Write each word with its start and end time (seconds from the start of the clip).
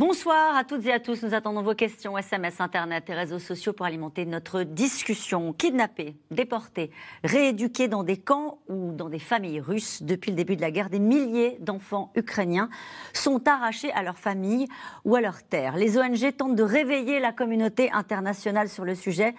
Bonsoir 0.00 0.56
à 0.56 0.64
toutes 0.64 0.86
et 0.86 0.94
à 0.94 0.98
tous. 0.98 1.22
Nous 1.22 1.34
attendons 1.34 1.60
vos 1.60 1.74
questions, 1.74 2.16
SMS, 2.16 2.62
Internet 2.62 3.10
et 3.10 3.12
réseaux 3.12 3.38
sociaux 3.38 3.74
pour 3.74 3.84
alimenter 3.84 4.24
notre 4.24 4.62
discussion. 4.62 5.52
Kidnappés, 5.52 6.16
déportés, 6.30 6.90
rééduqués 7.22 7.86
dans 7.86 8.02
des 8.02 8.16
camps 8.16 8.60
ou 8.70 8.92
dans 8.92 9.10
des 9.10 9.18
familles 9.18 9.60
russes 9.60 10.02
depuis 10.02 10.30
le 10.30 10.38
début 10.38 10.56
de 10.56 10.62
la 10.62 10.70
guerre, 10.70 10.88
des 10.88 11.00
milliers 11.00 11.58
d'enfants 11.60 12.12
ukrainiens 12.16 12.70
sont 13.12 13.46
arrachés 13.46 13.92
à 13.92 14.02
leur 14.02 14.18
famille 14.18 14.68
ou 15.04 15.16
à 15.16 15.20
leur 15.20 15.42
terre. 15.42 15.76
Les 15.76 15.98
ONG 15.98 16.34
tentent 16.34 16.56
de 16.56 16.62
réveiller 16.62 17.20
la 17.20 17.32
communauté 17.32 17.92
internationale 17.92 18.70
sur 18.70 18.86
le 18.86 18.94
sujet. 18.94 19.34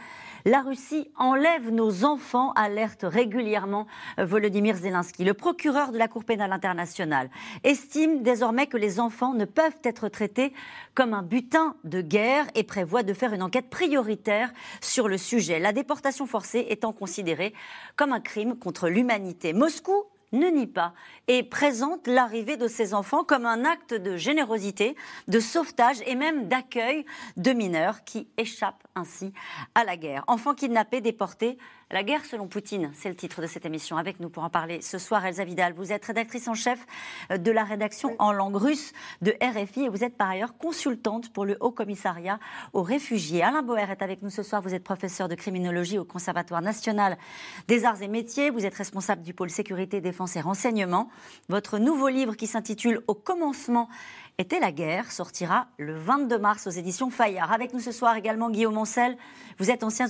La 0.46 0.62
Russie 0.62 1.12
enlève 1.18 1.70
nos 1.70 2.04
enfants, 2.04 2.52
alerte 2.54 3.06
régulièrement 3.08 3.86
Volodymyr 4.18 4.76
Zelensky. 4.76 5.24
Le 5.24 5.36
procureur 5.36 5.92
de 5.92 6.00
la 6.00 6.08
Cour 6.08 6.24
pénale 6.24 6.52
internationale 6.52 7.30
estime 7.64 8.24
désormais 8.24 8.66
que 8.66 8.78
les 8.78 9.00
enfants 9.00 9.34
ne 9.34 9.46
peuvent 9.46 9.78
être 9.84 10.08
traités 10.08 10.54
comme 10.96 11.14
un 11.14 11.22
butin 11.22 11.76
de 11.84 12.02
guerre 12.02 12.48
et 12.56 12.64
prévoit 12.64 13.04
de 13.04 13.14
faire 13.14 13.34
une 13.34 13.44
enquête 13.44 13.70
prioritaire 13.70 14.52
sur 14.82 15.08
le 15.08 15.18
sujet. 15.20 15.60
La 15.60 15.74
déportation 15.74 16.26
forcée 16.26 16.66
étant 16.70 16.92
considérée 16.92 17.54
comme 17.96 18.12
un 18.12 18.20
crime 18.20 18.58
contre 18.58 18.90
l'humanité. 18.90 19.54
Moscou 19.54 20.06
ne 20.32 20.48
nie 20.48 20.68
pas 20.68 20.94
et 21.28 21.44
présente 21.44 22.08
l'arrivée 22.08 22.58
de 22.58 22.68
ces 22.68 22.94
enfants 22.94 23.24
comme 23.24 23.46
un 23.46 23.66
acte 23.66 23.94
de 23.94 24.18
générosité, 24.18 24.96
de 25.28 25.40
sauvetage 25.40 26.02
et 26.06 26.16
même 26.16 26.48
d'accueil 26.48 27.06
de 27.38 27.52
mineurs 27.52 28.04
qui 28.04 28.28
échappent 28.38 28.88
ainsi 28.96 29.34
à 29.76 29.84
la 29.84 29.98
guerre. 29.98 30.24
Enfants 30.28 30.54
kidnappés, 30.54 31.02
déportés, 31.02 31.58
la 31.92 32.04
guerre 32.04 32.26
selon 32.26 32.48
Poutine, 32.48 32.92
c'est 32.94 33.10
le 33.10 33.16
titre 33.16 33.42
de 33.42 33.48
cette 33.48 33.66
émission. 33.66 33.98
Avec 33.98 34.20
nous 34.20 34.30
pour 34.30 34.44
en 34.44 34.50
parler 34.50 34.82
ce 34.82 34.98
soir, 34.98 35.26
Elsa 35.26 35.44
Vidal. 35.44 35.74
Vous 35.74 35.92
êtes 35.92 36.06
rédactrice 36.06 36.48
en 36.48 36.54
chef 36.54 36.86
de 37.30 37.52
la 37.52 37.64
rédaction 37.64 38.16
en 38.20 38.32
langue 38.32 38.56
russe 38.56 38.94
de 39.22 39.36
RFI 39.42 39.86
et 39.86 39.90
vous 39.90 40.04
êtes 40.04 40.16
par 40.16 40.30
ailleurs 40.30 40.58
consultante 40.58 41.34
pour 41.34 41.46
le 41.46 41.58
Haut 41.60 41.72
Commissariat 41.72 42.40
aux 42.74 42.82
réfugiés. 42.82 43.44
Alain 43.44 43.62
Boer 43.62 43.90
est 43.90 44.02
avec 44.02 44.22
nous 44.22 44.30
ce 44.30 44.42
soir. 44.42 44.62
Vous 44.62 44.74
êtes 44.74 44.84
professeur 44.84 45.28
de 45.28 45.36
criminologie 45.36 46.00
au 46.00 46.06
Conservatoire 46.06 46.62
national 46.62 47.18
des 47.68 47.84
arts 47.84 48.02
et 48.02 48.08
métiers. 48.08 48.50
Vous 48.50 48.66
êtes 48.66 48.76
responsable 48.76 49.22
du 49.22 49.34
pôle 49.34 49.50
sécurité, 49.50 50.00
défense 50.00 50.36
et 50.38 50.42
renseignement. 50.42 51.10
Votre 51.50 51.78
nouveau 51.78 52.08
livre 52.08 52.36
qui 52.36 52.48
s'intitule 52.48 53.02
Au 53.08 53.16
commencement 53.16 53.90
était 54.42 54.60
la 54.60 54.72
guerre 54.72 55.12
sortira 55.12 55.68
le 55.78 55.96
22 55.96 56.40
mars 56.40 56.66
aux 56.66 56.72
éditions 56.72 57.12
Fayard. 57.12 57.52
Avec 57.52 57.74
nous 57.74 57.80
ce 57.80 57.92
soir 57.92 58.16
également 58.16 58.50
Guillaume 58.50 58.78
Ancel. 58.80 59.16
Vous 59.60 59.70
êtes 59.70 59.84
ancien, 59.84 60.08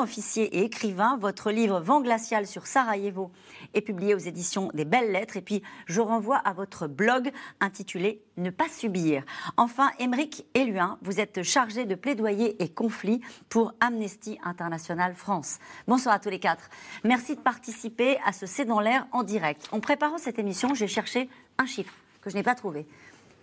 officier 0.00 0.44
et 0.56 0.64
écrivain. 0.64 1.18
Votre 1.20 1.50
livre 1.50 1.78
Vent 1.78 2.00
glacial 2.00 2.46
sur 2.46 2.66
Sarajevo 2.66 3.30
est 3.74 3.82
publié 3.82 4.14
aux 4.14 4.18
éditions 4.18 4.70
des 4.72 4.86
Belles 4.86 5.12
Lettres. 5.12 5.36
Et 5.36 5.42
puis 5.42 5.62
je 5.84 6.00
renvoie 6.00 6.38
à 6.38 6.54
votre 6.54 6.86
blog 6.86 7.30
intitulé 7.60 8.22
Ne 8.38 8.48
pas 8.48 8.68
subir. 8.70 9.24
Enfin, 9.58 9.90
Émeric 9.98 10.46
Eluin, 10.54 10.98
vous 11.02 11.20
êtes 11.20 11.42
chargé 11.42 11.84
de 11.84 11.94
plaidoyer 11.94 12.62
et 12.62 12.70
conflit 12.70 13.20
pour 13.50 13.74
Amnesty 13.80 14.38
International 14.42 15.14
France. 15.14 15.58
Bonsoir 15.86 16.14
à 16.14 16.18
tous 16.18 16.30
les 16.30 16.40
quatre. 16.40 16.70
Merci 17.04 17.36
de 17.36 17.40
participer 17.40 18.18
à 18.24 18.32
ce 18.32 18.46
C'est 18.46 18.64
dans 18.64 18.80
l'air 18.80 19.06
en 19.12 19.22
direct. 19.22 19.68
En 19.70 19.80
préparant 19.80 20.16
cette 20.16 20.38
émission, 20.38 20.72
j'ai 20.72 20.88
cherché 20.88 21.28
un 21.58 21.66
chiffre 21.66 21.92
que 22.22 22.30
je 22.30 22.36
n'ai 22.36 22.42
pas 22.42 22.54
trouvé 22.54 22.86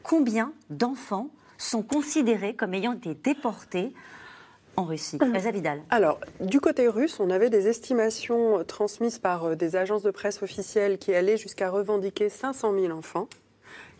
combien 0.08 0.53
d'enfants 0.69 1.30
sont 1.58 1.83
considérés 1.83 2.55
comme 2.55 2.73
ayant 2.73 2.94
été 2.94 3.13
déportés 3.13 3.94
en 4.77 4.86
Russie? 4.86 5.19
Elsa 5.22 5.52
Vidal. 5.52 5.81
Alors, 5.89 6.19
du 6.39 6.62
côté 6.62 6.88
russe, 6.88 7.19
on 7.19 7.29
avait 7.29 7.50
des 7.50 7.68
estimations 7.68 8.63
transmises 8.63 9.19
par 9.19 9.44
euh, 9.44 9.56
des 9.56 9.75
agences 9.75 10.03
de 10.03 10.12
presse 10.12 10.41
officielles 10.41 10.97
qui 10.97 11.13
allaient 11.13 11.38
jusqu'à 11.38 11.69
revendiquer 11.69 12.29
500 12.29 12.73
000 12.79 12.97
enfants 12.97 13.28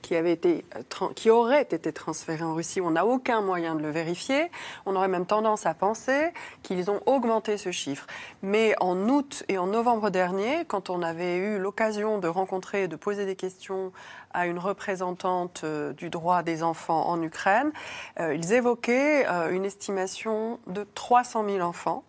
qui, 0.08 0.16
avait 0.16 0.32
été, 0.32 0.64
euh, 0.78 1.10
qui 1.16 1.30
auraient 1.30 1.64
été 1.64 1.92
transférés 1.92 2.44
en 2.44 2.54
Russie. 2.54 2.80
On 2.80 2.92
n'a 2.92 3.06
aucun 3.06 3.42
moyen 3.42 3.76
de 3.76 3.82
le 3.82 3.90
vérifier. 3.90 4.50
On 4.86 4.96
aurait 4.96 5.10
même 5.10 5.26
tendance 5.26 5.66
à 5.66 5.74
penser 5.74 6.32
qu'ils 6.64 6.90
ont 6.90 7.02
augmenté 7.06 7.58
ce 7.58 7.72
chiffre. 7.72 8.08
Mais 8.42 8.74
en 8.80 9.10
août 9.10 9.44
et 9.50 9.58
en 9.58 9.68
novembre 9.68 10.10
dernier, 10.10 10.64
quand 10.66 10.90
on 10.90 11.02
avait 11.02 11.36
eu 11.36 11.60
l'occasion 11.60 12.20
de 12.20 12.30
rencontrer 12.30 12.84
et 12.84 12.88
de 12.88 12.96
poser 12.96 13.26
des 13.26 13.36
questions 13.36 13.92
à 14.34 14.48
une 14.48 14.60
représentante 14.60 15.62
euh, 15.66 15.92
du 15.92 16.10
droit 16.10 16.42
des 16.42 16.64
enfants 16.64 17.10
en 17.10 17.22
Ukraine, 17.22 17.74
euh, 18.22 18.34
ils 18.34 18.54
évoquaient 18.54 19.26
une 19.52 19.66
estimation 19.66 20.60
de 20.68 20.88
300 20.96 21.44
000 21.46 21.60
enfants 21.60 22.06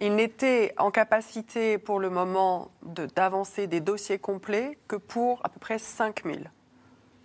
ils 0.00 0.14
n'étaient 0.14 0.74
en 0.78 0.92
capacité 0.92 1.76
pour 1.76 1.98
le 1.98 2.08
moment 2.08 2.70
d'avancer 3.16 3.66
des 3.66 3.80
dossiers 3.80 4.20
complets 4.20 4.78
que 4.86 4.94
pour 4.94 5.40
à 5.44 5.48
peu 5.48 5.58
près 5.58 5.80
5 5.80 6.22
000. 6.24 6.38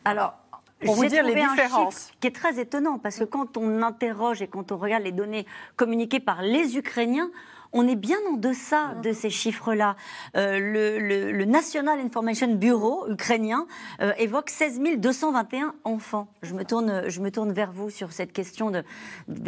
Alors, 0.06 0.36
pour 0.84 0.96
vous 0.96 1.06
dire 1.06 1.24
les 1.24 1.36
différences. 1.36 2.12
qui 2.20 2.28
est 2.28 2.36
très 2.36 2.60
étonnant 2.60 3.00
parce 3.00 3.20
que 3.20 3.24
quand 3.24 3.58
on 3.58 3.82
interroge 3.82 4.42
et 4.42 4.48
quand 4.48 4.72
on 4.72 4.78
regarde 4.78 5.04
les 5.04 5.12
données 5.12 5.46
communiquées 5.76 6.20
par 6.20 6.42
les 6.42 6.78
Ukrainiens, 6.78 7.32
on 7.74 7.88
est 7.88 7.96
bien 7.96 8.18
en 8.32 8.38
deçà 8.38 8.96
de 9.04 9.12
ces 9.12 9.30
chiffres-là. 9.30 9.96
Euh, 10.38 10.60
le, 10.60 11.46
National 11.46 12.00
Information 12.00 12.56
Bureau 12.56 13.06
ukrainien 13.10 13.68
euh, 14.02 14.12
évoque 14.18 14.50
16 14.50 14.80
221 14.98 15.74
enfants. 15.84 16.28
Je 16.42 16.54
me, 16.54 16.64
tourne, 16.64 17.04
je 17.08 17.20
me 17.20 17.32
tourne 17.32 17.52
vers 17.52 17.72
vous 17.72 17.90
sur 17.90 18.12
cette 18.12 18.32
question 18.32 18.72
de, 18.72 18.84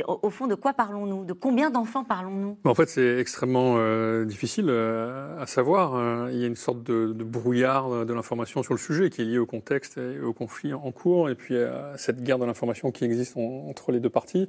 au 0.07 0.29
fond, 0.29 0.47
de 0.47 0.55
quoi 0.55 0.73
parlons-nous? 0.73 1.23
De 1.23 1.33
combien 1.33 1.69
d'enfants 1.69 2.03
parlons-nous? 2.03 2.57
En 2.65 2.75
fait, 2.75 2.89
c'est 2.89 3.19
extrêmement 3.19 3.75
euh, 3.77 4.25
difficile 4.25 4.69
à 4.69 5.45
savoir. 5.47 6.29
Il 6.31 6.37
y 6.37 6.43
a 6.43 6.47
une 6.47 6.55
sorte 6.55 6.83
de, 6.83 7.13
de 7.13 7.23
brouillard 7.23 8.05
de 8.05 8.13
l'information 8.13 8.61
sur 8.63 8.73
le 8.73 8.79
sujet 8.79 9.09
qui 9.09 9.21
est 9.21 9.25
lié 9.25 9.37
au 9.37 9.45
contexte 9.45 9.97
et 9.97 10.19
au 10.19 10.33
conflit 10.33 10.73
en 10.73 10.91
cours, 10.91 11.29
et 11.29 11.35
puis 11.35 11.57
à 11.57 11.93
cette 11.97 12.23
guerre 12.23 12.39
de 12.39 12.45
l'information 12.45 12.91
qui 12.91 13.05
existe 13.05 13.37
entre 13.37 13.91
les 13.91 13.99
deux 13.99 14.09
parties. 14.09 14.47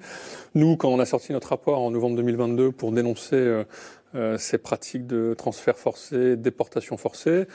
Nous, 0.55 0.77
quand 0.77 0.89
on 0.89 0.99
a 0.99 1.07
sorti 1.07 1.33
notre 1.33 1.49
rapport 1.49 1.81
en 1.81 1.91
novembre 1.91 2.17
2022 2.17 2.73
pour 2.73 2.93
dénoncer 2.93 3.37
euh, 3.37 3.65
ces 4.39 4.57
pratiques 4.57 5.07
de 5.07 5.35
transfert 5.35 5.77
forcé, 5.77 6.37
déportation 6.37 6.97
forcée. 6.97 7.47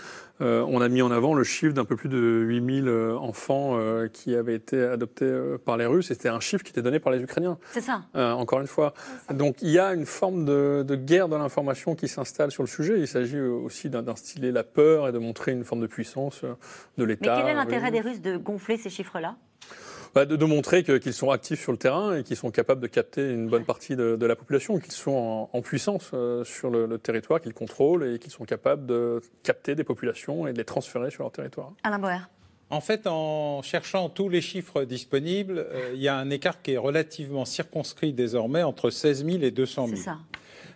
Euh, 0.41 0.65
on 0.67 0.81
a 0.81 0.89
mis 0.89 1.01
en 1.01 1.11
avant 1.11 1.33
le 1.33 1.43
chiffre 1.43 1.73
d'un 1.73 1.85
peu 1.85 1.95
plus 1.95 2.09
de 2.09 2.17
8000 2.17 2.87
euh, 2.87 3.17
enfants 3.17 3.77
qui 4.13 4.35
avaient 4.35 4.55
été 4.55 4.81
adoptés 4.83 5.31
par 5.65 5.77
les 5.77 5.85
Russes. 5.85 6.07
C'était 6.07 6.29
un 6.29 6.39
chiffre 6.39 6.63
qui 6.63 6.71
était 6.71 6.81
donné 6.81 6.99
par 6.99 7.11
les 7.11 7.21
Ukrainiens. 7.21 7.57
C'est 7.71 7.81
ça. 7.81 8.03
encore 8.13 8.59
une 8.59 8.67
fois. 8.67 8.93
Donc 9.31 9.57
il 9.61 9.69
y 9.69 9.79
a 9.79 9.93
une 9.93 10.05
forme 10.05 10.45
de, 10.45 10.83
de 10.87 10.95
guerre 10.95 11.29
de 11.29 11.35
l'information 11.35 11.95
qui 11.95 12.07
s'installe 12.07 12.51
sur 12.51 12.63
le 12.63 12.67
sujet. 12.67 12.99
Il 12.99 13.07
s'agit 13.07 13.39
aussi 13.39 13.89
d'instiller 13.89 14.51
la 14.51 14.63
peur 14.63 15.07
et 15.07 15.11
de 15.11 15.19
montrer 15.19 15.51
une 15.51 15.63
forme 15.63 15.81
de 15.81 15.87
puissance 15.87 16.43
de 16.97 17.03
l'État. 17.03 17.35
Mais 17.35 17.41
quel 17.41 17.51
est 17.51 17.55
l'intérêt 17.55 17.91
des 17.91 18.01
Russes 18.01 18.21
de 18.21 18.37
gonfler 18.37 18.77
ces 18.77 18.89
chiffres-là? 18.89 19.35
Bah, 20.13 20.25
de, 20.25 20.35
de, 20.35 20.45
montrer 20.45 20.83
qu'ils 20.83 21.13
sont 21.13 21.29
actifs 21.29 21.61
sur 21.61 21.71
le 21.71 21.77
terrain 21.77 22.17
et 22.17 22.23
qu'ils 22.23 22.37
sont 22.37 22.51
capables 22.51 22.81
de 22.81 22.87
capter 22.87 23.31
une 23.31 23.47
bonne 23.47 23.65
partie 23.65 23.95
de, 23.95 24.15
de 24.15 24.25
la 24.25 24.35
population, 24.35 24.79
qu'ils 24.79 24.91
sont 24.91 25.49
en, 25.51 25.61
puissance 25.61 26.11
euh, 26.13 26.43
sur 26.43 26.69
le, 26.69 26.85
le 26.85 26.97
territoire 26.97 27.41
qu'ils 27.41 27.53
contrôlent 27.53 28.07
et 28.07 28.19
qu'ils 28.19 28.31
sont 28.31 28.45
capables 28.45 28.85
de 28.85 29.21
capter 29.43 29.75
des 29.75 29.83
populations 29.83 30.47
et 30.47 30.53
de 30.53 30.57
les 30.57 30.65
transférer 30.65 31.11
sur 31.11 31.23
leur 31.23 31.31
territoire. 31.31 31.71
Alain 31.83 31.99
Boer. 31.99 32.19
En 32.71 32.79
fait, 32.79 33.05
en 33.05 33.61
cherchant 33.61 34.07
tous 34.07 34.29
les 34.29 34.39
chiffres 34.39 34.85
disponibles, 34.85 35.67
euh, 35.71 35.91
il 35.93 36.01
y 36.01 36.07
a 36.07 36.15
un 36.15 36.29
écart 36.29 36.61
qui 36.61 36.71
est 36.71 36.77
relativement 36.77 37.43
circonscrit 37.43 38.13
désormais 38.13 38.63
entre 38.63 38.89
16 38.89 39.25
000 39.25 39.43
et 39.43 39.51
200 39.51 39.87
000. 39.87 39.97
C'est 39.97 40.03
ça. 40.03 40.17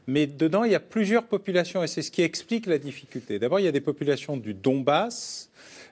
Mais 0.07 0.28
dedans, 0.28 0.66
il 0.66 0.72
y 0.72 0.75
a 0.75 0.79
plusieurs 0.79 1.24
populations 1.24 1.84
et 1.84 1.88
c'est 1.88 2.01
ce 2.01 2.12
qui 2.12 2.22
explique 2.22 2.68
la 2.68 2.78
difficulté. 2.78 3.40
D'abord, 3.40 3.59
il 3.59 3.63
y 3.63 3.68
a 3.68 3.72
des 3.72 3.81
populations 3.81 4.38
du 4.38 4.53
Donbass 4.53 5.50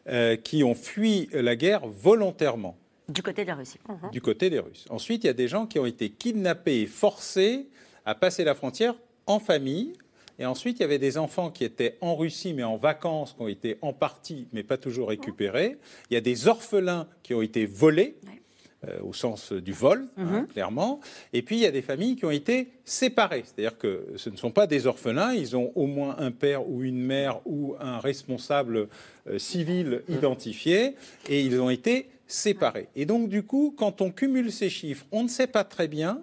euh, 0.08 0.36
qui 0.36 0.64
ont 0.64 0.76
fui 0.76 1.30
la 1.32 1.56
guerre 1.56 1.88
volontairement. 1.88 2.78
Du 3.10 3.22
côté 3.22 3.44
de 3.44 3.50
la 3.50 3.56
Russie. 3.56 3.78
Mhm. 3.90 4.12
Du 4.12 4.22
côté 4.22 4.50
des 4.50 4.60
Russes. 4.60 4.86
Ensuite, 4.90 5.24
il 5.24 5.28
y 5.28 5.30
a 5.30 5.34
des 5.34 5.48
gens 5.48 5.66
qui 5.66 5.80
ont 5.80 5.86
été 5.86 6.10
kidnappés 6.10 6.82
et 6.82 6.86
forcés 6.88 7.68
à 8.06 8.16
passer 8.16 8.44
la 8.44 8.56
frontière 8.56 8.96
en 9.26 9.40
famille. 9.40 9.94
Et 10.40 10.46
ensuite, 10.46 10.80
il 10.80 10.82
y 10.82 10.86
avait 10.86 11.00
des 11.00 11.18
enfants 11.18 11.52
qui 11.52 11.64
étaient 11.64 11.98
en 12.02 12.16
Russie, 12.16 12.54
mais 12.54 12.64
en 12.64 12.76
vacances, 12.76 13.34
qui 13.34 13.42
ont 13.42 13.48
été 13.48 13.78
en 13.82 13.94
partie, 13.94 14.48
mais 14.52 14.64
pas 14.64 14.78
toujours 14.78 15.10
récupérés. 15.10 15.78
Il 16.10 16.14
y 16.16 16.18
a 16.18 16.22
des 16.22 16.48
orphelins 16.48 17.08
qui 17.22 17.34
ont 17.34 17.42
été 17.42 17.66
volés. 17.66 18.16
Euh, 18.86 19.00
au 19.02 19.14
sens 19.14 19.54
du 19.54 19.72
vol, 19.72 20.10
hein, 20.18 20.42
Mhm. 20.42 20.48
clairement. 20.48 21.00
Et 21.32 21.42
puis, 21.42 21.56
il 21.56 21.62
y 21.62 21.66
a 21.66 21.72
des 21.72 21.82
familles 21.82 22.18
qui 22.18 22.26
ont 22.26 22.32
été 22.32 22.68
séparées. 22.84 23.44
C'est-à-dire 23.46 23.78
que 23.78 24.08
ce 24.18 24.30
ne 24.30 24.36
sont 24.36 24.52
pas 24.52 24.68
des 24.68 24.88
orphelins, 24.88 25.32
ils 25.34 25.56
ont 25.56 25.72
au 25.76 25.88
moins 25.88 26.18
un 26.20 26.32
père 26.32 26.68
ou 26.70 26.84
une 26.84 27.00
mère 27.02 27.40
ou 27.46 27.76
un 27.80 28.00
responsable 28.00 28.90
euh, 29.28 29.40
civil 29.40 30.02
identifié, 30.10 30.96
et 31.30 31.40
ils 31.44 31.62
ont 31.62 31.70
été 31.70 32.10
séparés. 32.34 32.90
Et 32.96 33.06
donc, 33.06 33.30
du 33.30 33.44
coup, 33.44 33.74
quand 33.78 34.02
on 34.02 34.12
cumule 34.12 34.52
ces 34.52 34.70
chiffres, 34.70 35.06
on 35.12 35.24
ne 35.24 35.28
sait 35.28 35.48
pas 35.48 35.64
très 35.64 35.88
bien 35.88 36.22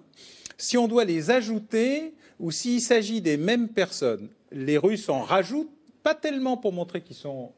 si 0.57 0.77
on 0.77 0.87
doit 0.87 1.05
les 1.05 1.31
ajouter 1.31 2.13
ou 2.39 2.51
s'il 2.51 2.81
s'agit 2.81 3.21
des 3.21 3.37
mêmes 3.37 3.69
personnes. 3.69 4.29
Les 4.51 4.77
Russes 4.77 5.09
en 5.09 5.21
rajoutent, 5.21 5.71
pas 6.03 6.15
tellement 6.15 6.57
pour 6.57 6.73
montrer 6.73 7.01
qu'ils 7.01 7.15
sont 7.15 7.51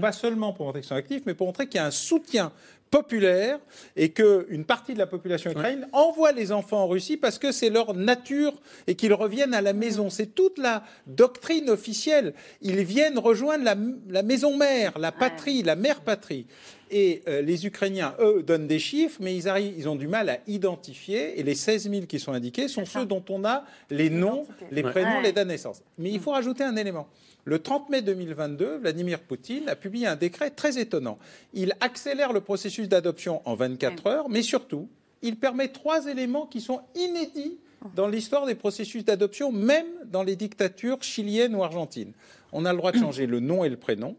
pas 0.00 0.12
seulement 0.12 0.52
pour 0.52 0.66
montrer 0.66 0.80
qu'ils 0.80 0.88
sont 0.88 0.96
actifs, 0.96 1.22
mais 1.26 1.34
pour 1.34 1.46
montrer 1.46 1.66
qu'il 1.66 1.76
y 1.76 1.80
a 1.80 1.86
un 1.86 1.92
soutien 1.92 2.50
populaire 2.90 3.58
et 3.96 4.10
qu'une 4.10 4.64
partie 4.64 4.94
de 4.94 4.98
la 4.98 5.06
population 5.06 5.50
ukrainienne 5.50 5.88
envoie 5.92 6.32
les 6.32 6.52
enfants 6.52 6.84
en 6.84 6.88
Russie 6.88 7.16
parce 7.16 7.38
que 7.38 7.52
c'est 7.52 7.70
leur 7.70 7.94
nature 7.94 8.54
et 8.86 8.94
qu'ils 8.94 9.12
reviennent 9.12 9.54
à 9.54 9.60
la 9.60 9.72
maison. 9.72 10.08
C'est 10.08 10.34
toute 10.34 10.58
la 10.58 10.84
doctrine 11.06 11.68
officielle. 11.68 12.34
Ils 12.62 12.84
viennent 12.84 13.18
rejoindre 13.18 13.64
la, 14.08 14.22
maison 14.22 14.56
mère, 14.56 14.98
la 14.98 15.12
patrie, 15.12 15.62
la 15.62 15.76
mère 15.76 16.00
patrie. 16.00 16.46
Et 16.90 17.22
euh, 17.26 17.42
les 17.42 17.66
Ukrainiens, 17.66 18.14
eux, 18.20 18.42
donnent 18.42 18.66
des 18.66 18.78
chiffres, 18.78 19.18
mais 19.20 19.36
ils, 19.36 19.48
arrivent, 19.48 19.74
ils 19.76 19.88
ont 19.88 19.96
du 19.96 20.06
mal 20.06 20.28
à 20.28 20.38
identifier. 20.46 21.38
Et 21.38 21.42
les 21.42 21.54
16 21.54 21.90
000 21.90 22.06
qui 22.06 22.20
sont 22.20 22.32
indiqués 22.32 22.68
sont 22.68 22.84
ceux 22.84 23.06
dont 23.06 23.24
on 23.28 23.44
a 23.44 23.64
les 23.90 24.10
noms, 24.10 24.46
les 24.70 24.82
prénoms, 24.82 25.20
les 25.20 25.32
dates 25.32 25.46
de 25.46 25.52
naissance. 25.52 25.82
Mais 25.98 26.10
il 26.10 26.20
faut 26.20 26.30
rajouter 26.30 26.64
un 26.64 26.76
élément. 26.76 27.08
Le 27.44 27.60
30 27.60 27.90
mai 27.90 28.02
2022, 28.02 28.78
Vladimir 28.78 29.20
Poutine 29.20 29.68
a 29.68 29.76
publié 29.76 30.06
un 30.06 30.16
décret 30.16 30.50
très 30.50 30.78
étonnant. 30.78 31.18
Il 31.54 31.74
accélère 31.80 32.32
le 32.32 32.40
processus 32.40 32.88
d'adoption 32.88 33.40
en 33.44 33.54
24 33.54 34.06
heures, 34.06 34.28
mais 34.28 34.42
surtout, 34.42 34.88
il 35.22 35.36
permet 35.36 35.68
trois 35.68 36.06
éléments 36.06 36.46
qui 36.46 36.60
sont 36.60 36.80
inédits 36.94 37.58
dans 37.94 38.08
l'histoire 38.08 38.46
des 38.46 38.54
processus 38.54 39.04
d'adoption, 39.04 39.52
même 39.52 39.86
dans 40.06 40.22
les 40.22 40.36
dictatures 40.36 41.02
chiliennes 41.02 41.54
ou 41.54 41.62
argentines. 41.62 42.12
On 42.52 42.64
a 42.64 42.72
le 42.72 42.78
droit 42.78 42.92
de 42.92 42.98
changer 42.98 43.26
le 43.26 43.40
nom 43.40 43.64
et 43.64 43.68
le 43.68 43.76
prénom, 43.76 44.16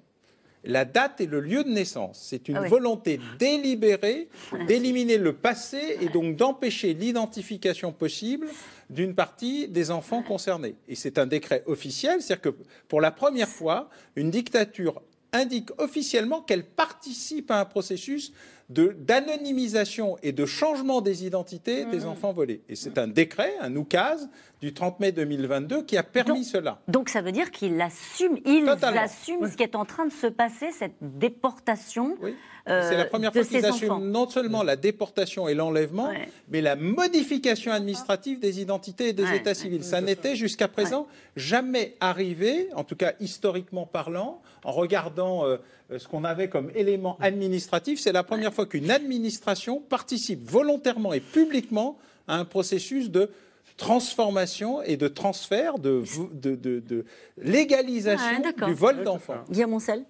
la 0.67 0.85
date 0.85 1.21
et 1.21 1.25
le 1.25 1.39
lieu 1.39 1.63
de 1.63 1.69
naissance. 1.69 2.19
C'est 2.21 2.49
une 2.49 2.57
ah 2.57 2.67
volonté 2.67 3.19
délibérée 3.39 4.29
d'éliminer 4.67 5.17
le 5.17 5.33
passé 5.33 5.97
et 6.01 6.09
donc 6.09 6.35
d'empêcher 6.35 6.93
l'identification 6.93 7.91
possible 7.91 8.47
d'une 8.89 9.15
partie 9.15 9.67
des 9.67 9.91
enfants 9.91 10.21
concernés. 10.21 10.75
Et 10.87 10.95
c'est 10.95 11.17
un 11.17 11.25
décret 11.25 11.63
officiel, 11.65 12.21
c'est-à-dire 12.21 12.53
que 12.53 12.55
pour 12.87 13.01
la 13.01 13.11
première 13.11 13.49
fois, 13.49 13.89
une 14.15 14.29
dictature 14.29 15.01
indique 15.33 15.69
officiellement 15.77 16.41
qu'elle 16.41 16.63
participe 16.63 17.51
à 17.51 17.59
un 17.59 17.65
processus 17.65 18.33
d'anonymisation 18.69 20.17
et 20.21 20.33
de 20.33 20.45
changement 20.45 20.99
des 20.99 21.25
identités 21.25 21.85
des 21.85 21.99
mmh. 21.99 22.07
enfants 22.07 22.33
volés. 22.33 22.61
Et 22.67 22.75
c'est 22.75 22.97
un 22.97 23.07
décret, 23.07 23.53
un 23.61 23.73
oukase 23.75 24.29
du 24.61 24.73
30 24.73 24.99
mai 24.99 25.11
2022 25.11 25.83
qui 25.83 25.97
a 25.97 26.03
permis 26.03 26.43
cela. 26.43 26.79
Donc 26.87 27.09
ça 27.09 27.21
veut 27.21 27.31
dire 27.31 27.51
qu'il 27.51 27.79
assume, 27.79 28.37
il 28.45 28.67
assume 28.67 29.49
ce 29.49 29.55
qui 29.55 29.63
est 29.63 29.75
en 29.75 29.85
train 29.85 30.05
de 30.05 30.11
se 30.11 30.27
passer, 30.27 30.71
cette 30.71 30.95
déportation. 31.01 32.17
Oui. 32.21 32.35
Euh, 32.67 32.89
c'est 32.89 32.97
la 32.97 33.05
première 33.05 33.31
fois 33.31 33.43
qu'ils 33.43 33.65
assument 33.65 34.11
non 34.11 34.29
seulement 34.29 34.61
la 34.61 34.75
déportation 34.75 35.47
et 35.47 35.53
l'enlèvement, 35.53 36.11
mais 36.49 36.61
la 36.61 36.75
modification 36.75 37.71
administrative 37.71 38.39
des 38.39 38.59
identités 38.59 39.09
et 39.09 39.13
des 39.13 39.33
états 39.33 39.53
civils. 39.53 39.83
Ça 39.83 40.01
n'était 40.01 40.35
jusqu'à 40.35 40.67
présent 40.67 41.07
jamais 41.35 41.95
arrivé, 41.99 42.67
en 42.75 42.83
tout 42.83 42.95
cas 42.95 43.13
historiquement 43.19 43.85
parlant, 43.85 44.41
en 44.65 44.71
regardant 44.71 45.45
euh, 45.45 45.57
ce 45.97 46.07
qu'on 46.07 46.25
avait 46.25 46.49
comme 46.49 46.71
élément 46.75 47.17
administratif. 47.21 47.99
C'est 48.01 48.11
la 48.11 48.23
première 48.23 48.53
fois 48.53 48.65
qu'une 48.65 48.91
administration 48.91 49.81
participe 49.87 50.43
volontairement 50.43 51.13
et 51.13 51.21
publiquement 51.21 51.97
à 52.27 52.35
un 52.35 52.43
processus 52.43 53.09
de 53.09 53.29
transformation 53.77 54.81
et 54.81 54.97
de 54.97 55.07
transfert, 55.07 55.79
de, 55.79 56.03
de, 56.33 57.05
légalisation 57.37 58.41
du 58.65 58.73
vol 58.73 59.03
d'enfants. 59.03 59.43
Guillaume 59.49 59.71
Moncel 59.71 60.05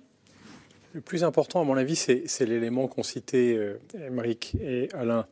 le 0.94 1.02
plus 1.02 1.24
important, 1.24 1.62
à 1.62 1.64
mon 1.64 1.78
avis, 1.78 1.96
c'est 1.96 2.46
l'élément 2.46 2.88
qu'ont 2.88 3.04
cité 3.04 3.56
euh, 3.56 3.80
et 4.60 4.90
Alain. 4.94 5.28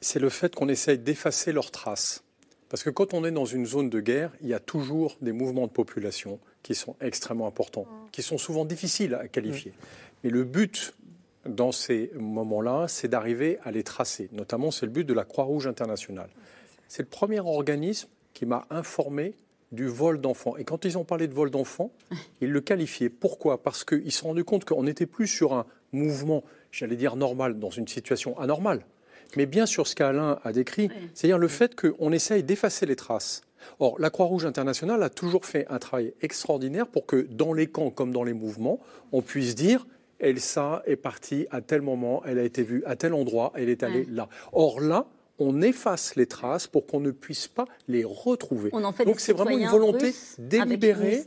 C'est 0.00 0.20
le 0.20 0.28
fait 0.28 0.54
qu'on 0.54 0.68
essaye 0.68 0.98
d'effacer 0.98 1.50
leurs 1.50 1.72
traces. 1.72 2.22
Parce 2.68 2.84
que 2.84 2.90
quand 2.90 3.12
on 3.12 3.24
est 3.24 3.32
dans 3.32 3.44
une 3.44 3.66
zone 3.66 3.90
de 3.90 3.98
guerre, 3.98 4.30
il 4.40 4.48
y 4.48 4.54
a 4.54 4.60
toujours 4.60 5.16
des 5.20 5.32
mouvements 5.32 5.66
de 5.66 5.72
population 5.72 6.38
qui 6.62 6.76
sont 6.76 6.94
extrêmement 7.00 7.48
importants, 7.48 7.86
qui 8.12 8.22
sont 8.22 8.38
souvent 8.38 8.64
difficiles 8.64 9.14
à 9.14 9.26
qualifier. 9.26 9.72
Mais 10.22 10.30
le 10.30 10.44
but 10.44 10.94
dans 11.44 11.72
ces 11.72 12.10
moments-là, 12.14 12.86
c'est 12.86 13.08
d'arriver 13.08 13.58
à 13.64 13.70
les 13.70 13.82
tracer. 13.82 14.28
Notamment, 14.32 14.70
c'est 14.70 14.86
le 14.86 14.92
but 14.92 15.04
de 15.04 15.14
la 15.14 15.24
Croix-Rouge 15.24 15.66
internationale. 15.66 16.30
C'est 16.88 17.02
le 17.02 17.08
premier 17.08 17.40
organisme 17.40 18.08
qui 18.32 18.46
m'a 18.46 18.66
informé 18.70 19.34
du 19.72 19.86
vol 19.86 20.20
d'enfants. 20.20 20.56
Et 20.56 20.64
quand 20.64 20.84
ils 20.84 20.96
ont 20.98 21.04
parlé 21.04 21.26
de 21.26 21.34
vol 21.34 21.50
d'enfants, 21.50 21.90
ils 22.40 22.50
le 22.50 22.60
qualifiaient. 22.60 23.08
Pourquoi? 23.08 23.62
Parce 23.62 23.84
qu'ils 23.84 24.12
se 24.12 24.20
sont 24.20 24.28
rendus 24.28 24.44
compte 24.44 24.64
qu'on 24.64 24.84
n'était 24.84 25.06
plus 25.06 25.26
sur 25.26 25.52
un 25.54 25.66
mouvement, 25.92 26.44
j'allais 26.70 26.96
dire 26.96 27.16
normal, 27.16 27.58
dans 27.58 27.70
une 27.70 27.88
situation 27.88 28.38
anormale, 28.38 28.84
mais 29.36 29.46
bien 29.46 29.66
sur 29.66 29.86
ce 29.86 29.94
qu'Alain 29.94 30.38
a 30.44 30.52
décrit, 30.52 30.88
c'est-à-dire 31.14 31.38
le 31.38 31.48
fait 31.48 31.74
qu'on 31.74 32.12
essaye 32.12 32.42
d'effacer 32.42 32.86
les 32.86 32.96
traces. 32.96 33.42
Or, 33.78 33.98
la 33.98 34.10
Croix-Rouge 34.10 34.44
internationale 34.44 35.02
a 35.02 35.08
toujours 35.08 35.46
fait 35.46 35.66
un 35.70 35.78
travail 35.78 36.12
extraordinaire 36.20 36.86
pour 36.86 37.06
que 37.06 37.26
dans 37.30 37.52
les 37.52 37.66
camps 37.66 37.90
comme 37.90 38.12
dans 38.12 38.24
les 38.24 38.34
mouvements, 38.34 38.78
on 39.12 39.22
puisse 39.22 39.54
dire 39.54 39.86
Elsa 40.20 40.82
est 40.86 40.96
partie 40.96 41.46
à 41.50 41.60
tel 41.60 41.82
moment, 41.82 42.22
elle 42.26 42.38
a 42.38 42.44
été 42.44 42.62
vue 42.62 42.82
à 42.86 42.96
tel 42.96 43.14
endroit, 43.14 43.52
elle 43.56 43.68
est 43.68 43.82
allée 43.82 44.06
là. 44.10 44.28
Or 44.52 44.80
là, 44.80 45.06
on 45.38 45.62
efface 45.62 46.16
les 46.16 46.26
traces 46.26 46.66
pour 46.66 46.86
qu'on 46.86 47.00
ne 47.00 47.10
puisse 47.10 47.48
pas 47.48 47.66
les 47.88 48.04
retrouver. 48.04 48.70
Donc 49.04 49.20
c'est 49.20 49.32
vraiment 49.32 49.56
une 49.56 49.68
volonté 49.68 50.14
délibérée 50.38 51.24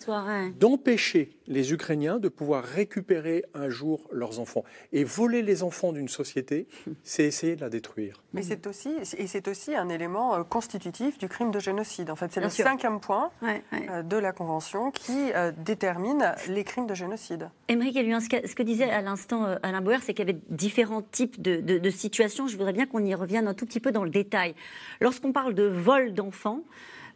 d'empêcher 0.59 1.37
les 1.47 1.73
Ukrainiens 1.73 2.19
de 2.19 2.29
pouvoir 2.29 2.63
récupérer 2.63 3.45
un 3.53 3.69
jour 3.69 4.07
leurs 4.11 4.39
enfants. 4.39 4.63
Et 4.93 5.03
voler 5.03 5.41
les 5.41 5.63
enfants 5.63 5.93
d'une 5.93 6.09
société, 6.09 6.67
c'est 7.03 7.25
essayer 7.25 7.55
de 7.55 7.61
la 7.61 7.69
détruire. 7.69 8.23
Mais 8.37 8.43
c'est 8.43 8.67
aussi, 8.67 8.89
et 9.17 9.27
c'est 9.27 9.47
aussi 9.47 9.75
un 9.75 9.89
élément 9.89 10.35
euh, 10.35 10.43
constitutif 10.43 11.17
du 11.17 11.27
crime 11.27 11.51
de 11.51 11.59
génocide. 11.59 12.09
En 12.09 12.15
fait, 12.15 12.31
c'est 12.31 12.41
le 12.41 12.49
cinquième 12.49 12.99
point 12.99 13.31
euh, 13.43 14.03
de 14.03 14.17
la 14.17 14.31
Convention 14.31 14.91
qui 14.91 15.31
euh, 15.33 15.51
détermine 15.57 16.33
les 16.47 16.63
crimes 16.63 16.87
de 16.87 16.95
génocide. 16.95 17.49
Émeric 17.67 17.97
ce 17.97 18.55
que 18.55 18.63
disait 18.63 18.89
à 18.89 19.01
l'instant 19.01 19.45
Alain 19.63 19.81
Bauer, 19.81 19.99
c'est 20.01 20.13
qu'il 20.13 20.27
y 20.27 20.29
avait 20.29 20.39
différents 20.49 21.01
types 21.01 21.41
de, 21.41 21.59
de 21.59 21.89
situations. 21.89 22.47
Je 22.47 22.55
voudrais 22.55 22.73
bien 22.73 22.85
qu'on 22.85 23.03
y 23.03 23.13
revienne 23.15 23.47
un 23.47 23.53
tout 23.53 23.65
petit 23.65 23.79
peu 23.79 23.91
dans 23.91 24.03
le 24.03 24.09
détail. 24.09 24.55
Lorsqu'on 25.01 25.31
parle 25.31 25.53
de 25.53 25.63
vol 25.63 26.13
d'enfants, 26.13 26.61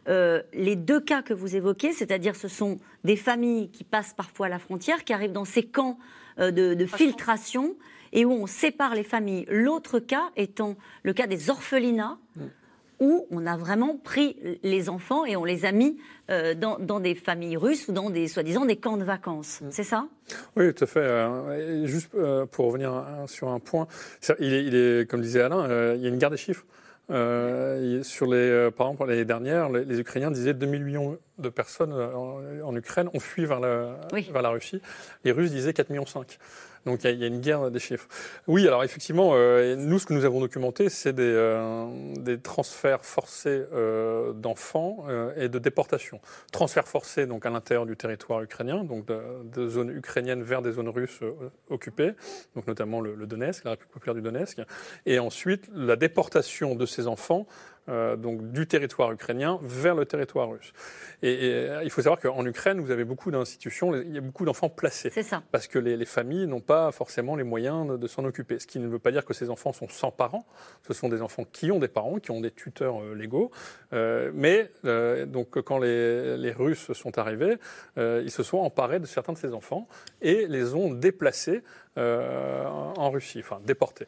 euh, 0.08 0.42
les 0.52 0.74
deux 0.74 1.00
cas 1.00 1.22
que 1.22 1.32
vous 1.32 1.54
évoquez, 1.54 1.92
c'est-à-dire 1.92 2.34
ce 2.34 2.48
sont 2.48 2.78
des 3.04 3.16
familles 3.16 3.70
qui 3.70 3.84
passent 3.84 4.14
parfois 4.14 4.48
la 4.48 4.58
frontière, 4.58 5.04
qui 5.04 5.12
arrivent 5.12 5.32
dans 5.32 5.44
ces 5.44 5.62
camps 5.62 5.98
euh, 6.40 6.50
de, 6.50 6.86
filtration 6.86 7.74
et 8.12 8.24
où 8.24 8.32
on 8.32 8.46
sépare 8.46 8.94
les 8.94 9.04
familles. 9.04 9.46
L'autre 9.48 9.98
cas 9.98 10.30
étant 10.36 10.76
le 11.02 11.12
cas 11.12 11.26
des 11.26 11.50
orphelinats. 11.50 12.18
Mm. 12.36 12.42
où 13.00 13.26
on 13.32 13.46
a 13.46 13.56
vraiment 13.56 13.96
pris 13.96 14.36
les 14.62 14.88
enfants 14.88 15.24
et 15.24 15.34
on 15.34 15.44
les 15.44 15.64
a 15.64 15.72
mis 15.72 15.98
euh, 16.30 16.54
dans, 16.54 17.00
des 17.00 17.16
familles 17.16 17.56
russes 17.56 17.88
ou 17.88 17.92
dans 17.92 18.10
des 18.10 18.28
soi-disant 18.28 18.64
des 18.64 18.76
camps 18.76 18.96
de 18.96 19.02
vacances. 19.02 19.60
Mm. 19.60 19.66
C'est 19.70 19.82
ça? 19.82 20.06
Oui, 20.54 20.72
tout 20.72 20.84
à 20.84 20.86
fait. 20.86 21.86
juste 21.86 22.12
pour 22.52 22.66
revenir 22.66 23.04
sur 23.26 23.48
un 23.48 23.58
point, 23.58 23.88
il 24.38 24.52
est, 24.52 24.64
il 24.64 24.74
est, 24.76 25.10
comme 25.10 25.20
disait 25.20 25.40
Alain, 25.40 25.94
il 25.96 26.00
y 26.00 26.06
a 26.06 26.08
une 26.08 26.18
guerre 26.18 26.30
des 26.30 26.36
chiffres. 26.36 26.64
Euh, 27.10 28.02
sur 28.02 28.26
les, 28.26 28.36
euh, 28.36 28.70
par 28.70 28.86
exemple, 28.86 29.10
l'année 29.10 29.24
dernière, 29.24 29.68
les, 29.68 29.98
Ukrainiens 29.98 30.30
disaient 30.30 30.54
2 30.54 30.66
millions 30.66 31.18
de 31.38 31.48
personnes 31.48 31.92
euh, 31.92 32.62
en, 32.62 32.74
Ukraine 32.76 33.10
ont 33.12 33.20
fui 33.20 33.44
vers 33.44 33.60
la, 33.60 33.98
vers 34.12 34.42
la 34.42 34.50
Russie. 34.50 34.80
Les 35.24 35.32
Russes 35.32 35.50
disaient 35.50 35.72
4 35.72 35.90
millions 35.90 36.06
5. 36.06 36.38
Donc 36.86 37.04
il 37.04 37.20
y, 37.20 37.24
a 37.24 37.26
une 37.26 37.40
guerre 37.40 37.70
des 37.70 37.78
chiffres. 37.78 38.08
Oui, 38.48 38.66
alors 38.66 38.82
effectivement, 38.82 39.32
euh, 39.34 39.76
nous, 39.76 39.98
ce 39.98 40.06
que 40.06 40.14
nous 40.14 40.24
avons 40.24 40.40
documenté, 40.40 40.88
c'est 40.88 41.12
des, 41.12 41.22
euh, 41.22 41.86
des, 42.16 42.40
transferts 42.40 43.04
forcés 43.04 43.64
euh, 43.72 44.32
d'enfants 44.32 45.04
et 45.36 45.48
de 45.48 45.58
déportation. 45.58 46.20
Transferts 46.50 46.88
forcés 46.88 47.26
donc 47.26 47.46
à 47.46 47.50
l'intérieur 47.50 47.86
du 47.86 47.96
territoire 47.96 48.42
ukrainien, 48.42 48.84
donc 48.84 49.06
de, 49.06 49.68
zones 49.68 49.90
ukrainiennes 49.90 50.42
vers 50.42 50.62
des 50.62 50.72
zones 50.72 50.88
russes 50.88 51.20
occupées, 51.70 52.12
donc 52.56 52.66
notamment 52.66 53.00
le, 53.00 53.14
le 53.14 53.26
Donetsk, 53.26 53.64
la 53.64 53.72
République 53.72 53.92
populaire 53.92 54.14
du 54.14 54.22
Donetsk, 54.22 54.60
et 55.06 55.18
ensuite 55.18 55.68
la 55.74 55.96
déportation 55.96 56.74
de 56.74 56.86
ces 56.86 57.06
enfants 57.06 57.46
euh, 57.88 58.14
donc 58.14 58.52
du 58.52 58.68
territoire 58.68 59.10
ukrainien 59.10 59.58
vers 59.60 59.96
le 59.96 60.06
territoire 60.06 60.48
russe. 60.48 60.72
Et, 61.20 61.38
euh, 61.42 61.82
il 61.82 61.90
faut 61.90 62.00
savoir 62.00 62.20
qu'en 62.20 62.46
Ukraine, 62.46 62.80
vous 62.80 62.92
avez 62.92 63.04
beaucoup 63.04 63.32
d'institutions, 63.32 63.92
il 63.96 64.14
y 64.14 64.18
a 64.18 64.20
beaucoup 64.20 64.44
d'enfants 64.44 64.68
placés. 64.68 65.10
C'est 65.10 65.24
ça. 65.24 65.42
Parce 65.50 65.66
que 65.66 65.80
les, 65.80 66.04
familles 66.04 66.46
n'ont 66.46 66.60
pas 66.60 66.92
forcément 66.92 67.34
les 67.34 67.42
moyens 67.42 67.98
de, 67.98 68.06
s'en 68.06 68.24
occuper. 68.24 68.60
Ce 68.60 68.68
qui 68.68 68.78
ne 68.78 68.86
veut 68.86 69.00
pas 69.00 69.10
dire 69.10 69.24
que 69.24 69.34
ces 69.34 69.50
enfants 69.50 69.72
sont 69.72 69.88
sans 69.88 70.12
parents. 70.12 70.46
Ce 70.86 70.94
sont 70.94 71.08
des 71.08 71.22
enfants 71.22 71.44
qui 71.50 71.72
ont 71.72 71.80
des 71.80 71.88
parents, 71.88 72.20
qui 72.20 72.30
ont 72.30 72.40
des 72.40 72.52
tuteurs 72.52 73.02
euh, 73.02 73.14
légaux. 73.14 73.50
mais 73.92 74.70
donc 75.26 75.60
quand 75.60 75.78
les, 75.78 76.36
les, 76.36 76.52
Russes 76.52 76.92
sont 76.92 77.18
arrivés, 77.18 77.56
ils 77.96 78.30
se 78.30 78.42
sont 78.42 78.58
emparés 78.58 79.00
de 79.00 79.06
certains 79.06 79.32
de 79.32 79.38
ces 79.38 79.52
enfants 79.54 79.88
et 80.20 80.46
les 80.46 80.74
ont 80.74 80.90
déplacés 80.92 81.62
euh, 81.98 82.66
en 82.66 83.10
Russie, 83.10 83.40
enfin 83.40 83.60
déportés. 83.66 84.06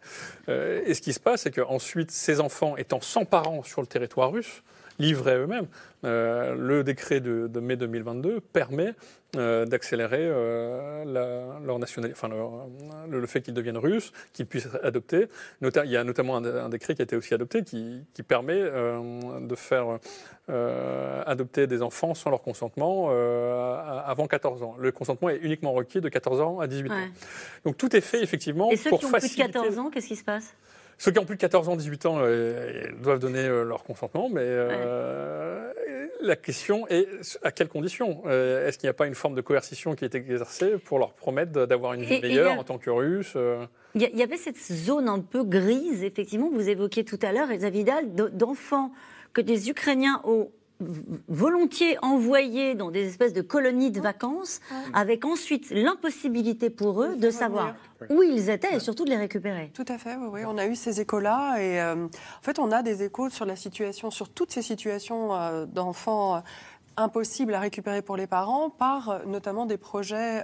Euh, 0.49 0.83
et 0.87 0.95
ce 0.95 1.03
qui 1.03 1.13
se 1.13 1.21
passe, 1.21 1.43
c'est 1.43 1.51
qu'ensuite, 1.51 2.11
ces 2.11 2.41
enfants 2.41 2.77
étant 2.77 3.01
sans 3.01 3.25
parents 3.25 3.63
sur 3.63 3.83
le 3.83 3.87
territoire 3.87 4.33
russe, 4.33 4.63
livrer 4.99 5.37
eux-mêmes. 5.37 5.67
Euh, 6.05 6.55
le 6.55 6.85
décret 6.85 7.21
de, 7.21 7.61
mai 7.61 7.77
2022 7.77 8.41
permet 8.41 8.95
euh, 9.37 9.67
d'accélérer 9.67 10.21
euh, 10.21 11.05
leur 11.65 11.79
nationalité, 11.79 12.17
enfin 12.17 12.29
le, 13.09 13.27
fait 13.27 13.41
qu'ils 13.41 13.55
deviennent 13.55 13.79
russes, 13.79 14.13
qu'ils 14.33 14.47
puissent 14.47 14.67
être 14.67 14.85
adoptés. 14.85 15.29
il 15.61 15.91
y 15.91 15.97
a 15.97 16.05
notamment 16.05 16.37
un, 16.37 16.69
décret 16.69 16.95
qui 16.95 17.03
a 17.03 17.05
été 17.05 17.17
aussi 17.17 17.35
adopté 17.35 17.63
qui, 17.63 18.05
permet 18.27 18.63
de 18.63 19.55
faire 19.55 19.99
adopter 21.27 21.67
des 21.67 21.83
enfants 21.83 22.15
sans 22.15 22.31
leur 22.31 22.43
consentement 22.43 23.11
avant 24.07 24.27
14 24.27 24.63
ans. 24.63 24.77
Le 24.79 24.93
consentement 24.93 25.29
est 25.31 25.39
uniquement 25.39 25.73
requis 25.73 26.01
de 26.01 26.09
14 26.09 26.41
ans 26.41 26.61
à 26.61 26.67
18 26.67 26.93
ans. 26.93 26.97
Donc 27.65 27.77
tout 27.77 27.95
est 27.97 28.01
fait 28.01 28.23
effectivement 28.23 28.71
Et 28.71 28.77
ceux 28.77 28.91
pour 28.91 29.01
qui 29.01 29.07
ont 29.07 29.11
faciliter... 29.11 29.45
plus 29.45 29.49
de 29.49 29.59
14 29.59 29.79
ans, 29.79 29.91
qu'est-ce 29.91 30.09
qui 30.09 30.17
se 30.17 30.25
passe? 30.25 30.55
Ceux 30.99 31.11
qui 31.11 31.19
ont 31.19 31.25
plus 31.25 31.37
de 31.37 31.41
14 31.41 31.69
ans, 31.69 31.77
18 31.77 32.07
ans 32.07 32.17
euh, 32.19 32.89
doivent 33.03 33.19
donner 33.19 33.45
euh, 33.45 33.65
leur 33.65 33.83
consentement, 33.85 34.29
mais 34.29 34.43
euh, 34.43 35.73
la 36.25 36.37
question 36.37 36.89
est 36.89 37.07
à 37.43 37.53
quelles 37.53 37.69
conditions? 37.69 38.29
Est-ce 38.29 38.79
qu'il 38.79 38.87
n'y 38.87 38.91
a 38.91 38.95
pas 38.95 39.07
une 39.07 39.15
forme 39.15 39.35
de 39.35 39.41
coercition 39.41 39.95
qui 39.95 40.05
est 40.05 40.15
exercée 40.15 40.79
pour 40.79 40.99
leur 40.99 41.13
promettre 41.13 41.67
d'avoir 41.67 41.95
une 41.95 42.03
vie 42.03 42.21
meilleure 42.21 42.59
en 42.59 42.65
tant 42.65 42.79
que 42.79 42.91
russe 42.91 43.37
Il 43.95 44.01
y, 44.01 44.23
avait 44.23 44.37
cette 44.37 44.59
zone 44.59 45.09
un 45.09 45.21
peu 45.21 45.45
grise, 45.45 46.03
effectivement, 46.03 46.49
que 46.49 46.55
vous 46.55 46.69
évoquiez 46.69 47.05
tout 47.05 47.19
à 47.23 47.33
l'heure, 47.33 47.51
Elsa 47.51 47.71
Vidal, 47.71 48.15
d'enfants 48.15 48.93
que 49.33 49.41
des 49.41 49.69
Ukrainiens 49.69 50.21
ont 50.25 50.51
volontiers 51.29 51.97
envoyés 52.03 52.75
dans 52.75 52.91
des 52.91 53.07
espèces 53.07 53.33
de 53.33 53.43
colonies 53.43 53.91
de 53.91 54.01
vacances, 54.01 54.61
avec 54.93 55.25
ensuite 55.25 55.71
l'impossibilité 55.71 56.71
pour 56.71 57.03
eux 57.03 57.17
de 57.17 57.31
savoir 57.31 57.75
où 58.11 58.23
ils 58.23 58.51
étaient 58.51 58.77
et 58.77 58.81
surtout 58.81 59.05
de 59.05 59.11
les 59.11 59.17
récupérer. 59.17 59.71
Tout 59.73 59.85
à 59.89 59.99
fait, 59.99 60.17
oui, 60.17 60.41
on 60.47 60.59
a 60.59 60.67
eu 60.67 60.75
ces 60.75 61.01
échos-là 61.01 61.59
et 61.59 61.81
euh, 61.81 62.07
en 62.07 62.43
fait 62.43 62.59
on 62.59 62.71
a 62.73 62.83
des 62.83 63.03
échos 63.03 63.31
sur 63.31 63.47
la 63.47 63.57
situation, 63.57 64.11
sur 64.11 64.29
toutes 64.29 64.53
ces 64.53 64.63
situations 64.63 65.35
euh, 65.35 65.65
d'enfants 65.67 66.37
euh, 66.37 66.41
impossibles 66.97 67.55
à 67.55 67.61
récupérer 67.61 68.03
pour 68.03 68.17
les 68.17 68.27
parents 68.27 68.71
par 68.71 69.27
notamment 69.27 69.67
des 69.67 69.79
projets 69.79 70.43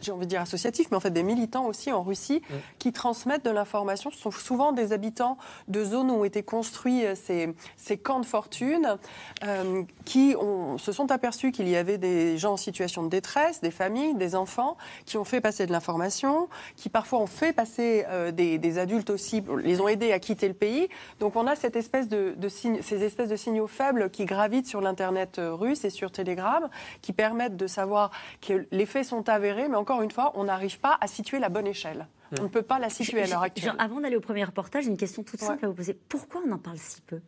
j'ai 0.00 0.12
envie 0.12 0.26
de 0.26 0.30
dire 0.30 0.40
associatifs, 0.40 0.88
mais 0.90 0.96
en 0.96 1.00
fait 1.00 1.10
des 1.10 1.22
militants 1.22 1.66
aussi 1.66 1.92
en 1.92 2.02
Russie 2.02 2.42
mm. 2.48 2.54
qui 2.78 2.92
transmettent 2.92 3.44
de 3.44 3.50
l'information. 3.50 4.10
Ce 4.10 4.18
sont 4.18 4.30
souvent 4.30 4.72
des 4.72 4.92
habitants 4.92 5.38
de 5.68 5.84
zones 5.84 6.10
où 6.10 6.14
ont 6.14 6.24
été 6.24 6.42
construits 6.42 7.04
euh, 7.04 7.14
ces, 7.14 7.54
ces 7.76 7.96
camps 7.96 8.20
de 8.20 8.26
fortune 8.26 8.96
euh, 9.44 9.82
qui 10.04 10.34
ont, 10.38 10.78
se 10.78 10.92
sont 10.92 11.10
aperçus 11.10 11.52
qu'il 11.52 11.68
y 11.68 11.76
avait 11.76 11.98
des 11.98 12.38
gens 12.38 12.52
en 12.52 12.56
situation 12.56 13.02
de 13.02 13.08
détresse, 13.08 13.60
des 13.60 13.70
familles, 13.70 14.14
des 14.14 14.34
enfants, 14.34 14.76
qui 15.06 15.16
ont 15.16 15.24
fait 15.24 15.40
passer 15.40 15.66
de 15.66 15.72
l'information, 15.72 16.48
qui 16.76 16.88
parfois 16.88 17.20
ont 17.20 17.26
fait 17.26 17.52
passer 17.52 18.04
euh, 18.08 18.30
des, 18.30 18.58
des, 18.58 18.78
adultes 18.78 19.10
aussi, 19.10 19.42
les 19.62 19.80
ont 19.80 19.88
aidés 19.88 20.12
à 20.12 20.18
quitter 20.18 20.48
le 20.48 20.54
pays. 20.54 20.88
Donc 21.20 21.36
on 21.36 21.46
a 21.46 21.56
cette 21.56 21.76
espèce 21.76 22.08
de, 22.08 22.34
de 22.36 22.48
ces 22.48 23.04
espèces 23.04 23.28
de 23.28 23.36
signaux 23.36 23.66
faibles 23.66 24.10
qui 24.10 24.24
gravitent 24.24 24.66
sur 24.66 24.80
l'Internet 24.80 25.40
russe 25.40 25.84
et 25.84 25.90
sur 25.90 26.10
Telegram, 26.10 26.68
qui 27.02 27.12
permettent 27.12 27.56
de 27.56 27.66
savoir 27.66 28.10
que 28.40 28.66
les 28.70 28.86
faits 28.86 29.06
sont 29.06 29.28
avérés, 29.28 29.68
mais 29.68 29.76
encore 29.76 29.87
une 30.02 30.10
fois, 30.10 30.32
on 30.34 30.44
n'arrive 30.44 30.78
pas 30.78 30.98
à 31.00 31.06
situer 31.06 31.38
la 31.38 31.48
bonne 31.48 31.66
échelle. 31.66 32.06
On 32.38 32.44
ne 32.44 32.48
peut 32.48 32.62
pas 32.62 32.78
la 32.78 32.90
situer 32.90 33.22
à 33.22 33.26
l'heure 33.26 33.42
actuelle. 33.42 33.74
avant 33.78 34.00
d'aller 34.00 34.16
au 34.16 34.20
premier 34.20 34.44
reportage, 34.44 34.86
une 34.86 34.96
question 34.96 35.22
toute 35.22 35.40
simple 35.40 35.64
à 35.64 35.68
vous 35.68 35.74
poser. 35.74 35.94
Pourquoi 35.94 36.42
on 36.46 36.52
en 36.52 36.58
parle 36.58 36.78
si 36.78 37.00
peu? 37.00 37.20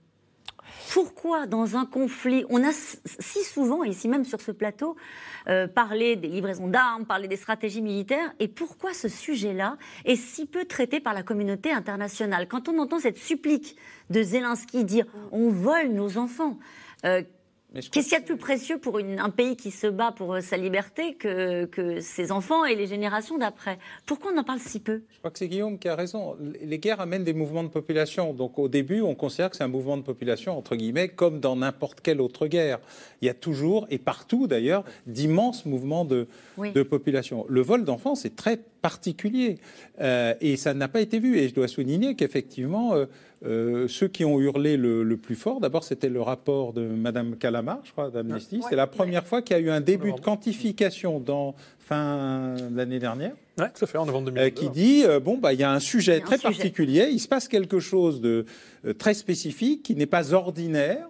Pourquoi 0.92 1.46
dans 1.46 1.76
un 1.76 1.84
conflit, 1.84 2.44
on 2.48 2.62
a 2.62 2.72
si 2.72 3.42
souvent, 3.44 3.82
ici 3.82 4.08
même 4.08 4.24
sur 4.24 4.40
ce 4.40 4.52
plateau, 4.52 4.96
euh, 5.48 5.66
parlé 5.66 6.16
des 6.16 6.28
livraisons 6.28 6.68
d'armes, 6.68 7.06
parlé 7.06 7.28
des 7.28 7.36
stratégies 7.36 7.82
militaires, 7.82 8.32
et 8.38 8.46
pourquoi 8.46 8.92
ce 8.92 9.08
sujet-là 9.08 9.78
est 10.04 10.16
si 10.16 10.46
peu 10.46 10.64
traité 10.64 11.00
par 11.00 11.14
la 11.14 11.22
communauté 11.22 11.72
internationale? 11.72 12.46
Quand 12.46 12.68
on 12.68 12.78
entend 12.78 13.00
cette 13.00 13.18
supplique 13.18 13.76
de 14.10 14.22
Zelensky 14.22 14.84
dire 14.84 15.06
on 15.32 15.50
vole 15.50 15.88
nos 15.88 16.18
enfants, 16.18 16.58
euh, 17.04 17.22
Qu'est-ce 17.72 17.90
qu'il 17.90 18.12
y 18.12 18.16
a 18.16 18.20
de 18.20 18.24
plus 18.24 18.36
précieux 18.36 18.78
pour 18.78 18.98
un 18.98 19.30
pays 19.30 19.56
qui 19.56 19.70
se 19.70 19.86
bat 19.86 20.12
pour 20.12 20.34
euh, 20.34 20.40
sa 20.40 20.56
liberté 20.56 21.14
que, 21.14 21.66
que 21.66 22.00
ses 22.00 22.32
enfants 22.32 22.64
et 22.64 22.74
les 22.74 22.86
générations 22.86 23.38
d'après? 23.38 23.78
Pourquoi 24.06 24.32
on 24.34 24.38
en 24.38 24.42
parle 24.42 24.58
si 24.58 24.80
peu? 24.80 25.02
Je 25.12 25.18
crois 25.18 25.30
que 25.30 25.38
c'est 25.38 25.46
Guillaume 25.46 25.78
qui 25.78 25.88
a 25.88 25.94
raison. 25.94 26.36
Les 26.40 26.78
guerres 26.78 27.00
amènent 27.00 27.22
des 27.22 27.32
mouvements 27.32 27.62
de 27.62 27.68
population. 27.68 28.34
Donc 28.34 28.58
au 28.58 28.68
début, 28.68 29.02
on 29.02 29.14
considère 29.14 29.50
que 29.50 29.56
c'est 29.56 29.62
un 29.64 29.68
mouvement 29.68 29.96
de 29.96 30.02
population, 30.02 30.58
entre 30.58 30.74
guillemets, 30.74 31.08
comme 31.10 31.38
dans 31.38 31.54
n'importe 31.54 32.00
quelle 32.00 32.20
autre 32.20 32.48
guerre. 32.48 32.80
Il 33.22 33.26
y 33.26 33.28
a 33.28 33.34
toujours, 33.34 33.86
et 33.90 33.98
partout 33.98 34.48
d'ailleurs, 34.48 34.84
d'immenses 35.06 35.64
mouvements 35.64 36.04
de, 36.04 36.26
de 36.58 36.82
population. 36.82 37.46
Le 37.48 37.60
vol 37.60 37.84
d'enfants, 37.84 38.16
c'est 38.16 38.34
très 38.34 38.58
particulier. 38.80 39.58
Euh, 40.00 40.34
et 40.40 40.56
ça 40.56 40.74
n'a 40.74 40.88
pas 40.88 41.00
été 41.00 41.18
vu. 41.18 41.38
Et 41.38 41.48
je 41.48 41.54
dois 41.54 41.68
souligner 41.68 42.14
qu'effectivement... 42.14 42.94
Euh, 42.94 43.06
euh, 43.46 43.88
ceux 43.88 44.08
qui 44.08 44.24
ont 44.26 44.38
hurlé 44.38 44.76
le, 44.76 45.16
plus 45.16 45.34
fort, 45.34 45.60
d'abord, 45.60 45.82
c'était 45.82 46.10
le 46.10 46.20
rapport 46.20 46.74
de 46.74 46.82
Madame 46.82 47.36
Calamar, 47.36 47.80
je 47.84 47.92
crois, 47.92 48.10
d'Amnesty. 48.10 48.60
C'est 48.68 48.76
la 48.76 48.86
première 48.86 49.26
fois 49.26 49.40
qu'il 49.40 49.56
y 49.56 49.60
a 49.60 49.62
eu 49.62 49.70
un 49.70 49.80
début 49.80 50.12
de 50.12 50.20
quantification 50.20 51.20
dans 51.20 51.54
fin 51.78 52.54
l'année 52.74 52.98
dernière. 52.98 53.32
Oui, 53.58 53.64
tout 53.74 53.86
fait, 53.86 53.98
en 53.98 54.04
novembre 54.04 54.26
2022. 54.26 54.46
Euh, 54.46 54.50
qui 54.50 54.70
dit 54.70 55.04
euh, 55.04 55.20
bon, 55.20 55.38
bah, 55.38 55.54
il 55.54 55.60
y 55.60 55.64
a 55.64 55.72
un 55.72 55.80
sujet 55.80 56.20
très 56.20 56.38
particulier, 56.38 57.08
il 57.10 57.18
se 57.18 57.28
passe 57.28 57.48
quelque 57.48 57.80
chose 57.80 58.20
de 58.20 58.44
très 58.98 59.14
spécifique 59.14 59.82
qui 59.82 59.94
n'est 59.94 60.06
pas 60.06 60.34
ordinaire. 60.34 61.08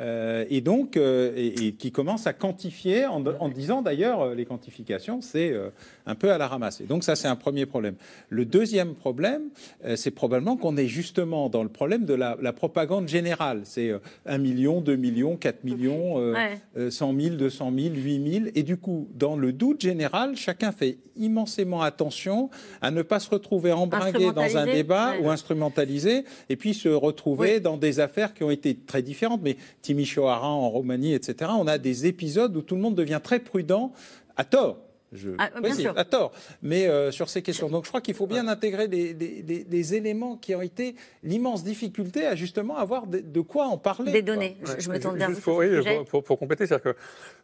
Euh, 0.00 0.44
et 0.48 0.60
donc, 0.60 0.96
euh, 0.96 1.32
et, 1.36 1.72
qui 1.72 1.92
commence 1.92 2.26
à 2.26 2.32
quantifier 2.32 3.06
en, 3.06 3.48
disant 3.48 3.82
d'ailleurs, 3.82 4.22
euh, 4.22 4.34
les 4.34 4.46
quantifications, 4.46 5.20
c'est 5.20 5.54
un 6.06 6.14
peu 6.14 6.32
à 6.32 6.38
la 6.38 6.48
ramasse. 6.48 6.80
Et 6.80 6.84
donc, 6.84 7.04
ça, 7.04 7.16
c'est 7.16 7.28
un 7.28 7.36
premier 7.36 7.66
problème. 7.66 7.94
Le 8.28 8.44
deuxième 8.44 8.94
problème, 8.94 9.42
c'est 9.96 10.10
probablement 10.10 10.56
qu'on 10.56 10.76
est 10.76 10.86
justement 10.86 11.48
dans 11.48 11.62
le 11.62 11.68
problème 11.68 12.04
de 12.04 12.14
la, 12.14 12.52
propagande 12.52 13.08
générale. 13.08 13.62
C'est 13.64 13.92
1 14.26 14.38
million, 14.38 14.80
2 14.80 14.96
millions, 14.96 15.36
4 15.36 15.64
millions, 15.64 16.34
100 16.76 17.20
000, 17.20 17.36
200 17.36 17.72
000, 17.76 17.94
8 17.94 18.32
000. 18.32 18.44
Et 18.54 18.62
du 18.62 18.76
coup, 18.76 19.08
dans 19.14 19.36
le 19.36 19.52
doute 19.52 19.80
général, 19.80 20.36
chacun 20.36 20.72
fait 20.72 20.98
immensément 21.16 21.82
attention 21.82 22.50
à 22.80 22.90
ne 22.90 23.02
pas 23.02 23.20
se 23.20 23.30
retrouver 23.30 23.72
embringué 23.72 24.32
dans 24.32 24.56
un 24.56 24.64
débat 24.64 25.14
ou 25.20 25.30
instrumentalisé, 25.30 26.24
et 26.48 26.56
puis 26.56 26.74
se 26.74 26.88
retrouver 26.88 27.60
dans 27.60 27.76
des 27.76 28.00
affaires 28.00 28.34
qui 28.34 28.42
ont 28.42 28.50
été 28.50 28.74
très 28.74 29.02
différentes. 29.02 29.40
Mais 29.42 29.56
Timișoara 29.90 30.46
en 30.46 30.70
Roumanie, 30.70 31.14
etc., 31.14 31.50
on 31.58 31.66
a 31.66 31.76
des 31.76 32.06
épisodes 32.06 32.56
où 32.56 32.62
tout 32.62 32.76
le 32.76 32.80
monde 32.80 32.94
devient 32.94 33.20
très 33.22 33.40
prudent, 33.40 33.92
à 34.36 34.44
tort. 34.44 34.78
Je... 35.12 35.30
Ah, 35.38 35.50
à 35.96 36.04
tort, 36.04 36.30
mais 36.62 36.86
euh, 36.86 37.10
sur 37.10 37.28
ces 37.28 37.42
questions. 37.42 37.68
Donc 37.68 37.82
je 37.82 37.88
crois 37.88 38.00
qu'il 38.00 38.14
faut 38.14 38.28
bien 38.28 38.46
intégrer 38.46 38.86
des, 38.86 39.94
éléments 39.94 40.36
qui 40.36 40.54
ont 40.54 40.60
été 40.60 40.94
l'immense 41.24 41.64
difficulté 41.64 42.24
à 42.24 42.36
justement 42.36 42.76
avoir 42.76 43.08
de, 43.08 43.40
quoi 43.40 43.66
en 43.66 43.76
parler. 43.76 44.12
Des 44.12 44.22
données, 44.22 44.56
je, 44.78 44.88
me 44.88 45.00
tourne 45.00 45.18
vers 45.18 45.32
pour, 46.04 46.22
pour, 46.22 46.38
compléter, 46.38 46.68
c'est-à-dire 46.68 46.94
que 46.94 46.98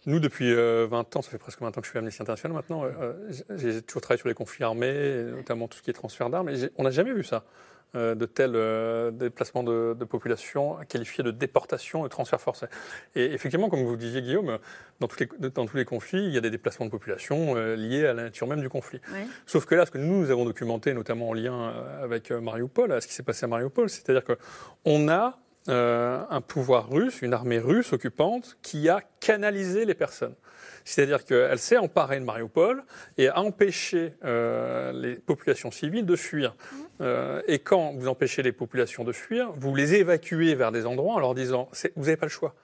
nous, 0.06 0.20
depuis 0.20 0.54
20 0.54 0.56
euh, 0.56 0.88
ans, 0.92 1.22
ça 1.22 1.30
fait 1.30 1.38
presque 1.38 1.60
20 1.60 1.76
ans 1.76 1.80
que 1.80 1.86
je 1.86 1.90
suis 1.90 1.98
Amnesty 1.98 2.22
International 2.22 2.54
maintenant, 2.54 2.84
euh, 2.84 3.14
j'ai 3.56 3.82
toujours 3.82 4.02
travaillé 4.02 4.20
sur 4.20 4.28
les 4.28 4.34
conflits 4.34 4.62
armés, 4.62 5.24
notamment 5.34 5.66
tout 5.66 5.78
ce 5.78 5.82
qui 5.82 5.90
est 5.90 5.94
transfert 5.94 6.30
d'armes, 6.30 6.50
et 6.50 6.70
on 6.76 6.84
n'a 6.84 6.92
jamais 6.92 7.12
vu 7.12 7.24
ça. 7.24 7.42
Euh, 7.96 8.14
de 8.14 8.26
tels 8.26 8.52
euh, 8.56 9.10
déplacements 9.10 9.62
de, 9.62 9.94
population 10.04 10.76
qualifiés 10.88 11.24
de 11.24 11.30
déportation 11.30 12.04
et 12.04 12.10
transfert 12.10 12.40
forcé. 12.40 12.66
Et 13.14 13.32
effectivement, 13.32 13.70
comme 13.70 13.84
vous 13.84 13.96
disiez, 13.96 14.20
Guillaume, 14.20 14.58
dans, 15.00 15.08
dans 15.54 15.66
tous 15.66 15.76
les 15.76 15.86
conflits, 15.86 16.24
il 16.26 16.32
y 16.32 16.36
a 16.36 16.42
des 16.42 16.50
déplacements 16.50 16.84
de 16.84 16.90
population 16.90 17.56
euh, 17.56 17.74
liés 17.74 18.06
à 18.06 18.12
la 18.12 18.24
nature 18.24 18.46
même 18.46 18.60
du 18.60 18.68
conflit. 18.68 19.00
Sauf 19.46 19.64
que 19.64 19.74
là, 19.74 19.86
ce 19.86 19.90
que 19.90 19.98
nous, 19.98 20.20
nous 20.20 20.30
avons 20.30 20.44
documenté, 20.44 20.92
notamment 20.92 21.30
en 21.30 21.32
lien 21.32 21.72
avec 22.02 22.30
Mariupol, 22.30 22.92
à 22.92 23.00
ce 23.00 23.06
qui 23.06 23.14
s'est 23.14 23.22
passé 23.22 23.44
à 23.44 23.48
Mariupol, 23.48 23.88
c'est-à-dire 23.88 24.22
qu'on 24.24 25.08
a 25.08 25.38
un 25.68 26.40
pouvoir 26.42 26.90
russe, 26.90 27.22
une 27.22 27.32
armée 27.32 27.58
russe 27.58 27.92
occupante, 27.92 28.58
qui 28.62 28.88
a 28.88 29.00
canalisé 29.20 29.84
les 29.84 29.94
personnes. 29.94 30.34
C'est-à-dire 30.86 31.24
qu'elle 31.24 31.58
s'est 31.58 31.76
emparée 31.76 32.20
de 32.20 32.24
Mariupol 32.24 32.84
et 33.18 33.28
a 33.28 33.40
empêché 33.40 34.14
les 34.22 35.16
populations 35.16 35.70
civiles 35.70 36.06
de 36.06 36.16
fuir. 36.16 36.54
Euh, 37.00 37.42
et 37.46 37.58
quand 37.58 37.92
vous 37.92 38.08
empêchez 38.08 38.42
les 38.42 38.52
populations 38.52 39.04
de 39.04 39.12
fuir, 39.12 39.52
vous 39.52 39.74
les 39.74 39.94
évacuez 39.94 40.54
vers 40.54 40.72
des 40.72 40.86
endroits 40.86 41.14
en 41.14 41.18
leur 41.18 41.34
disant 41.34 41.68
vous 41.96 42.04
n'avez 42.04 42.16
pas 42.16 42.26
le 42.26 42.30
choix. 42.30 42.54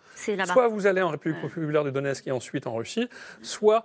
Soit 0.46 0.68
vous 0.68 0.86
allez 0.86 1.02
en 1.02 1.10
République 1.10 1.40
populaire 1.40 1.84
du 1.84 1.92
Donetsk 1.92 2.26
et 2.26 2.30
ensuite 2.30 2.66
en 2.66 2.74
Russie, 2.74 3.08
soit 3.42 3.84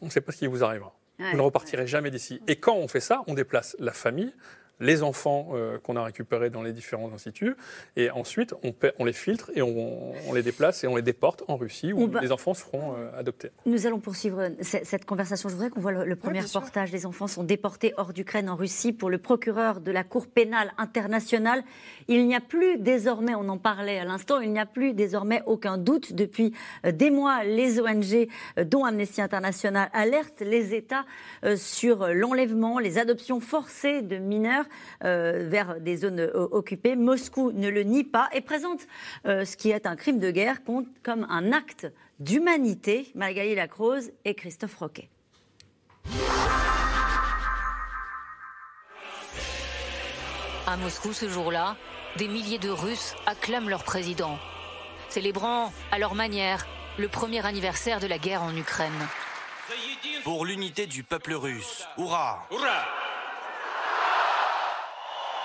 on 0.00 0.06
ne 0.06 0.10
sait 0.10 0.20
pas 0.20 0.32
ce 0.32 0.38
qui 0.38 0.46
vous 0.46 0.64
arrivera. 0.64 0.94
Vous 1.18 1.36
ne 1.36 1.42
repartirez 1.42 1.86
jamais 1.86 2.10
d'ici. 2.10 2.42
Et 2.48 2.56
quand 2.56 2.74
on 2.74 2.88
fait 2.88 3.00
ça, 3.00 3.22
on 3.28 3.34
déplace 3.34 3.76
la 3.78 3.92
famille, 3.92 4.34
les 4.82 5.02
enfants 5.02 5.50
euh, 5.52 5.78
qu'on 5.78 5.96
a 5.96 6.02
récupérés 6.02 6.50
dans 6.50 6.62
les 6.62 6.72
différents 6.72 7.12
instituts, 7.14 7.54
et 7.96 8.10
ensuite 8.10 8.54
on, 8.64 8.74
on 8.98 9.04
les 9.04 9.12
filtre 9.12 9.50
et 9.54 9.62
on, 9.62 10.12
les 10.34 10.42
déplace 10.42 10.82
et 10.82 10.88
on 10.88 10.96
les 10.96 11.02
déporte 11.02 11.44
en 11.48 11.56
Russie 11.56 11.92
où 11.92 12.10
les 12.20 12.32
enfants 12.32 12.52
seront 12.52 12.94
euh, 12.96 13.18
adoptés. 13.18 13.50
Nous 13.64 13.86
allons 13.86 14.00
poursuivre 14.00 14.48
cette 14.60 15.04
conversation. 15.04 15.48
Je 15.48 15.54
voudrais 15.54 15.70
qu'on 15.70 15.80
voit 15.80 15.92
le, 15.92 16.16
premier 16.16 16.40
reportage. 16.40 16.90
Les 16.90 17.06
enfants 17.06 17.28
sont 17.28 17.44
déportés 17.44 17.94
hors 17.96 18.12
d'Ukraine 18.12 18.48
en 18.50 18.56
Russie 18.56 18.92
pour 18.92 19.08
le 19.08 19.18
procureur 19.18 19.80
de 19.80 19.92
la 19.92 20.02
Cour 20.02 20.26
pénale 20.26 20.72
internationale. 20.78 21.62
Il 22.08 22.26
n'y 22.26 22.34
a 22.34 22.40
plus 22.40 22.78
désormais, 22.78 23.34
on 23.34 23.48
en 23.48 23.58
parlait 23.58 24.00
à 24.00 24.04
l'instant, 24.04 24.40
il 24.40 24.52
n'y 24.52 24.58
a 24.58 24.66
plus 24.66 24.94
désormais 24.94 25.42
aucun 25.46 25.78
doute. 25.78 26.12
Depuis 26.12 26.52
euh, 26.84 26.90
des 26.90 27.10
mois, 27.10 27.44
les 27.44 27.80
ONG, 27.80 28.28
dont 28.64 28.84
Amnesty 28.84 29.22
International, 29.22 29.88
alertent 29.92 30.40
les 30.40 30.74
États 30.74 31.04
sur 31.56 32.08
l'enlèvement, 32.08 32.78
les 32.78 32.98
adoptions 32.98 33.40
forcées 33.40 34.02
de 34.02 34.16
mineurs 34.16 34.64
vers 35.02 35.80
des 35.80 35.96
zones 35.96 36.20
euh, 36.20 36.48
occupées. 36.50 36.96
Moscou 36.96 37.52
ne 37.52 37.68
le 37.68 37.82
nie 37.82 38.04
pas 38.04 38.28
et 38.32 38.40
présente 38.40 38.80
euh, 39.26 39.44
ce 39.44 39.56
qui 39.56 39.70
est 39.70 39.86
un 39.86 39.96
crime 39.96 40.18
de 40.18 40.30
guerre 40.30 40.64
compte 40.64 40.86
comme 41.02 41.26
un 41.28 41.52
acte 41.52 41.86
d'humanité. 42.20 43.10
Magali 43.14 43.54
Lacrose 43.54 44.12
et 44.24 44.34
Christophe 44.34 44.74
Roquet. 44.76 45.08
À 50.66 50.76
Moscou 50.76 51.12
ce 51.12 51.28
jour-là, 51.28 51.76
des 52.16 52.28
milliers 52.28 52.58
de 52.58 52.70
Russes 52.70 53.14
acclament 53.26 53.68
leur 53.68 53.84
président, 53.84 54.38
célébrant 55.08 55.72
à 55.90 55.98
leur 55.98 56.14
manière 56.14 56.66
le 56.98 57.08
premier 57.08 57.44
anniversaire 57.44 58.00
de 58.00 58.06
la 58.06 58.18
guerre 58.18 58.42
en 58.42 58.56
Ukraine. 58.56 58.92
Pour 60.24 60.44
l'unité 60.44 60.86
du 60.86 61.02
peuple 61.02 61.34
russe. 61.34 61.86
Hurrah 61.98 62.46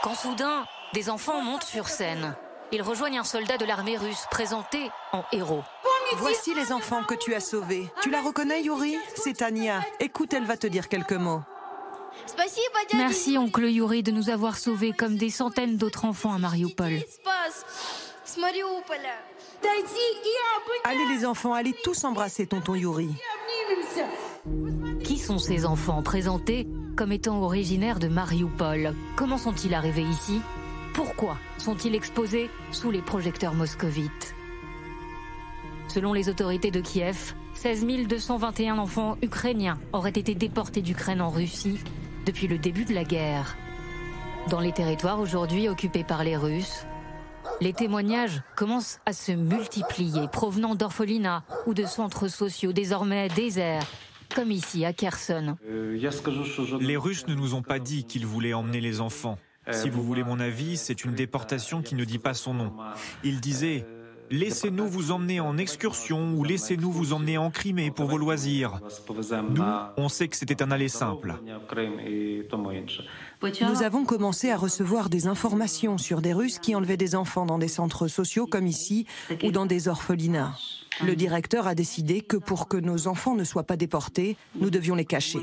Quand 0.07 0.15
soudain, 0.15 0.65
des 0.93 1.09
enfants 1.09 1.41
montent 1.41 1.65
sur 1.65 1.89
scène. 1.89 2.33
Ils 2.71 2.81
rejoignent 2.81 3.19
un 3.19 3.25
soldat 3.25 3.57
de 3.57 3.65
l'armée 3.65 3.97
russe 3.97 4.23
présenté 4.31 4.89
en 5.11 5.25
héros. 5.33 5.63
Voici 6.15 6.53
les 6.53 6.71
enfants 6.71 7.03
que 7.03 7.13
tu 7.13 7.33
as 7.33 7.41
sauvés. 7.41 7.91
Tu 8.01 8.09
la 8.09 8.21
reconnais, 8.21 8.61
Yuri? 8.61 8.95
C'est 9.15 9.33
Tania. 9.33 9.81
Écoute, 9.99 10.33
elle 10.33 10.45
va 10.45 10.55
te 10.55 10.65
dire 10.65 10.87
quelques 10.87 11.11
mots. 11.11 11.41
Merci, 12.93 13.37
oncle 13.37 13.65
Yuri, 13.65 14.01
de 14.01 14.11
nous 14.11 14.29
avoir 14.29 14.57
sauvés 14.57 14.93
comme 14.93 15.17
des 15.17 15.29
centaines 15.29 15.75
d'autres 15.75 16.05
enfants 16.05 16.31
à 16.31 16.37
Mariupol. 16.37 17.01
Allez 20.85 21.05
les 21.17 21.25
enfants, 21.25 21.53
allez 21.53 21.73
tous 21.83 22.05
embrasser 22.05 22.47
tonton 22.47 22.75
Yuri. 22.75 23.09
Sont 25.27 25.39
ces 25.39 25.65
enfants 25.65 26.01
présentés 26.03 26.65
comme 26.95 27.11
étant 27.11 27.41
originaires 27.41 27.99
de 27.99 28.07
Mariupol. 28.07 28.93
Comment 29.17 29.37
sont-ils 29.37 29.73
arrivés 29.73 30.05
ici? 30.05 30.39
Pourquoi 30.93 31.37
sont-ils 31.57 31.95
exposés 31.95 32.49
sous 32.71 32.91
les 32.91 33.01
projecteurs 33.01 33.53
moscovites? 33.53 34.35
Selon 35.89 36.13
les 36.13 36.29
autorités 36.29 36.71
de 36.71 36.79
Kiev, 36.79 37.33
16 37.55 38.07
221 38.07 38.77
enfants 38.77 39.17
ukrainiens 39.21 39.77
auraient 39.91 40.11
été 40.11 40.33
déportés 40.33 40.81
d'Ukraine 40.81 41.19
en 41.19 41.29
Russie 41.29 41.79
depuis 42.25 42.47
le 42.47 42.57
début 42.57 42.85
de 42.85 42.93
la 42.93 43.03
guerre. 43.03 43.57
Dans 44.49 44.61
les 44.61 44.71
territoires 44.71 45.19
aujourd'hui 45.19 45.67
occupés 45.67 46.05
par 46.05 46.23
les 46.23 46.37
Russes, 46.37 46.85
les 47.59 47.73
témoignages 47.73 48.43
commencent 48.55 48.99
à 49.05 49.11
se 49.11 49.33
multiplier, 49.33 50.29
provenant 50.29 50.75
d'orphelinats 50.75 51.43
ou 51.65 51.73
de 51.73 51.85
centres 51.85 52.29
sociaux 52.29 52.71
désormais 52.71 53.27
déserts, 53.27 53.85
comme 54.33 54.51
ici 54.51 54.85
à 54.85 54.93
Kherson. 54.93 55.57
Les 56.79 56.97
Russes 56.97 57.27
ne 57.27 57.35
nous 57.35 57.53
ont 57.53 57.61
pas 57.61 57.79
dit 57.79 58.05
qu'ils 58.05 58.25
voulaient 58.25 58.53
emmener 58.53 58.81
les 58.81 59.01
enfants. 59.01 59.37
Si 59.71 59.89
vous 59.89 60.03
voulez 60.03 60.23
mon 60.23 60.39
avis, 60.39 60.77
c'est 60.77 61.03
une 61.03 61.13
déportation 61.13 61.81
qui 61.81 61.95
ne 61.95 62.05
dit 62.05 62.19
pas 62.19 62.33
son 62.33 62.53
nom. 62.53 62.73
Ils 63.23 63.41
disaient 63.41 63.85
Laissez-nous 64.29 64.87
vous 64.87 65.11
emmener 65.11 65.39
en 65.39 65.57
excursion 65.57 66.33
ou 66.33 66.43
laissez-nous 66.43 66.91
vous 66.91 67.13
emmener 67.13 67.37
en 67.37 67.49
Crimée 67.49 67.91
pour 67.91 68.07
vos 68.07 68.17
loisirs. 68.17 68.81
Nous, 69.49 69.63
on 69.95 70.09
sait 70.09 70.27
que 70.27 70.35
c'était 70.35 70.61
un 70.61 70.71
aller 70.71 70.89
simple. 70.89 71.35
Nous 73.61 73.83
avons 73.83 74.05
commencé 74.05 74.51
à 74.51 74.57
recevoir 74.57 75.09
des 75.09 75.27
informations 75.27 75.97
sur 75.97 76.21
des 76.21 76.33
Russes 76.33 76.59
qui 76.59 76.75
enlevaient 76.75 76.97
des 76.97 77.15
enfants 77.15 77.45
dans 77.45 77.57
des 77.57 77.67
centres 77.69 78.07
sociaux 78.07 78.47
comme 78.47 78.67
ici 78.67 79.05
ou 79.43 79.51
dans 79.51 79.65
des 79.65 79.87
orphelinats. 79.87 80.55
Le 81.05 81.15
directeur 81.15 81.67
a 81.67 81.75
décidé 81.75 82.21
que 82.21 82.37
pour 82.37 82.67
que 82.67 82.77
nos 82.77 83.07
enfants 83.07 83.35
ne 83.35 83.43
soient 83.43 83.63
pas 83.63 83.77
déportés, 83.77 84.35
nous 84.59 84.69
devions 84.69 84.95
les 84.95 85.05
cacher. 85.05 85.39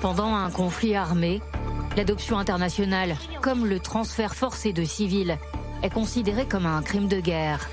Pendant 0.00 0.34
un 0.34 0.50
conflit 0.50 0.94
armé, 0.94 1.40
l'adoption 1.96 2.38
internationale, 2.38 3.16
comme 3.42 3.66
le 3.66 3.78
transfert 3.78 4.34
forcé 4.34 4.72
de 4.72 4.84
civils, 4.84 5.36
est 5.82 5.92
considérée 5.92 6.46
comme 6.46 6.66
un 6.66 6.82
crime 6.82 7.08
de 7.08 7.20
guerre. 7.20 7.68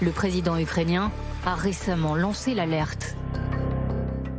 Le 0.00 0.10
président 0.10 0.58
ukrainien 0.58 1.10
a 1.44 1.54
récemment 1.54 2.16
lancé 2.16 2.54
l'alerte. 2.54 3.16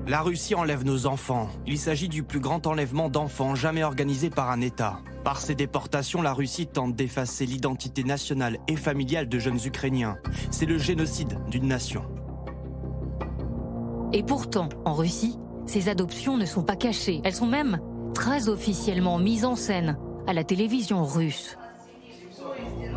La 0.06 0.22
Russie 0.22 0.54
enlève 0.54 0.84
nos 0.84 1.06
enfants. 1.06 1.48
Il 1.66 1.78
s'agit 1.78 2.10
du 2.10 2.24
plus 2.24 2.42
grand 2.42 2.68
enlèvement 2.68 3.08
d'enfants 3.08 3.56
jamais 3.56 3.86
organisé 3.86 4.30
par 4.30 4.52
un 4.52 4.60
État. 4.60 5.00
Par 5.24 5.40
ces 5.40 5.56
déportations, 5.56 6.22
la 6.22 6.34
Russie 6.34 6.68
tente 6.68 6.94
d'effacer 6.94 7.46
l'identité 7.46 8.04
nationale 8.04 8.58
et 8.68 8.76
familiale 8.76 9.30
de 9.30 9.40
jeunes 9.40 9.60
Ukrainiens. 9.66 10.18
C'est 10.52 10.66
le 10.66 10.78
génocide 10.78 11.40
d'une 11.50 11.68
nation. 11.68 12.04
Et 14.12 14.24
pourtant, 14.24 14.68
en 14.84 14.94
Russie, 14.94 15.40
ces 15.68 15.88
adoptions 15.88 16.36
ne 16.36 16.46
sont 16.46 16.64
pas 16.64 16.76
cachées. 16.76 17.22
Elles 17.24 17.36
sont 17.36 17.48
même 17.48 17.80
très 18.14 18.50
officiellement 18.50 19.20
mises 19.20 19.46
en 19.46 19.56
scène 19.56 19.98
à 20.28 20.34
la 20.34 20.44
télévision 20.44 21.06
russe. 21.06 21.58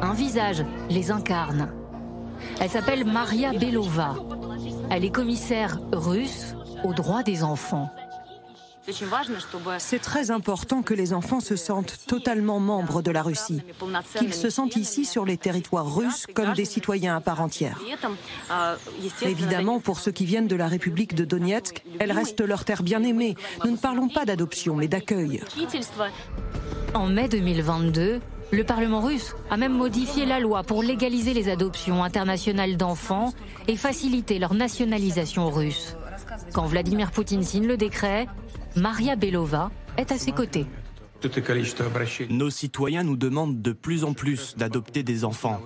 Un 0.03 0.12
visage 0.12 0.64
les 0.90 1.12
incarne. 1.12 1.73
Elle 2.61 2.69
s'appelle 2.69 3.05
Maria 3.05 3.53
Belova. 3.53 4.16
Elle 4.90 5.05
est 5.05 5.11
commissaire 5.11 5.79
russe 5.92 6.56
aux 6.87 6.94
droits 6.94 7.22
des 7.22 7.42
enfants. 7.42 7.90
C'est 9.79 9.99
très 9.99 10.31
important 10.31 10.83
que 10.83 10.94
les 10.94 11.12
enfants 11.12 11.40
se 11.40 11.57
sentent 11.57 11.99
totalement 12.07 12.61
membres 12.61 13.03
de 13.03 13.11
la 13.11 13.22
Russie, 13.22 13.61
qu'ils 14.16 14.33
se 14.33 14.49
sentent 14.49 14.77
ici 14.77 15.05
sur 15.05 15.25
les 15.25 15.37
territoires 15.37 15.92
russes 15.92 16.27
comme 16.33 16.53
des 16.53 16.64
citoyens 16.64 17.16
à 17.16 17.20
part 17.20 17.40
entière. 17.40 17.81
Évidemment, 19.22 19.81
pour 19.81 19.99
ceux 19.99 20.12
qui 20.12 20.25
viennent 20.25 20.46
de 20.46 20.55
la 20.55 20.68
République 20.68 21.16
de 21.16 21.25
Donetsk, 21.25 21.83
elle 21.99 22.12
reste 22.12 22.40
leur 22.40 22.64
terre 22.64 22.85
bien 22.85 23.03
aimée. 23.03 23.35
Nous 23.64 23.72
ne 23.72 23.77
parlons 23.77 24.09
pas 24.09 24.25
d'adoption, 24.25 24.77
mais 24.77 24.87
d'accueil. 24.87 25.42
En 26.94 27.09
mai 27.09 27.29
2022, 27.29 28.20
le 28.53 28.64
Parlement 28.64 29.01
russe 29.01 29.35
a 29.51 29.57
même 29.57 29.75
modifié 29.75 30.27
la 30.27 30.38
loi 30.38 30.62
pour 30.62 30.85
légaliser 30.85 31.35
les 31.35 31.49
adoptions 31.49 32.05
internationales 32.05 32.77
d'enfants 32.77 33.33
et 33.66 33.77
faciliter 33.77 34.38
leur 34.38 34.55
nationalisation 34.55 35.51
russe. 35.51 35.96
Quand 36.53 36.66
Vladimir 36.66 37.11
Poutine 37.11 37.42
signe 37.42 37.66
le 37.66 37.77
décret, 37.77 38.27
Maria 38.77 39.16
Belova 39.16 39.70
est 39.96 40.12
à 40.12 40.18
ses 40.18 40.33
côtés. 40.33 40.66
Nos 42.29 42.51
citoyens 42.51 43.03
nous 43.03 43.16
demandent 43.16 43.61
de 43.62 43.72
plus 43.72 44.05
en 44.05 44.12
plus 44.12 44.57
d'adopter 44.57 45.03
des 45.03 45.25
enfants 45.25 45.61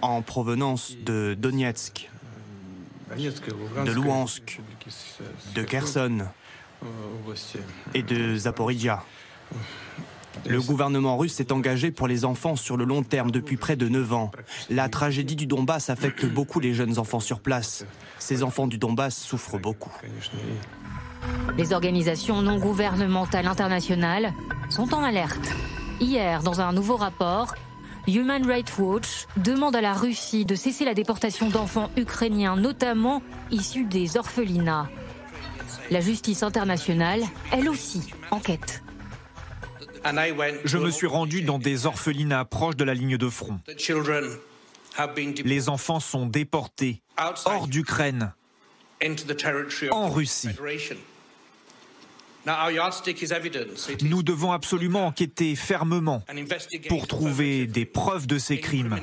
en 0.00 0.22
provenance 0.22 0.96
de 1.04 1.34
Donetsk, 1.38 2.10
de 3.16 3.92
Luhansk, 3.92 4.60
de 5.54 5.62
Kherson 5.62 6.26
et 7.94 8.02
de 8.02 8.36
Zaporizhia. 8.36 9.04
Le 10.46 10.60
gouvernement 10.60 11.16
russe 11.16 11.34
s'est 11.34 11.52
engagé 11.52 11.90
pour 11.90 12.08
les 12.08 12.24
enfants 12.24 12.56
sur 12.56 12.76
le 12.76 12.84
long 12.84 13.02
terme 13.02 13.30
depuis 13.30 13.56
près 13.56 13.76
de 13.76 13.88
9 13.88 14.12
ans. 14.12 14.30
La 14.70 14.88
tragédie 14.88 15.36
du 15.36 15.46
Donbass 15.46 15.90
affecte 15.90 16.26
beaucoup 16.26 16.60
les 16.60 16.74
jeunes 16.74 16.98
enfants 16.98 17.20
sur 17.20 17.40
place. 17.40 17.84
Ces 18.18 18.42
enfants 18.42 18.66
du 18.66 18.78
Donbass 18.78 19.16
souffrent 19.16 19.58
beaucoup. 19.58 19.92
Les 21.56 21.72
organisations 21.72 22.42
non 22.42 22.58
gouvernementales 22.58 23.46
internationales 23.46 24.32
sont 24.70 24.94
en 24.94 25.02
alerte. 25.02 25.52
Hier, 26.00 26.42
dans 26.42 26.60
un 26.60 26.72
nouveau 26.72 26.96
rapport, 26.96 27.54
Human 28.08 28.44
Rights 28.44 28.78
Watch 28.78 29.26
demande 29.36 29.76
à 29.76 29.80
la 29.80 29.92
Russie 29.92 30.44
de 30.44 30.56
cesser 30.56 30.84
la 30.84 30.94
déportation 30.94 31.48
d'enfants 31.48 31.90
ukrainiens, 31.96 32.56
notamment 32.56 33.22
issus 33.50 33.84
des 33.84 34.16
orphelinats. 34.16 34.88
La 35.90 36.00
justice 36.00 36.42
internationale, 36.42 37.22
elle 37.52 37.68
aussi, 37.68 38.12
enquête. 38.30 38.82
Je 40.64 40.78
me 40.78 40.90
suis 40.90 41.06
rendu 41.06 41.42
dans 41.42 41.58
des 41.58 41.86
orphelinats 41.86 42.44
proches 42.44 42.76
de 42.76 42.84
la 42.84 42.94
ligne 42.94 43.16
de 43.16 43.28
front. 43.28 43.60
Les 45.44 45.68
enfants 45.68 46.00
sont 46.00 46.26
déportés 46.26 47.00
hors 47.46 47.68
d'Ukraine, 47.68 48.32
en 49.90 50.10
Russie. 50.10 50.48
Nous 54.02 54.22
devons 54.22 54.52
absolument 54.52 55.06
enquêter 55.06 55.54
fermement 55.54 56.24
pour 56.88 57.06
trouver 57.06 57.66
des 57.66 57.84
preuves 57.84 58.26
de 58.26 58.38
ces 58.38 58.58
crimes. 58.58 59.00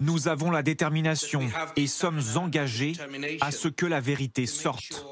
Nous 0.00 0.28
avons 0.28 0.50
la 0.50 0.62
détermination 0.62 1.50
et 1.76 1.86
sommes 1.86 2.22
engagés 2.36 2.92
à 3.40 3.50
ce 3.50 3.68
que 3.68 3.86
la 3.86 4.00
vérité 4.00 4.46
sorte. 4.46 5.04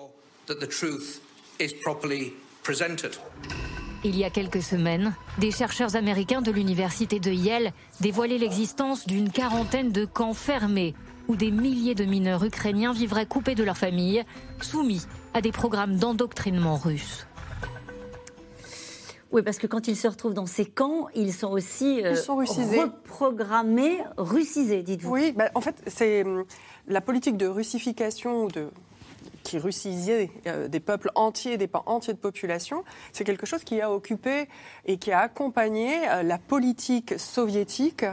Il 4.02 4.16
y 4.16 4.24
a 4.24 4.30
quelques 4.30 4.62
semaines, 4.62 5.14
des 5.38 5.50
chercheurs 5.50 5.94
américains 5.94 6.40
de 6.40 6.50
l'université 6.50 7.20
de 7.20 7.30
Yale 7.30 7.72
dévoilaient 8.00 8.38
l'existence 8.38 9.06
d'une 9.06 9.30
quarantaine 9.30 9.92
de 9.92 10.04
camps 10.04 10.34
fermés 10.34 10.94
où 11.28 11.36
des 11.36 11.50
milliers 11.50 11.94
de 11.94 12.04
mineurs 12.04 12.44
ukrainiens 12.44 12.92
vivraient 12.92 13.26
coupés 13.26 13.54
de 13.54 13.62
leur 13.62 13.76
famille, 13.76 14.24
soumis 14.60 15.06
à 15.34 15.40
des 15.40 15.52
programmes 15.52 15.96
d'endoctrinement 15.96 16.76
russes. 16.76 17.26
Oui, 19.30 19.42
parce 19.42 19.58
que 19.58 19.68
quand 19.68 19.86
ils 19.86 19.96
se 19.96 20.08
retrouvent 20.08 20.34
dans 20.34 20.46
ces 20.46 20.64
camps, 20.64 21.06
ils 21.14 21.32
sont 21.32 21.52
aussi 21.52 22.04
euh, 22.04 22.12
Ils 22.12 22.16
sont 22.16 22.36
russisés. 22.36 22.80
reprogrammés, 22.80 23.98
russisés, 24.16 24.82
dites-vous. 24.82 25.12
Oui, 25.12 25.32
bah, 25.32 25.50
en 25.54 25.60
fait, 25.60 25.80
c'est 25.86 26.24
hum, 26.24 26.44
la 26.88 27.00
politique 27.00 27.36
de 27.36 27.46
russification 27.46 28.48
de 28.48 28.70
qui 29.42 29.58
russisait 29.58 30.30
des 30.68 30.80
peuples 30.80 31.10
entiers, 31.14 31.56
des 31.56 31.66
pans 31.66 31.82
entiers 31.86 32.14
de 32.14 32.18
population, 32.18 32.84
c'est 33.12 33.24
quelque 33.24 33.46
chose 33.46 33.64
qui 33.64 33.80
a 33.80 33.90
occupé 33.92 34.48
et 34.86 34.96
qui 34.96 35.12
a 35.12 35.20
accompagné 35.20 36.06
la 36.22 36.38
politique 36.38 37.18
soviétique 37.18 38.04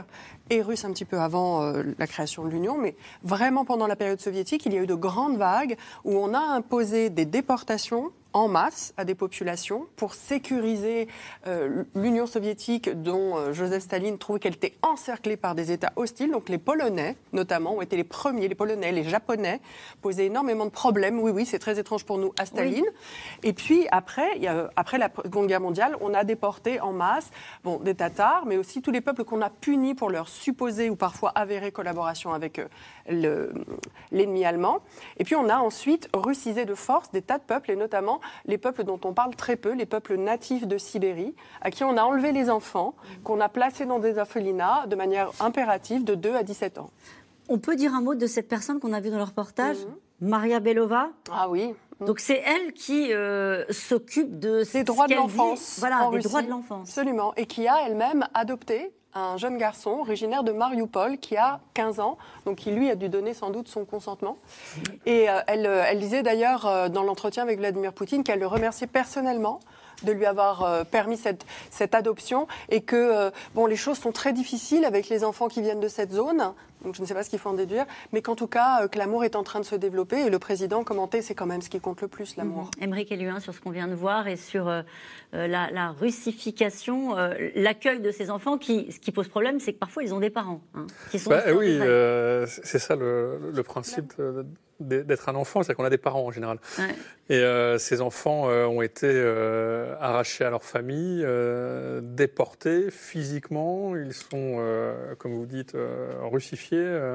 et 0.50 0.62
russe 0.62 0.84
un 0.84 0.92
petit 0.92 1.04
peu 1.04 1.18
avant 1.20 1.62
euh, 1.62 1.82
la 1.98 2.06
création 2.06 2.44
de 2.44 2.50
l'Union, 2.50 2.78
mais 2.78 2.96
vraiment 3.22 3.64
pendant 3.64 3.86
la 3.86 3.96
période 3.96 4.20
soviétique, 4.20 4.64
il 4.66 4.72
y 4.72 4.78
a 4.78 4.82
eu 4.82 4.86
de 4.86 4.94
grandes 4.94 5.36
vagues 5.36 5.76
où 6.04 6.16
on 6.16 6.34
a 6.34 6.40
imposé 6.40 7.10
des 7.10 7.24
déportations 7.26 8.10
en 8.32 8.48
masse 8.48 8.92
à 8.96 9.04
des 9.04 9.14
populations 9.14 9.86
pour 9.96 10.14
sécuriser 10.14 11.08
euh, 11.46 11.84
l'Union 11.94 12.26
soviétique 12.26 12.90
dont 12.90 13.36
euh, 13.36 13.52
Joseph 13.52 13.82
Staline 13.82 14.18
trouvait 14.18 14.38
qu'elle 14.38 14.54
était 14.54 14.76
encerclée 14.82 15.36
par 15.36 15.54
des 15.54 15.72
États 15.72 15.92
hostiles. 15.96 16.30
Donc 16.30 16.48
les 16.48 16.58
Polonais, 16.58 17.16
notamment, 17.32 17.76
ont 17.76 17.80
été 17.80 17.96
les 17.96 18.04
premiers, 18.04 18.48
les 18.48 18.54
Polonais, 18.54 18.92
les 18.92 19.04
Japonais, 19.04 19.60
posaient 20.02 20.26
énormément 20.26 20.66
de 20.66 20.70
problèmes. 20.70 21.18
Oui, 21.20 21.30
oui, 21.30 21.46
c'est 21.46 21.58
très 21.58 21.78
étrange 21.78 22.04
pour 22.04 22.18
nous 22.18 22.32
à 22.38 22.46
Staline. 22.46 22.84
Et 23.42 23.52
puis 23.52 23.86
après, 23.90 24.28
il 24.36 24.42
y 24.42 24.48
a, 24.48 24.70
après 24.76 24.98
la 24.98 25.10
Seconde 25.24 25.46
Guerre 25.46 25.60
mondiale, 25.60 25.96
on 26.00 26.14
a 26.14 26.24
déporté 26.24 26.80
en 26.80 26.92
masse 26.92 27.30
bon, 27.64 27.78
des 27.78 27.94
Tatars, 27.94 28.44
mais 28.46 28.56
aussi 28.56 28.82
tous 28.82 28.90
les 28.90 29.00
peuples 29.00 29.24
qu'on 29.24 29.42
a 29.42 29.50
punis 29.50 29.94
pour 29.94 30.10
leur 30.10 30.28
supposée 30.28 30.90
ou 30.90 30.96
parfois 30.96 31.30
avérée 31.34 31.72
collaboration 31.72 32.32
avec 32.32 32.60
euh, 33.10 33.52
l'ennemi 34.12 34.44
allemand. 34.44 34.80
Et 35.16 35.24
puis 35.24 35.34
on 35.34 35.48
a 35.48 35.56
ensuite 35.58 36.08
russisé 36.14 36.64
de 36.64 36.74
force 36.74 37.10
des 37.10 37.22
tas 37.22 37.38
de 37.38 37.44
peuples, 37.44 37.70
et 37.70 37.76
notamment 37.76 38.20
les 38.46 38.58
peuples 38.58 38.84
dont 38.84 39.00
on 39.04 39.12
parle 39.12 39.34
très 39.34 39.56
peu, 39.56 39.72
les 39.72 39.86
peuples 39.86 40.16
natifs 40.16 40.66
de 40.66 40.78
Sibérie, 40.78 41.34
à 41.60 41.70
qui 41.70 41.84
on 41.84 41.96
a 41.96 42.02
enlevé 42.02 42.32
les 42.32 42.50
enfants, 42.50 42.94
qu'on 43.24 43.40
a 43.40 43.48
placés 43.48 43.86
dans 43.86 43.98
des 43.98 44.18
orphelinats 44.18 44.86
de 44.86 44.96
manière 44.96 45.30
impérative 45.40 46.04
de 46.04 46.14
2 46.14 46.34
à 46.34 46.42
17 46.42 46.78
ans. 46.78 46.90
On 47.48 47.58
peut 47.58 47.76
dire 47.76 47.94
un 47.94 48.02
mot 48.02 48.14
de 48.14 48.26
cette 48.26 48.48
personne 48.48 48.80
qu'on 48.80 48.92
a 48.92 49.00
vue 49.00 49.10
dans 49.10 49.16
le 49.16 49.24
reportage, 49.24 49.78
mhm. 49.78 50.28
Maria 50.28 50.60
Belova? 50.60 51.10
Ah 51.30 51.48
oui. 51.48 51.74
Donc 52.00 52.20
c'est 52.20 52.42
elle 52.44 52.72
qui 52.72 53.12
euh, 53.12 53.64
s'occupe 53.70 54.38
de 54.38 54.62
ces 54.62 54.84
droits 54.84 55.08
de 55.08 55.14
l'enfance. 55.14 55.76
Voilà, 55.78 56.08
des 56.12 56.20
droits 56.20 56.42
de 56.42 56.50
l'enfance. 56.50 56.88
Absolument. 56.88 57.34
Et 57.36 57.46
qui 57.46 57.66
a 57.66 57.86
elle-même 57.86 58.26
adopté 58.34 58.92
un 59.14 59.36
jeune 59.36 59.58
garçon 59.58 59.90
originaire 59.90 60.44
de 60.44 60.52
Mariupol 60.52 61.18
qui 61.18 61.36
a 61.36 61.60
15 61.74 62.00
ans, 62.00 62.18
donc 62.44 62.56
qui 62.56 62.70
lui 62.70 62.90
a 62.90 62.94
dû 62.94 63.08
donner 63.08 63.34
sans 63.34 63.50
doute 63.50 63.68
son 63.68 63.84
consentement. 63.84 64.38
Et 65.06 65.28
euh, 65.28 65.40
elle, 65.46 65.66
euh, 65.66 65.84
elle, 65.86 65.98
disait 65.98 66.22
d'ailleurs 66.22 66.66
euh, 66.66 66.88
dans 66.88 67.02
l'entretien 67.02 67.42
avec 67.42 67.58
Vladimir 67.58 67.92
Poutine 67.92 68.22
qu'elle 68.22 68.40
le 68.40 68.46
remerciait 68.46 68.86
personnellement 68.86 69.60
de 70.02 70.12
lui 70.12 70.26
avoir 70.26 70.86
permis 70.86 71.16
cette, 71.16 71.44
cette, 71.70 71.94
adoption 71.94 72.46
et 72.68 72.80
que 72.80 73.30
bon, 73.54 73.66
les 73.66 73.76
choses 73.76 73.98
sont 73.98 74.12
très 74.12 74.32
difficiles 74.32 74.84
avec 74.84 75.08
les 75.08 75.24
enfants 75.24 75.48
qui 75.48 75.62
viennent 75.62 75.80
de 75.80 75.88
cette 75.88 76.12
zone. 76.12 76.52
Donc 76.84 76.94
je 76.94 77.02
ne 77.02 77.06
sais 77.06 77.14
pas 77.14 77.24
ce 77.24 77.30
qu'il 77.30 77.38
faut 77.38 77.50
en 77.50 77.54
déduire, 77.54 77.86
mais 78.12 78.22
qu'en 78.22 78.36
tout 78.36 78.46
cas, 78.46 78.86
que 78.88 78.98
l'amour 78.98 79.24
est 79.24 79.34
en 79.34 79.42
train 79.42 79.60
de 79.60 79.64
se 79.64 79.74
développer. 79.74 80.26
Et 80.26 80.30
le 80.30 80.38
président 80.38 80.84
commentait, 80.84 81.22
c'est 81.22 81.34
quand 81.34 81.46
même 81.46 81.62
ce 81.62 81.68
qui 81.68 81.80
compte 81.80 82.00
le 82.00 82.08
plus, 82.08 82.36
l'amour. 82.36 82.70
Émeric 82.80 83.10
Eluin, 83.10 83.40
sur 83.40 83.54
ce 83.54 83.60
qu'on 83.60 83.70
vient 83.70 83.88
de 83.88 83.94
voir 83.94 84.28
et 84.28 84.36
sur 84.36 84.68
euh, 84.68 84.82
la, 85.32 85.90
russification, 85.90 87.18
euh, 87.18 87.34
l'accueil 87.54 88.00
de 88.00 88.10
ces 88.10 88.30
enfants. 88.30 88.58
Qui, 88.58 88.92
ce 88.92 88.98
qui 88.98 89.12
pose 89.12 89.28
problème, 89.28 89.60
c'est 89.60 89.72
que 89.72 89.78
parfois 89.78 90.02
ils 90.02 90.14
ont 90.14 90.20
des 90.20 90.30
parents 90.30 90.60
hein, 90.74 90.86
qui 91.10 91.18
sont. 91.18 91.30
Bah, 91.30 91.42
oui, 91.54 91.78
euh, 91.80 92.46
c'est 92.46 92.78
ça 92.78 92.96
le, 92.96 93.62
principe 93.64 94.14
d'être 94.80 95.28
un 95.28 95.34
enfant, 95.34 95.62
c'est 95.62 95.74
qu'on 95.74 95.84
a 95.84 95.90
des 95.90 95.98
parents 95.98 96.24
en 96.24 96.30
général. 96.30 96.58
Et 97.28 97.42
ces 97.78 98.00
enfants 98.00 98.44
ont 98.44 98.82
été 98.82 99.08
arrachés 100.00 100.44
à 100.44 100.50
leur 100.50 100.62
famille, 100.62 101.26
déportés 102.02 102.90
physiquement, 102.90 103.96
ils 103.96 104.14
sont, 104.14 104.62
comme 105.18 105.34
vous 105.34 105.46
dites, 105.46 105.76
russifiés. 106.22 107.14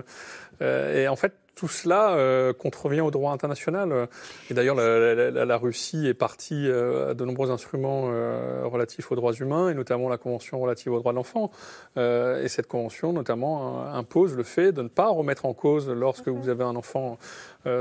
et 0.62 1.08
en 1.08 1.16
fait, 1.16 1.34
tout 1.56 1.68
cela 1.68 2.12
euh, 2.12 2.52
contrevient 2.52 3.02
au 3.02 3.12
droit 3.12 3.32
international. 3.32 4.08
Et 4.50 4.54
d'ailleurs, 4.54 4.76
la, 4.76 5.58
Russie 5.58 6.08
est 6.08 6.14
partie 6.14 6.68
euh, 6.68 7.12
à 7.12 7.14
de 7.14 7.26
nombreux 7.26 7.52
instruments 7.52 8.06
euh, 8.08 8.64
relatifs 8.66 9.12
aux 9.12 9.16
droits 9.16 9.34
humains, 9.34 9.70
et 9.70 9.74
notamment 9.74 10.10
la 10.10 10.18
Convention 10.18 10.60
relative 10.60 10.92
aux 10.94 11.00
droits 11.00 11.12
de 11.12 11.18
l'enfant. 11.18 11.52
et 11.96 12.48
cette 12.48 12.68
convention, 12.68 13.14
notamment, 13.14 13.86
impose 13.94 14.36
le 14.36 14.44
fait 14.44 14.72
de 14.72 14.82
ne 14.82 14.88
pas 14.88 15.08
remettre 15.08 15.46
en 15.46 15.54
cause, 15.54 15.90
lorsque 15.90 16.28
vous 16.28 16.50
avez 16.50 16.64
un 16.64 16.76
enfant 16.76 17.18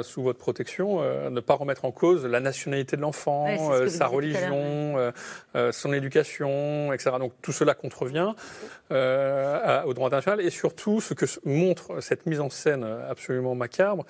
sous 0.03 0.23
votre 0.23 0.39
protection, 0.39 1.01
ne 1.31 1.41
pas 1.41 1.55
remettre 1.55 1.85
en 1.85 1.91
cause 1.91 2.25
la 2.27 2.41
nationalité 2.41 2.97
de 2.97 3.03
l'enfant, 3.03 3.47
sa 3.89 4.07
religion, 4.07 5.13
son 5.71 5.93
éducation, 5.93 6.93
etc. 6.93 7.17
Donc 7.19 7.33
tout 7.43 7.53
cela 7.53 7.75
contrevient 7.75 8.35
au 8.91 9.95
droit 9.95 10.07
international 10.07 10.41
et 10.41 10.51
surtout 10.51 11.01
ce 11.01 11.15
que 11.15 11.27
montre 11.45 12.01
cette 12.01 12.27
mise 12.27 12.41
en 12.41 12.51
scène 12.51 12.85
absolument 13.09 13.55
macabre, 13.62 14.05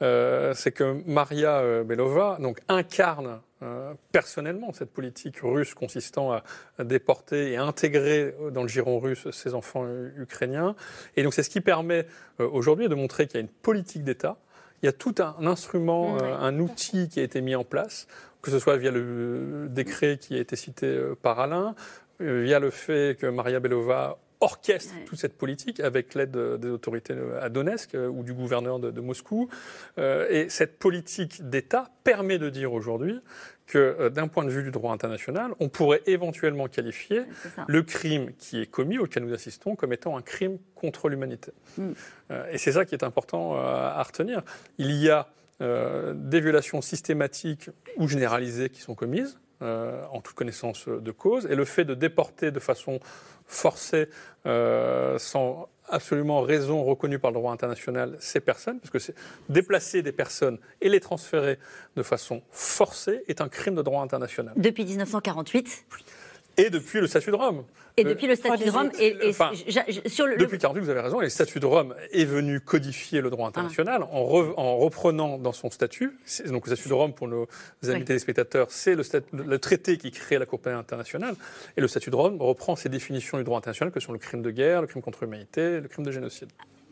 c'est 0.00 0.72
que 0.72 1.02
Maria 1.06 1.82
Belova 1.84 2.38
donc 2.40 2.60
incarne 2.68 3.40
personnellement 4.12 4.72
cette 4.72 4.92
politique 4.92 5.40
russe 5.42 5.74
consistant 5.74 6.32
à, 6.32 6.42
déporter 6.84 7.52
et 7.52 7.56
intégrer 7.56 8.34
dans 8.52 8.62
le 8.62 8.68
giron 8.68 8.98
russe 9.00 9.30
ces 9.30 9.54
enfants 9.54 9.86
ukrainiens. 10.16 10.76
Et 11.16 11.22
donc 11.22 11.34
c'est 11.34 11.42
ce 11.42 11.50
qui 11.50 11.60
permet 11.60 12.06
aujourd'hui 12.38 12.88
de 12.88 12.94
montrer 12.94 13.26
qu'il 13.26 13.36
y 13.36 13.38
a 13.38 13.42
une 13.42 13.48
politique 13.48 14.04
d'État 14.04 14.36
il 14.82 14.86
y 14.86 14.88
a 14.88 14.92
tout 14.92 15.14
un 15.18 15.46
instrument, 15.46 16.18
euh, 16.18 16.36
un 16.36 16.58
outil 16.58 17.08
qui 17.08 17.20
a 17.20 17.22
été 17.22 17.40
mis 17.40 17.54
en 17.54 17.64
place, 17.64 18.06
que 18.42 18.50
ce 18.50 18.58
soit 18.58 18.76
via 18.76 18.90
le 18.90 19.66
décret 19.70 20.18
qui 20.18 20.34
a 20.36 20.38
été 20.38 20.56
cité 20.56 20.86
euh, 20.86 21.14
par 21.20 21.40
Alain, 21.40 21.74
euh, 22.20 22.42
via 22.42 22.60
le 22.60 22.70
fait 22.70 23.18
que 23.18 23.26
Maria 23.26 23.60
Belova 23.60 24.18
orchestre 24.40 24.94
toute 25.06 25.18
cette 25.18 25.36
politique 25.36 25.80
avec 25.80 26.14
l'aide 26.14 26.36
des 26.36 26.68
autorités 26.68 27.14
à 27.40 27.48
Donetsk 27.48 27.94
ou 27.94 28.22
du 28.22 28.34
gouverneur 28.34 28.78
de, 28.78 29.00
Moscou. 29.00 29.48
et 29.98 30.46
cette 30.48 30.78
politique 30.78 31.48
d'État 31.48 31.90
permet 32.04 32.38
de 32.38 32.48
dire 32.48 32.72
aujourd'hui 32.72 33.20
que 33.68 34.08
d'un 34.08 34.28
point 34.28 34.44
de 34.44 34.50
vue 34.50 34.62
du 34.62 34.70
droit 34.70 34.92
international, 34.92 35.52
on 35.60 35.68
pourrait 35.68 36.02
éventuellement 36.06 36.66
qualifier 36.66 37.22
le 37.68 37.82
crime 37.82 38.32
qui 38.38 38.60
est 38.60 38.66
commis, 38.66 38.98
auquel 38.98 39.24
nous 39.24 39.34
assistons, 39.34 39.76
comme 39.76 39.92
étant 39.92 40.16
un 40.16 40.22
crime 40.22 40.58
contre 40.74 41.08
l'humanité. 41.08 41.52
Mm. 41.76 41.90
Euh, 42.30 42.50
et 42.50 42.58
c'est 42.58 42.72
ça 42.72 42.84
qui 42.84 42.94
est 42.94 43.04
important 43.04 43.54
euh, 43.54 43.58
à 43.58 44.02
retenir. 44.02 44.42
Il 44.78 44.92
y 44.92 45.10
a 45.10 45.28
euh, 45.60 46.14
des 46.16 46.40
violations 46.40 46.80
systématiques 46.80 47.70
ou 47.96 48.08
généralisées 48.08 48.70
qui 48.70 48.80
sont 48.80 48.94
commises, 48.94 49.38
en 49.60 50.20
toute 50.20 50.36
connaissance 50.36 50.86
de 50.86 51.10
cause, 51.10 51.46
et 51.50 51.56
le 51.56 51.64
fait 51.64 51.84
de 51.84 51.94
déporter 51.94 52.52
de 52.52 52.60
façon 52.60 53.00
forcée, 53.48 54.08
sans 54.44 55.68
absolument 55.90 56.42
raison 56.42 56.84
reconnue 56.84 57.18
par 57.18 57.30
le 57.30 57.36
droit 57.36 57.52
international 57.52 58.16
ces 58.20 58.40
personnes, 58.40 58.78
parce 58.78 58.90
que 58.90 59.12
déplacer 59.48 60.02
des 60.02 60.12
personnes 60.12 60.58
et 60.80 60.88
les 60.88 61.00
transférer 61.00 61.58
de 61.96 62.02
façon 62.02 62.42
forcée 62.50 63.24
est 63.26 63.40
un 63.40 63.48
crime 63.48 63.74
de 63.74 63.82
droit 63.82 64.02
international. 64.02 64.52
Depuis 64.56 64.84
1948 64.84 65.86
et 66.58 66.70
depuis 66.70 67.00
le 67.00 67.06
statut 67.06 67.30
de 67.30 67.36
Rome. 67.36 67.64
Et 67.96 68.04
depuis 68.04 68.26
le 68.26 68.34
statut 68.34 68.64
de 68.64 68.70
Rome. 68.70 68.90
Et, 68.98 69.32
sur 70.08 70.26
le, 70.26 70.36
depuis 70.36 70.58
48, 70.58 70.80
vous 70.80 70.90
avez 70.90 71.00
raison, 71.00 71.20
et 71.20 71.24
le 71.24 71.30
statut 71.30 71.60
de 71.60 71.66
Rome 71.66 71.94
est 72.12 72.24
venu 72.24 72.60
codifier 72.60 73.20
le 73.20 73.30
droit 73.30 73.48
international 73.48 74.02
en, 74.02 74.54
en, 74.56 74.76
reprenant 74.76 75.38
dans 75.38 75.52
son 75.52 75.70
statut, 75.70 76.18
donc 76.46 76.66
le 76.66 76.74
statut 76.74 76.88
de 76.88 76.94
Rome 76.94 77.14
pour 77.14 77.28
nos 77.28 77.48
amis 77.86 78.04
téléspectateurs, 78.04 78.66
c'est 78.70 78.94
le, 78.94 79.02
le, 79.32 79.58
traité 79.58 79.96
qui 79.96 80.10
crée 80.10 80.38
la 80.38 80.46
Cour 80.46 80.60
pénale 80.60 80.80
internationale, 80.80 81.34
et 81.76 81.80
le 81.80 81.88
statut 81.88 82.10
de 82.10 82.16
Rome 82.16 82.40
reprend 82.40 82.76
ses 82.76 82.88
définitions 82.88 83.38
du 83.38 83.44
droit 83.44 83.58
international 83.58 83.92
que 83.92 84.00
sont 84.00 84.12
le 84.12 84.18
crime 84.18 84.42
de 84.42 84.50
guerre, 84.50 84.80
le 84.80 84.86
crime 84.86 85.02
contre 85.02 85.24
l'humanité, 85.24 85.80
le 85.80 85.88
crime 85.88 86.04
de 86.04 86.12
génocide. 86.12 86.48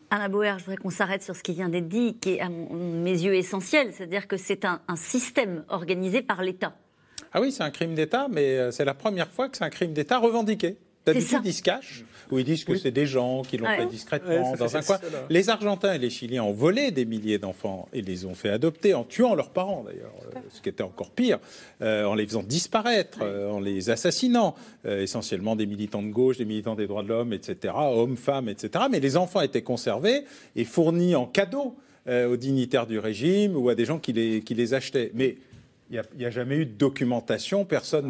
Anna 0.09 0.29
Bauer, 0.29 0.57
je 0.57 0.63
voudrais 0.63 0.77
qu'on 0.77 0.89
s'arrête 0.89 1.21
sur 1.21 1.35
ce 1.35 1.43
qui 1.43 1.53
vient 1.53 1.67
d'être 1.67 1.89
dit, 1.89 2.17
qui 2.17 2.35
est 2.35 2.39
à 2.39 2.47
mes 2.47 3.11
yeux 3.11 3.35
essentiel, 3.35 3.91
c'est-à-dire 3.91 4.27
que 4.27 4.37
c'est 4.37 4.63
un 4.63 4.79
système 4.95 5.65
organisé 5.67 6.21
par 6.21 6.41
l'État. 6.41 6.73
Ah 7.37 7.39
oui, 7.39 7.51
c'est 7.51 7.61
un 7.61 7.69
crime 7.69 7.93
d'État, 7.93 8.27
mais 8.31 8.57
euh, 8.57 8.71
c'est 8.71 8.83
la 8.83 8.95
première 8.95 9.29
fois 9.29 9.47
que 9.47 9.57
c'est 9.57 9.63
un 9.63 9.69
crime 9.69 9.93
d'État 9.93 10.17
revendiqué. 10.17 10.75
D'habitude, 11.05 11.41
ils 11.45 11.53
se 11.53 11.61
cachent, 11.61 12.03
ou 12.31 12.39
ils 12.39 12.43
disent 12.43 12.63
que 12.65 12.75
c'est 12.75 12.89
des 12.89 13.05
gens 13.05 13.43
qui 13.43 13.57
l'ont 13.57 13.67
fait 13.67 13.85
discrètement 13.85 14.55
dans 14.55 14.75
un 14.75 14.81
coin. 14.81 14.97
Les 15.29 15.49
Argentins 15.49 15.93
et 15.93 15.99
les 15.99 16.09
Chiliens 16.09 16.41
ont 16.43 16.51
volé 16.51 16.89
des 16.89 17.05
milliers 17.05 17.37
d'enfants 17.37 17.87
et 17.93 18.01
les 18.01 18.25
ont 18.25 18.33
fait 18.33 18.49
adopter 18.49 18.95
en 18.95 19.03
tuant 19.03 19.35
leurs 19.35 19.51
parents, 19.51 19.83
d'ailleurs, 19.83 20.15
euh, 20.35 20.39
ce 20.49 20.61
qui 20.61 20.69
était 20.69 20.81
encore 20.81 21.11
pire, 21.11 21.37
euh, 21.83 22.05
en 22.05 22.15
les 22.15 22.25
faisant 22.25 22.41
disparaître, 22.41 23.21
en 23.21 23.59
les 23.59 23.91
assassinant, 23.91 24.55
essentiellement 24.83 25.55
des 25.55 25.67
militants 25.67 26.01
de 26.01 26.09
gauche, 26.09 26.37
des 26.37 26.45
militants 26.45 26.73
des 26.73 26.87
droits 26.87 27.03
de 27.03 27.09
l'homme, 27.09 27.33
etc., 27.33 27.75
hommes, 27.77 28.17
femmes, 28.17 28.49
etc. 28.49 28.85
Mais 28.89 28.99
les 28.99 29.15
enfants 29.15 29.41
étaient 29.41 29.61
conservés 29.61 30.23
et 30.55 30.65
fournis 30.65 31.13
en 31.13 31.27
cadeau 31.27 31.75
aux 32.09 32.37
dignitaires 32.37 32.87
du 32.87 32.97
régime 32.97 33.55
ou 33.55 33.69
à 33.69 33.75
des 33.75 33.85
gens 33.85 33.99
qui 33.99 34.13
les, 34.13 34.41
qui 34.41 34.55
les 34.55 34.73
achetaient. 34.73 35.11
Mais 35.13 35.37
il 35.89 36.01
n'y 36.17 36.25
a, 36.25 36.29
jamais 36.29 36.57
eu 36.57 36.65
de 36.65 36.73
documentation, 36.73 37.63
personne 37.63 38.09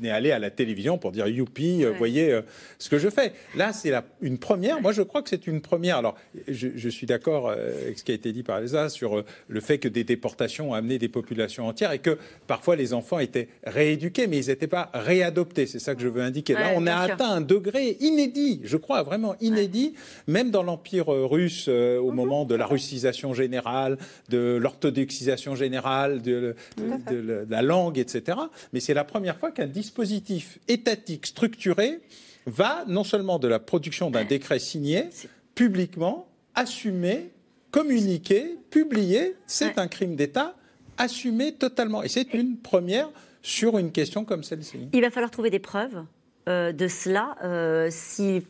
n'est 0.00 0.10
allé 0.10 0.32
à 0.32 0.40
la 0.40 0.50
télévision 0.50 0.98
pour 0.98 1.12
dire 1.12 1.28
youpi, 1.28 1.84
euh, 1.84 1.92
voyez 1.96 2.32
euh, 2.32 2.42
ce 2.80 2.88
que 2.88 2.98
je 2.98 3.08
fais. 3.08 3.34
Là, 3.54 3.72
c'est 3.72 3.92
une 4.20 4.38
première. 4.38 4.80
Moi, 4.80 4.90
je 4.90 5.02
crois 5.02 5.22
que 5.22 5.28
c'est 5.28 5.46
une 5.46 5.60
première. 5.60 5.98
Alors, 5.98 6.16
je, 6.48 6.88
suis 6.88 7.06
d'accord 7.06 7.48
euh, 7.48 7.84
avec 7.84 7.98
ce 8.00 8.04
qui 8.04 8.10
a 8.10 8.14
été 8.14 8.32
dit 8.32 8.42
par 8.42 8.58
Elsa 8.58 8.88
sur 8.88 9.22
le 9.46 9.60
fait 9.60 9.78
que 9.78 9.86
des 9.86 10.02
déportations 10.02 10.70
ont 10.70 10.74
amené 10.74 10.98
des 10.98 11.08
populations 11.08 11.68
entières 11.68 11.92
et 11.92 12.00
que 12.00 12.18
parfois 12.48 12.74
les 12.74 12.94
enfants 12.94 13.20
étaient 13.20 13.48
rééduqués, 13.64 14.26
mais 14.26 14.38
ils 14.38 14.48
n'étaient 14.48 14.66
pas 14.66 14.90
réadoptés. 14.92 15.66
C'est 15.66 15.78
ça 15.78 15.94
que 15.94 16.02
je 16.02 16.08
veux 16.08 16.22
indiquer. 16.22 16.54
Là, 16.54 16.72
on 16.74 16.86
a 16.88 16.96
atteint 16.96 17.30
un 17.30 17.40
degré 17.40 17.96
inédit, 18.00 18.60
je 18.64 18.76
crois 18.76 19.04
vraiment 19.04 19.36
inédit, 19.40 19.94
même 20.26 20.50
dans 20.50 20.64
l'Empire 20.64 21.06
russe, 21.06 21.68
au 21.68 22.10
mhm. 22.10 22.14
moment 22.14 22.44
de 22.44 22.56
la 22.56 22.66
russisation 22.66 23.34
générale, 23.34 23.98
de 24.30 24.58
l'orthodoxisation 24.60 25.54
générale, 25.54 26.22
de 26.22 26.56
de, 26.76 27.46
la 27.48 27.62
langue, 27.62 27.98
etc. 27.98 28.38
Mais 28.72 28.80
c'est 28.80 28.94
la 28.94 29.04
première 29.04 29.36
fois 29.36 29.50
qu'un 29.50 29.66
dispositif 29.66 30.58
étatique 30.68 31.26
structuré 31.26 32.00
va 32.46 32.84
non 32.88 33.04
seulement 33.04 33.38
de 33.38 33.48
la 33.48 33.58
production 33.58 34.10
d'un 34.10 34.24
décret 34.24 34.58
signé, 34.58 35.10
publiquement, 35.54 36.28
assumé, 36.54 37.30
communiqué, 37.70 38.58
publié, 38.70 39.36
c'est 39.46 39.78
un 39.78 39.88
crime 39.88 40.16
d'État, 40.16 40.54
assumé 40.98 41.52
totalement. 41.52 42.02
Et 42.02 42.08
c'est 42.08 42.34
une 42.34 42.56
première 42.58 43.08
sur 43.42 43.78
une 43.78 43.92
question 43.92 44.24
comme 44.24 44.42
celle-ci. 44.42 44.88
Il 44.92 45.00
va 45.00 45.10
falloir 45.10 45.30
trouver 45.30 45.50
des 45.50 45.58
preuves 45.58 46.04
euh, 46.48 46.72
de 46.72 46.88
cela. 46.88 47.36
Euh, 47.44 47.88
si 47.90 48.42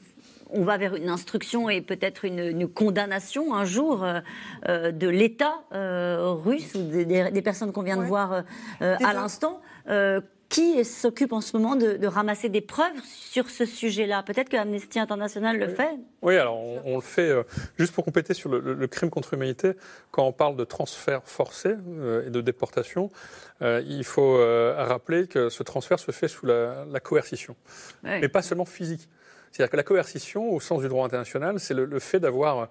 on 0.53 0.63
va 0.63 0.77
vers 0.77 0.95
une 0.95 1.09
instruction 1.09 1.69
et 1.69 1.81
peut-être 1.81 2.25
une, 2.25 2.69
condamnation 2.69 3.55
un 3.55 3.65
jour 3.65 4.05
euh, 4.05 4.21
euh, 4.69 4.93
de 4.93 5.09
l'État 5.09 5.55
euh, 5.73 6.33
russe 6.33 6.75
ou 6.75 6.83
des, 6.83 7.43
personnes 7.43 7.73
qu'on 7.73 7.83
vient 7.83 7.97
de 7.97 8.05
voir 8.05 8.45
à 8.81 9.13
l'instant. 9.13 9.61
qui 10.49 10.85
s'occupe 10.85 11.33
en 11.33 11.41
ce 11.41 11.57
moment 11.57 11.77
de, 11.77 12.07
ramasser 12.07 12.51
des 12.51 12.61
preuves 12.61 13.03
sur 13.05 13.49
ce 13.49 13.65
sujet-là? 13.65 14.23
Peut-être 14.23 14.51
que 14.51 14.57
Amnesty 14.57 14.99
International 15.01 15.59
le 15.59 15.69
fait 15.69 15.91
Oui, 16.21 16.37
alors 16.37 16.59
on, 16.85 16.97
le 16.97 17.01
fait 17.01 17.33
juste 17.79 17.95
pour 17.95 18.05
compléter 18.05 18.35
sur 18.35 18.51
le, 18.51 18.87
crime 18.87 19.11
contre 19.11 19.31
l'humanité. 19.33 19.73
Quand 20.11 20.25
on 20.25 20.33
parle 20.33 20.57
de 20.57 20.65
transfert 20.65 21.23
forcé 21.25 21.71
et 21.71 22.31
de 22.31 22.41
déportation, 22.43 23.11
il 23.63 24.05
faut 24.05 24.39
rappeler 24.77 25.27
que 25.27 25.49
ce 25.49 25.63
transfert 25.63 25.99
se 25.99 26.13
fait 26.13 26.29
sous 26.29 26.47
la, 26.47 27.01
coercition, 27.03 27.57
mais 28.05 28.29
pas 28.29 28.43
seulement 28.43 28.67
physique. 28.67 29.09
C'est-à-dire 29.53 29.71
que 29.71 29.77
la 29.77 29.83
coercition, 29.83 30.51
au 30.51 30.61
sens 30.61 30.81
du 30.81 30.89
droit 30.89 31.05
international, 31.05 31.61
c'est 31.61 31.75
le, 31.75 31.99
fait 31.99 32.21
d'avoir 32.21 32.71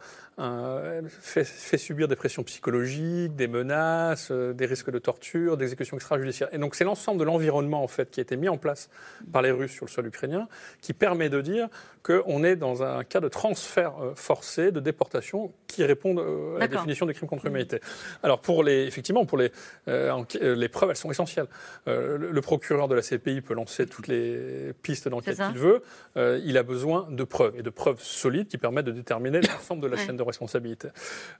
fait, 1.21 1.43
fait, 1.43 1.77
subir 1.77 2.07
des 2.07 2.15
pressions 2.15 2.43
psychologiques, 2.43 3.35
des 3.35 3.47
menaces, 3.47 4.29
euh, 4.31 4.53
des 4.53 4.65
risques 4.65 4.89
de 4.89 4.97
torture, 4.97 5.57
d'exécution 5.57 5.97
extrajudiciaire. 5.97 6.49
Et 6.51 6.57
donc 6.57 6.73
c'est 6.73 6.83
l'ensemble 6.83 7.19
de 7.19 7.23
l'environnement 7.23 7.83
en 7.83 7.87
fait 7.87 8.09
qui 8.09 8.19
a 8.19 8.23
été 8.23 8.37
mis 8.37 8.49
en 8.49 8.57
place 8.57 8.89
par 9.31 9.43
les 9.43 9.51
Russes 9.51 9.71
sur 9.71 9.85
le 9.85 9.91
sol 9.91 10.07
ukrainien 10.07 10.47
qui 10.81 10.93
permet 10.93 11.29
de 11.29 11.41
dire 11.41 11.67
qu'on 12.01 12.43
est 12.43 12.55
dans 12.55 12.81
un 12.81 13.03
cas 13.03 13.19
de 13.19 13.27
transfert 13.27 13.93
euh, 14.01 14.13
forcé, 14.15 14.71
de 14.71 14.79
déportation 14.79 15.53
qui 15.67 15.83
répondent 15.83 16.19
euh, 16.19 16.55
à 16.55 16.59
la 16.61 16.67
définition 16.67 17.05
des 17.05 17.13
crimes 17.13 17.29
contre 17.29 17.45
l'humanité. 17.45 17.79
Alors 18.23 18.39
pour 18.41 18.63
les, 18.63 18.87
effectivement, 18.87 19.25
pour 19.25 19.37
les, 19.37 19.51
les 19.87 20.69
preuves, 20.69 20.89
elles 20.89 20.95
sont 20.95 21.11
essentielles. 21.11 21.47
le, 21.85 22.41
procureur 22.41 22.87
de 22.87 22.95
la 22.95 23.01
CPI 23.01 23.41
peut 23.41 23.53
lancer 23.53 23.85
toutes 23.85 24.07
les 24.07 24.73
pistes 24.81 25.07
d'enquête 25.07 25.37
qu'il 25.37 25.59
veut. 25.59 25.83
il 26.15 26.57
a 26.57 26.63
besoin 26.71 27.07
de 27.09 27.23
preuves 27.23 27.53
et 27.57 27.63
de 27.63 27.69
preuves 27.69 28.01
solides 28.01 28.47
qui 28.47 28.57
permettent 28.57 28.85
de 28.85 28.91
déterminer 28.91 29.41
l'ensemble 29.53 29.81
de 29.81 29.87
la 29.87 29.97
chaîne 29.97 30.17
de 30.17 30.23
responsabilité. 30.23 30.87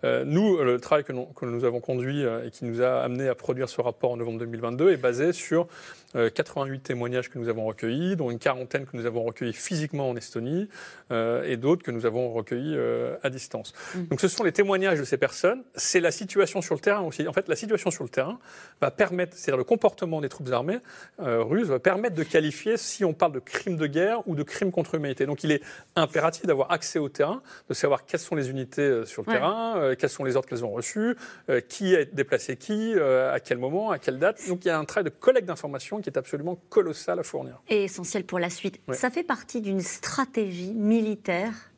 Euh, 0.04 0.24
nous, 0.26 0.62
le 0.62 0.80
travail 0.80 1.04
que 1.04 1.14
nous, 1.14 1.26
que 1.26 1.46
nous, 1.46 1.64
avons 1.64 1.80
conduit 1.80 2.24
euh, 2.24 2.46
et 2.46 2.52
qui 2.52 2.66
nous 2.66 2.82
a 2.82 3.02
amené 3.02 3.28
à 3.30 3.36
produire 3.36 3.70
ce 3.70 3.82
rapport 3.82 4.12
en 4.12 4.18
novembre 4.18 4.40
2022 4.40 4.92
est 4.92 4.98
basé 4.98 5.32
sur 5.32 5.68
88 6.14 6.76
euh, 6.76 6.80
témoignages 6.80 7.30
que 7.30 7.40
nous 7.40 7.48
avons 7.48 7.66
recueillis, 7.66 8.18
dont 8.18 8.30
une 8.30 8.40
quarantaine 8.40 8.86
que 8.86 8.98
nous 8.98 9.06
avons 9.06 9.24
recueillis 9.24 9.54
physiquement 9.54 10.10
en 10.10 10.16
Estonie 10.16 10.68
et 11.12 11.58
d'autres 11.58 11.84
que 11.84 11.92
nous 11.92 12.06
avons 12.06 12.32
recueillis 12.34 12.78
à 13.24 13.30
distance. 13.30 13.74
Mm. 13.96 14.04
Donc 14.06 14.22
ce 14.22 14.28
sont 14.28 14.44
les 14.44 14.52
témoignages 14.52 15.00
de 15.00 15.04
ces 15.04 15.18
personnes, 15.18 15.64
c'est 15.76 16.00
la 16.00 16.12
situation 16.12 16.62
sur 16.62 16.76
le 16.76 16.82
terrain 16.82 17.02
aussi. 17.02 17.28
En 17.28 17.34
fait, 17.34 17.48
la 17.48 17.56
situation 17.56 17.92
sur 17.92 18.04
le 18.04 18.10
terrain 18.10 18.40
va 18.82 18.92
permettre, 18.92 19.38
c'est-à-dire 19.38 19.58
le 19.58 19.64
comportement 19.64 20.22
des 20.22 20.30
troupes 20.30 20.52
armées 20.52 20.80
russes 21.20 21.68
va 21.68 21.80
permettre 21.80 22.16
de 22.16 22.24
qualifier 22.24 22.78
si 22.78 23.06
on 23.06 23.14
parle 23.14 23.34
de 23.34 23.40
crimes 23.40 23.78
de 23.78 23.88
guerre 23.88 24.28
ou 24.28 24.36
de 24.36 24.44
crimes 24.44 24.72
contre 24.72 24.98
Donc 25.26 25.44
il 25.44 25.52
est 25.52 25.62
impératif 25.96 26.46
d'avoir 26.46 26.72
accès 26.72 27.00
au 27.00 27.10
terrain, 27.10 27.42
de 27.70 27.74
savoir 27.74 28.06
quelles 28.06 28.20
sont 28.20 28.36
les 28.36 28.50
unités 28.50 28.82
euh, 28.82 29.06
sur 29.06 29.24
le 29.24 29.32
terrain, 29.32 29.78
euh, 29.78 29.96
quels 29.96 30.10
sont 30.10 30.24
les 30.24 30.36
ordres 30.36 30.48
qu'elles 30.48 30.66
ont 30.66 30.72
reçus, 30.72 31.16
euh, 31.50 31.62
qui 31.62 31.96
a 31.96 32.06
déplacé 32.06 32.58
qui, 32.58 32.94
à 32.94 33.40
quel 33.40 33.58
moment, 33.58 33.92
à 33.92 34.00
quelle 34.00 34.20
date. 34.20 34.48
Donc 34.48 34.66
il 34.66 34.68
y 34.68 34.72
a 34.72 34.78
un 34.78 34.86
travail 34.86 35.12
de 35.12 35.16
collecte 35.18 35.48
d'informations 35.48 36.02
qui 36.02 36.10
est 36.10 36.18
absolument 36.18 36.60
colossal 36.70 37.20
à 37.20 37.24
fournir. 37.24 37.62
Et 37.70 37.84
essentiel 37.86 38.24
pour 38.24 38.40
la 38.40 38.50
suite. 38.50 38.80
Ça 38.92 39.10
fait 39.10 39.24
partie 39.24 39.62
d'une 39.62 39.82
stratégie 39.82 40.74
militaire 40.74 41.71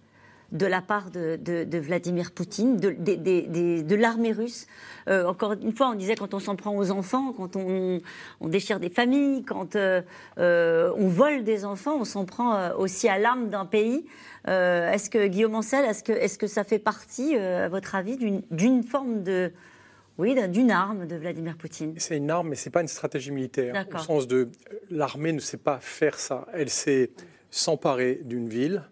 de 0.54 0.66
la 0.68 0.82
part 0.82 1.10
de, 1.12 1.78
Vladimir 1.80 2.32
Poutine, 2.32 2.78
de, 2.78 2.92
de 3.82 3.96
l'armée 3.96 4.32
russe. 4.32 4.68
Euh, 5.10 5.26
encore 5.26 5.54
une 5.54 5.76
fois, 5.76 5.90
on 5.90 5.96
disait 5.96 6.16
quand 6.16 6.34
on 6.34 6.40
s'en 6.40 6.56
prend 6.56 6.76
aux 6.76 6.92
enfants, 6.92 7.34
quand 7.34 7.56
on, 7.56 8.02
déchire 8.42 8.80
des 8.80 8.90
familles, 8.90 9.44
quand 9.44 9.76
euh, 9.76 10.02
euh, 10.38 10.94
on 10.96 11.08
vole 11.08 11.44
des 11.44 11.66
enfants, 11.66 11.98
on 12.00 12.06
s'en 12.06 12.26
prend 12.26 12.72
aussi 12.78 13.10
à 13.10 13.18
l'âme 13.18 13.50
d'un 13.50 13.66
pays. 13.66 14.06
est-ce 14.48 15.10
que, 15.10 15.28
Guillaume 15.28 15.56
Ancel, 15.56 15.86
est-ce 15.86 16.04
que, 16.04 16.14
est 16.14 16.38
que 16.38 16.48
ça 16.48 16.64
fait 16.64 16.80
partie, 16.80 17.36
à 17.36 17.68
votre 17.68 17.96
avis, 17.96 18.18
d'une 18.52 18.84
forme 18.84 19.24
de... 19.24 19.52
Oui, 20.20 20.36
d'une 20.50 20.70
arme 20.70 21.08
de 21.08 21.16
Vladimir 21.16 21.58
Poutine? 21.58 21.96
C'est 21.98 22.18
une 22.18 22.30
arme, 22.30 22.50
mais 22.50 22.56
ce 22.56 22.70
n'est 22.70 22.72
pas 22.72 22.82
une 22.82 22.88
stratégie 22.88 23.32
militaire. 23.32 23.88
Au 23.92 23.98
sens 23.98 24.28
de 24.28 24.50
l'armée 24.92 25.34
ne 25.34 25.40
sait 25.40 25.58
pas 25.58 25.80
faire 25.80 26.20
ça. 26.20 26.46
Elle 26.54 26.70
sait 26.70 27.10
s'emparer 27.50 28.22
d'une 28.24 28.48
ville, 28.48 28.84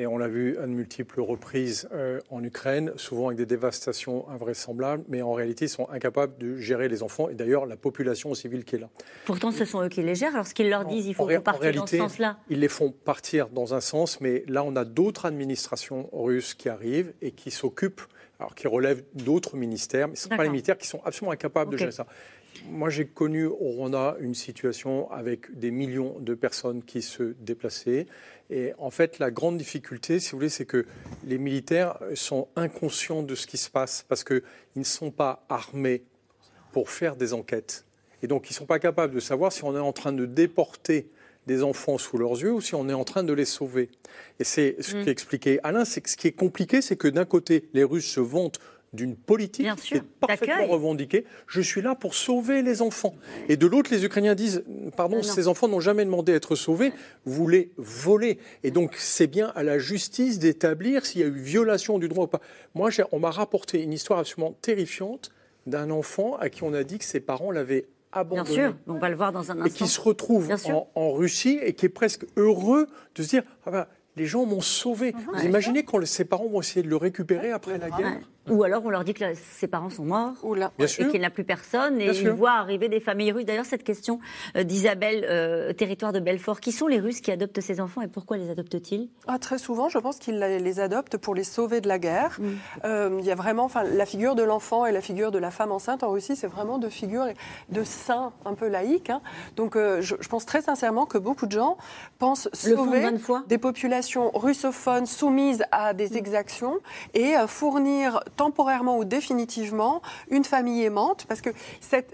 et 0.00 0.06
on 0.06 0.16
l'a 0.16 0.28
vu 0.28 0.56
à 0.56 0.62
de 0.62 0.72
multiples 0.72 1.20
reprises 1.20 1.86
euh, 1.92 2.20
en 2.30 2.42
Ukraine, 2.42 2.92
souvent 2.96 3.26
avec 3.26 3.36
des 3.36 3.44
dévastations 3.44 4.26
invraisemblables, 4.30 5.04
mais 5.08 5.20
en 5.20 5.34
réalité, 5.34 5.66
ils 5.66 5.70
sont 5.70 5.88
incapables 5.90 6.38
de 6.38 6.56
gérer 6.56 6.88
les 6.88 7.02
enfants 7.02 7.28
et 7.28 7.34
d'ailleurs 7.34 7.66
la 7.66 7.76
population 7.76 8.34
civile 8.34 8.64
qui 8.64 8.76
est 8.76 8.78
là. 8.78 8.88
Pourtant, 9.26 9.50
ce 9.50 9.66
sont 9.66 9.82
eux 9.82 9.90
qui 9.90 10.02
les 10.02 10.14
gèrent. 10.14 10.34
Lorsqu'ils 10.34 10.70
leur 10.70 10.86
disent 10.86 11.06
il 11.06 11.14
faut 11.14 11.26
partir 11.40 11.74
dans 11.74 11.86
ce 11.86 11.98
sens-là. 11.98 12.38
Ils 12.48 12.60
les 12.60 12.68
font 12.68 12.92
partir 12.92 13.48
dans 13.50 13.74
un 13.74 13.80
sens, 13.80 14.20
mais 14.22 14.42
là, 14.48 14.64
on 14.64 14.74
a 14.74 14.86
d'autres 14.86 15.26
administrations 15.26 16.08
russes 16.12 16.54
qui 16.54 16.70
arrivent 16.70 17.12
et 17.20 17.32
qui 17.32 17.50
s'occupent, 17.50 18.02
alors 18.40 18.54
qui 18.54 18.66
relèvent 18.66 19.04
d'autres 19.14 19.56
ministères, 19.56 20.08
mais 20.08 20.16
ce 20.16 20.26
ne 20.26 20.30
sont 20.30 20.36
pas 20.36 20.44
les 20.44 20.50
militaires 20.50 20.78
qui 20.78 20.88
sont 20.88 21.02
absolument 21.04 21.32
incapables 21.32 21.70
de 21.70 21.76
gérer 21.76 21.92
ça. 21.92 22.06
Moi, 22.66 22.88
j'ai 22.90 23.06
connu 23.06 23.44
au 23.44 23.54
Rwanda 23.54 24.16
une 24.18 24.34
situation 24.34 25.10
avec 25.10 25.56
des 25.58 25.70
millions 25.70 26.18
de 26.18 26.34
personnes 26.34 26.82
qui 26.82 27.02
se 27.02 27.34
déplaçaient. 27.38 28.06
Et 28.48 28.72
en 28.78 28.90
fait, 28.90 29.18
la 29.18 29.30
grande 29.30 29.58
difficulté, 29.58 30.20
si 30.20 30.32
vous 30.32 30.38
voulez, 30.38 30.48
c'est 30.48 30.64
que 30.64 30.86
les 31.24 31.38
militaires 31.38 31.98
sont 32.14 32.48
inconscients 32.56 33.22
de 33.22 33.34
ce 33.34 33.46
qui 33.46 33.58
se 33.58 33.70
passe 33.70 34.04
parce 34.08 34.24
qu'ils 34.24 34.42
ne 34.74 34.84
sont 34.84 35.10
pas 35.10 35.44
armés 35.48 36.02
pour 36.72 36.90
faire 36.90 37.16
des 37.16 37.34
enquêtes. 37.34 37.84
Et 38.22 38.26
donc, 38.26 38.48
ils 38.48 38.52
ne 38.52 38.56
sont 38.56 38.66
pas 38.66 38.78
capables 38.78 39.14
de 39.14 39.20
savoir 39.20 39.52
si 39.52 39.64
on 39.64 39.76
est 39.76 39.80
en 39.80 39.92
train 39.92 40.12
de 40.12 40.26
déporter 40.26 41.10
des 41.50 41.64
enfants 41.64 41.98
sous 41.98 42.16
leurs 42.16 42.40
yeux 42.40 42.52
ou 42.52 42.60
si 42.60 42.76
on 42.76 42.88
est 42.88 42.94
en 42.94 43.02
train 43.02 43.24
de 43.24 43.32
les 43.32 43.44
sauver. 43.44 43.90
Et 44.38 44.44
c'est 44.44 44.76
ce 44.78 44.96
mm. 44.96 45.04
qu'expliquait 45.04 45.58
Alain, 45.64 45.84
c'est 45.84 46.00
que 46.00 46.08
ce 46.08 46.16
qui 46.16 46.28
est 46.28 46.32
compliqué, 46.32 46.80
c'est 46.80 46.94
que 46.94 47.08
d'un 47.08 47.24
côté, 47.24 47.68
les 47.74 47.82
Russes 47.82 48.06
se 48.06 48.20
vantent 48.20 48.60
d'une 48.92 49.16
politique 49.16 49.66
qui 49.76 49.94
est 49.94 50.02
parfaitement 50.20 50.66
revendiquée. 50.68 51.24
Je 51.48 51.60
suis 51.60 51.82
là 51.82 51.96
pour 51.96 52.14
sauver 52.14 52.62
les 52.62 52.82
enfants. 52.82 53.16
Et 53.48 53.56
de 53.56 53.66
l'autre, 53.66 53.90
les 53.92 54.04
Ukrainiens 54.04 54.36
disent, 54.36 54.64
pardon, 54.96 55.22
ces 55.22 55.48
enfants 55.48 55.66
n'ont 55.66 55.80
jamais 55.80 56.04
demandé 56.04 56.32
à 56.32 56.36
être 56.36 56.54
sauvés, 56.54 56.92
vous 57.24 57.48
les 57.48 57.72
volez. 57.76 58.38
Et 58.62 58.70
donc, 58.70 58.94
c'est 58.96 59.28
bien 59.28 59.52
à 59.56 59.64
la 59.64 59.78
justice 59.78 60.38
d'établir 60.38 61.04
s'il 61.04 61.20
y 61.20 61.24
a 61.24 61.28
eu 61.28 61.32
violation 61.32 61.98
du 61.98 62.08
droit 62.08 62.24
ou 62.24 62.28
pas. 62.28 62.40
Moi, 62.74 62.90
on 63.10 63.18
m'a 63.18 63.30
rapporté 63.30 63.82
une 63.82 63.92
histoire 63.92 64.20
absolument 64.20 64.56
terrifiante 64.62 65.30
d'un 65.66 65.90
enfant 65.90 66.36
à 66.36 66.48
qui 66.48 66.62
on 66.62 66.74
a 66.74 66.84
dit 66.84 66.98
que 66.98 67.04
ses 67.04 67.20
parents 67.20 67.50
l'avaient 67.50 67.86
abandonné. 68.12 68.56
Bien 68.56 68.68
sûr, 68.68 68.76
on 68.86 68.98
va 68.98 69.08
le 69.08 69.16
voir 69.16 69.32
dans 69.32 69.50
un 69.50 69.60
instant. 69.60 69.64
Et 69.66 69.70
qui 69.70 69.86
se 69.86 70.00
retrouve 70.00 70.48
en, 70.94 71.12
Russie 71.12 71.58
et 71.62 71.74
qui 71.74 71.86
est 71.86 71.90
presque 71.90 72.26
heureux 72.36 72.86
de 73.14 73.22
se 73.22 73.28
dire, 73.28 73.42
ah 73.66 73.70
ben, 73.70 73.86
les 74.16 74.26
gens 74.26 74.44
m'ont 74.44 74.60
sauvé. 74.60 75.14
Vous 75.32 75.44
imaginez 75.44 75.84
quand 75.84 76.04
ses 76.04 76.24
parents 76.24 76.48
vont 76.48 76.60
essayer 76.60 76.82
de 76.82 76.88
le 76.88 76.96
récupérer 76.96 77.52
après 77.52 77.78
la 77.78 77.90
guerre? 77.90 78.20
Ou 78.48 78.64
alors 78.64 78.82
on 78.84 78.90
leur 78.90 79.04
dit 79.04 79.14
que 79.14 79.24
ses 79.34 79.68
parents 79.68 79.90
sont 79.90 80.04
morts 80.04 80.34
et 80.78 80.86
qu'il 81.08 81.20
n'a 81.20 81.30
plus 81.30 81.44
personne. 81.44 82.00
Et 82.00 82.06
ils 82.06 82.30
voient 82.30 82.52
arriver 82.52 82.88
des 82.88 83.00
familles 83.00 83.32
russes. 83.32 83.44
D'ailleurs, 83.44 83.66
cette 83.66 83.84
question 83.84 84.18
euh, 84.56 84.62
d'Isabelle, 84.62 85.26
euh, 85.28 85.72
territoire 85.72 86.12
de 86.12 86.20
Belfort, 86.20 86.60
qui 86.60 86.72
sont 86.72 86.86
les 86.86 86.98
Russes 86.98 87.20
qui 87.20 87.30
adoptent 87.30 87.60
ces 87.60 87.80
enfants 87.80 88.00
et 88.00 88.08
pourquoi 88.08 88.38
les 88.38 88.50
adoptent-ils? 88.50 89.08
Ah, 89.26 89.38
Très 89.38 89.58
souvent, 89.58 89.88
je 89.88 89.98
pense 89.98 90.18
qu'ils 90.18 90.38
les 90.38 90.80
adoptent 90.80 91.16
pour 91.18 91.34
les 91.34 91.44
sauver 91.44 91.80
de 91.80 91.88
la 91.88 91.98
guerre. 91.98 92.38
Mm. 92.40 92.48
Euh, 92.84 93.16
il 93.18 93.24
y 93.24 93.30
a 93.30 93.34
vraiment, 93.34 93.64
enfin, 93.64 93.84
la 93.84 94.06
figure 94.06 94.34
de 94.34 94.42
l'enfant 94.42 94.86
et 94.86 94.92
la 94.92 95.00
figure 95.00 95.30
de 95.30 95.38
la 95.38 95.50
femme 95.50 95.70
enceinte 95.70 96.02
en 96.02 96.10
Russie, 96.10 96.34
c'est 96.34 96.46
vraiment 96.46 96.78
deux 96.78 96.88
figures 96.88 97.26
de 97.68 97.84
saints 97.84 98.32
un 98.44 98.54
peu 98.54 98.68
laïques. 98.68 99.10
Hein. 99.10 99.20
Donc, 99.56 99.76
je, 99.76 100.28
pense 100.28 100.46
très 100.46 100.62
sincèrement 100.62 101.06
que 101.06 101.18
beaucoup 101.18 101.46
de 101.46 101.52
gens 101.52 101.76
pensent 102.18 102.48
sauver 102.52 103.04
des 103.48 103.58
populations 103.58 104.30
russophones 104.32 105.06
soumises 105.06 105.64
à 105.72 105.92
des 105.92 106.10
mm. 106.10 106.16
exactions 106.16 106.78
et 107.14 107.34
fournir 107.46 108.20
temporairement 108.36 108.98
ou 108.98 109.04
définitivement 109.04 110.02
une 110.30 110.44
famille 110.44 110.82
aimante, 110.84 111.26
parce 111.28 111.40
que 111.40 111.50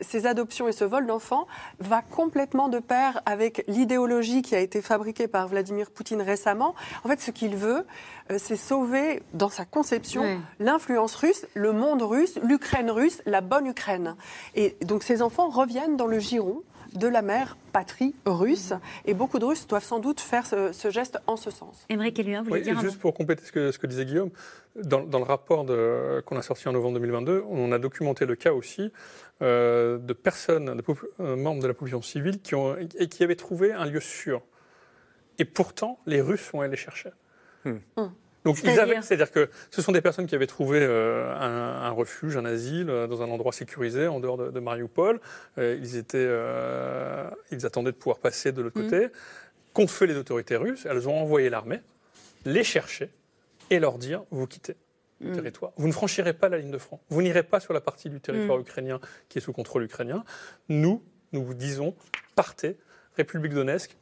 ces 0.00 0.26
adoptions 0.26 0.68
et 0.68 0.72
ce 0.72 0.84
vol 0.84 1.06
d'enfants 1.06 1.46
va 1.78 2.02
complètement 2.02 2.68
de 2.68 2.78
pair 2.78 3.20
avec 3.26 3.64
l'idéologie 3.68 4.42
qui 4.42 4.54
a 4.54 4.60
été 4.60 4.82
fabriquée 4.82 5.28
par 5.28 5.48
Vladimir 5.48 5.90
Poutine 5.90 6.22
récemment. 6.22 6.74
En 7.04 7.08
fait, 7.08 7.20
ce 7.20 7.30
qu'il 7.30 7.56
veut, 7.56 7.86
euh, 8.30 8.38
c'est 8.38 8.56
sauver, 8.56 9.22
dans 9.34 9.48
sa 9.48 9.64
conception, 9.64 10.40
l'influence 10.58 11.14
russe, 11.14 11.46
le 11.54 11.72
monde 11.72 12.02
russe, 12.02 12.38
l'Ukraine 12.42 12.90
russe, 12.90 13.22
la 13.26 13.40
bonne 13.40 13.66
Ukraine. 13.66 14.16
Et 14.54 14.76
donc 14.82 15.02
ces 15.02 15.22
enfants 15.22 15.48
reviennent 15.48 15.96
dans 15.96 16.06
le 16.06 16.18
giron 16.18 16.62
de 16.96 17.08
la 17.08 17.22
mère 17.22 17.56
patrie 17.72 18.14
russe. 18.24 18.72
Et 19.04 19.14
beaucoup 19.14 19.38
de 19.38 19.44
Russes 19.44 19.66
doivent 19.66 19.84
sans 19.84 19.98
doute 19.98 20.20
faire 20.20 20.46
ce, 20.46 20.90
geste 20.90 21.18
en 21.26 21.36
ce 21.36 21.50
sens. 21.50 21.84
Émeric 21.88 22.18
Eluin, 22.18 22.42
vous 22.42 22.48
voulez 22.48 22.62
dire 22.62 22.80
Juste 22.80 22.98
pour 22.98 23.14
compléter 23.14 23.44
ce 23.44 23.52
que, 23.52 23.70
ce 23.70 23.78
que, 23.78 23.86
disait 23.86 24.04
Guillaume, 24.04 24.30
dans, 24.76 25.00
le 25.00 25.24
rapport 25.24 25.64
qu'on 26.24 26.36
a 26.36 26.42
sorti 26.42 26.68
en 26.68 26.72
novembre 26.72 26.94
2022, 26.94 27.44
on 27.48 27.72
a 27.72 27.78
documenté 27.78 28.26
le 28.26 28.36
cas 28.36 28.52
aussi 28.52 28.92
euh, 29.42 29.98
de 29.98 30.12
personnes, 30.12 30.76
de 30.76 30.84
euh, 31.20 31.36
membres 31.36 31.62
de 31.62 31.66
la 31.66 31.74
population 31.74 32.02
civile 32.02 32.40
qui, 32.40 32.54
ont, 32.54 32.76
et 32.76 33.08
qui 33.08 33.22
avaient 33.22 33.36
trouvé 33.36 33.72
un 33.72 33.84
lieu 33.84 34.00
sûr. 34.00 34.42
Et 35.38 35.44
pourtant, 35.44 35.98
les 36.06 36.20
Russes 36.20 36.40
sont 36.40 36.60
allés 36.60 36.76
chercher. 36.76 37.10
Hmm. 37.64 37.78
Hmm. 37.96 38.08
Donc 38.46 38.58
c'est-à-dire 38.58 39.32
que 39.32 39.50
ce 39.70 39.82
sont 39.82 39.90
des 39.90 40.00
personnes 40.00 40.26
qui 40.26 40.36
avaient 40.36 40.46
trouvé 40.46 40.78
euh, 40.80 41.34
un, 41.34 41.90
refuge, 41.90 42.36
un 42.36 42.44
asile 42.44 42.88
euh, 42.88 43.08
dans 43.08 43.20
un 43.20 43.28
endroit 43.28 43.52
sécurisé 43.52 44.06
en 44.06 44.20
dehors 44.20 44.36
de, 44.38 44.60
Mariupol. 44.60 45.20
Euh, 45.58 45.76
ils 45.80 45.96
étaient, 45.96 46.28
ils 47.50 47.66
attendaient 47.66 47.90
de 47.90 47.96
pouvoir 47.96 48.18
passer 48.18 48.52
de 48.52 48.62
l'autre 48.62 48.78
mm. 48.78 48.84
côté. 48.84 49.08
Qu'ont 49.72 49.88
fait 49.88 50.06
les 50.06 50.16
autorités 50.16 50.54
russes? 50.54 50.86
Elles 50.88 51.08
ont 51.08 51.20
envoyé 51.20 51.50
l'armée 51.50 51.80
les 52.44 52.62
chercher 52.62 53.10
et 53.70 53.80
leur 53.80 53.98
dire 53.98 54.22
vous 54.30 54.46
quittez 54.46 54.76
le 55.20 55.30
mm. 55.30 55.34
territoire. 55.34 55.72
Vous 55.76 55.88
ne 55.88 55.92
franchirez 55.92 56.32
pas 56.32 56.48
la 56.48 56.58
ligne 56.58 56.70
de 56.70 56.78
front. 56.78 57.00
Vous 57.08 57.22
n'irez 57.22 57.42
pas 57.42 57.58
sur 57.58 57.72
la 57.72 57.80
partie 57.80 58.10
du 58.10 58.20
territoire 58.20 58.58
mm. 58.58 58.62
ukrainien 58.62 59.00
qui 59.28 59.38
est 59.38 59.40
sous 59.40 59.52
contrôle 59.52 59.82
ukrainien. 59.82 60.24
Nous, 60.68 61.02
nous 61.32 61.44
vous 61.44 61.54
disons 61.54 61.96
partez, 62.36 62.78
République 63.16 63.54
Donetsk 63.54 63.96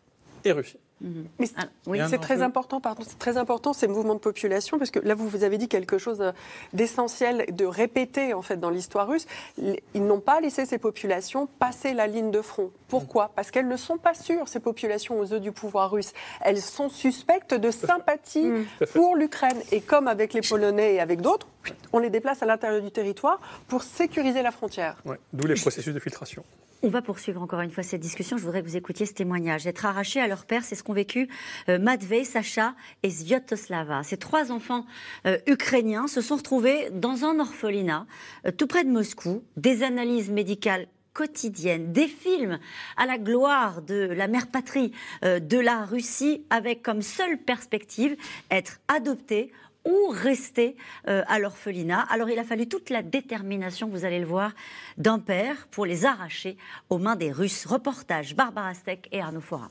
et 0.44 0.52
Russie. 0.52 0.80
Mhm. 1.00 1.26
Ah, 1.56 1.64
oui, 1.86 1.98
c'est 2.08 2.18
très 2.18 2.40
important, 2.42 2.80
pardon, 2.80 3.02
c'est 3.06 3.18
très 3.18 3.36
important 3.36 3.72
ces 3.72 3.88
mouvements 3.88 4.14
de 4.14 4.20
population 4.20 4.78
parce 4.78 4.90
que 4.90 5.00
là 5.00 5.14
vous 5.14 5.28
vous 5.28 5.44
avez 5.44 5.58
dit 5.58 5.68
quelque 5.68 5.98
chose 5.98 6.20
euh, 6.20 6.32
d'essentiel, 6.72 7.46
de 7.54 7.64
répéter 7.64 8.32
en 8.32 8.42
fait 8.42 8.58
dans 8.58 8.70
l'histoire 8.70 9.08
russe. 9.08 9.26
Ils 9.58 10.06
n'ont 10.06 10.20
pas 10.20 10.40
laissé 10.40 10.66
ces 10.66 10.78
populations 10.78 11.46
passer 11.58 11.94
la 11.94 12.06
ligne 12.06 12.30
de 12.30 12.40
front. 12.40 12.70
Pourquoi? 12.88 13.32
Parce 13.34 13.50
qu'elles 13.50 13.68
ne 13.68 13.76
sont 13.76 13.98
pas 13.98 14.14
sûres 14.14 14.48
ces 14.48 14.60
populations 14.60 15.18
aux 15.18 15.24
yeux 15.24 15.40
du 15.40 15.52
pouvoir 15.52 15.90
russe. 15.90 16.12
Elles 16.40 16.60
sont 16.60 16.88
suspectes 16.88 17.54
de 17.54 17.70
sympathie 17.70 18.50
pour 18.92 19.16
l'Ukraine 19.16 19.60
et 19.72 19.80
comme 19.80 20.08
avec 20.08 20.32
les 20.32 20.42
Polonais 20.42 20.94
et 20.94 21.00
avec 21.00 21.20
d'autres, 21.20 21.48
on 21.92 21.98
les 21.98 22.10
déplace 22.10 22.42
à 22.42 22.46
l'intérieur 22.46 22.82
du 22.82 22.90
territoire 22.90 23.40
pour 23.68 23.82
sécuriser 23.82 24.42
la 24.42 24.52
frontière. 24.52 24.96
D'où 25.32 25.46
les 25.46 25.54
processus 25.54 25.92
de 25.92 25.98
filtration. 26.00 26.44
On 26.84 26.88
va 26.88 27.00
poursuivre 27.00 27.40
encore 27.40 27.62
une 27.62 27.70
fois 27.70 27.82
cette 27.82 28.02
discussion. 28.02 28.36
Je 28.36 28.42
voudrais 28.42 28.62
que 28.62 28.68
vous 28.68 28.76
écoutiez 28.76 29.06
ce 29.06 29.14
témoignage. 29.14 29.66
Être 29.66 29.86
arraché 29.86 30.20
à 30.20 30.28
leur 30.28 30.44
père, 30.44 30.64
c'est 30.64 30.74
ce 30.74 30.82
qu'ont 30.82 30.92
vécu 30.92 31.30
euh, 31.70 31.78
Sacha 32.24 32.74
et 33.02 33.08
Zviotoslava. 33.08 34.02
Ces 34.02 34.18
trois 34.18 34.52
enfants 34.52 34.84
euh, 35.26 35.38
ukrainiens 35.46 36.08
se 36.08 36.20
sont 36.20 36.36
retrouvés 36.36 36.90
dans 36.90 37.24
un 37.24 37.40
orphelinat 37.40 38.04
euh, 38.46 38.50
tout 38.50 38.66
près 38.66 38.84
de 38.84 38.90
Moscou. 38.90 39.42
Des 39.56 39.82
analyses 39.82 40.30
médicales 40.30 40.86
quotidiennes, 41.14 41.90
des 41.90 42.06
films 42.06 42.58
à 42.98 43.06
la 43.06 43.16
gloire 43.16 43.80
de 43.80 44.12
la 44.14 44.28
mère 44.28 44.48
patrie 44.48 44.92
de 45.22 45.58
la 45.58 45.84
Russie, 45.84 46.44
avec 46.50 46.82
comme 46.82 47.02
seule 47.02 47.38
perspective 47.38 48.16
être 48.50 48.80
adoptés 48.88 49.52
ou 49.84 50.08
rester 50.10 50.76
euh, 51.08 51.22
à 51.26 51.38
l'orphelinat. 51.38 52.06
Alors 52.10 52.30
il 52.30 52.38
a 52.38 52.44
fallu 52.44 52.68
toute 52.68 52.90
la 52.90 53.02
détermination, 53.02 53.88
vous 53.88 54.04
allez 54.04 54.18
le 54.18 54.26
voir, 54.26 54.52
d'un 54.96 55.18
père 55.18 55.66
pour 55.70 55.86
les 55.86 56.04
arracher 56.04 56.56
aux 56.90 56.98
mains 56.98 57.16
des 57.16 57.30
Russes. 57.30 57.66
Reportage 57.66 58.34
Barbara 58.34 58.74
Steck 58.74 59.08
et 59.12 59.20
Arnaud 59.20 59.40
Fora. 59.40 59.68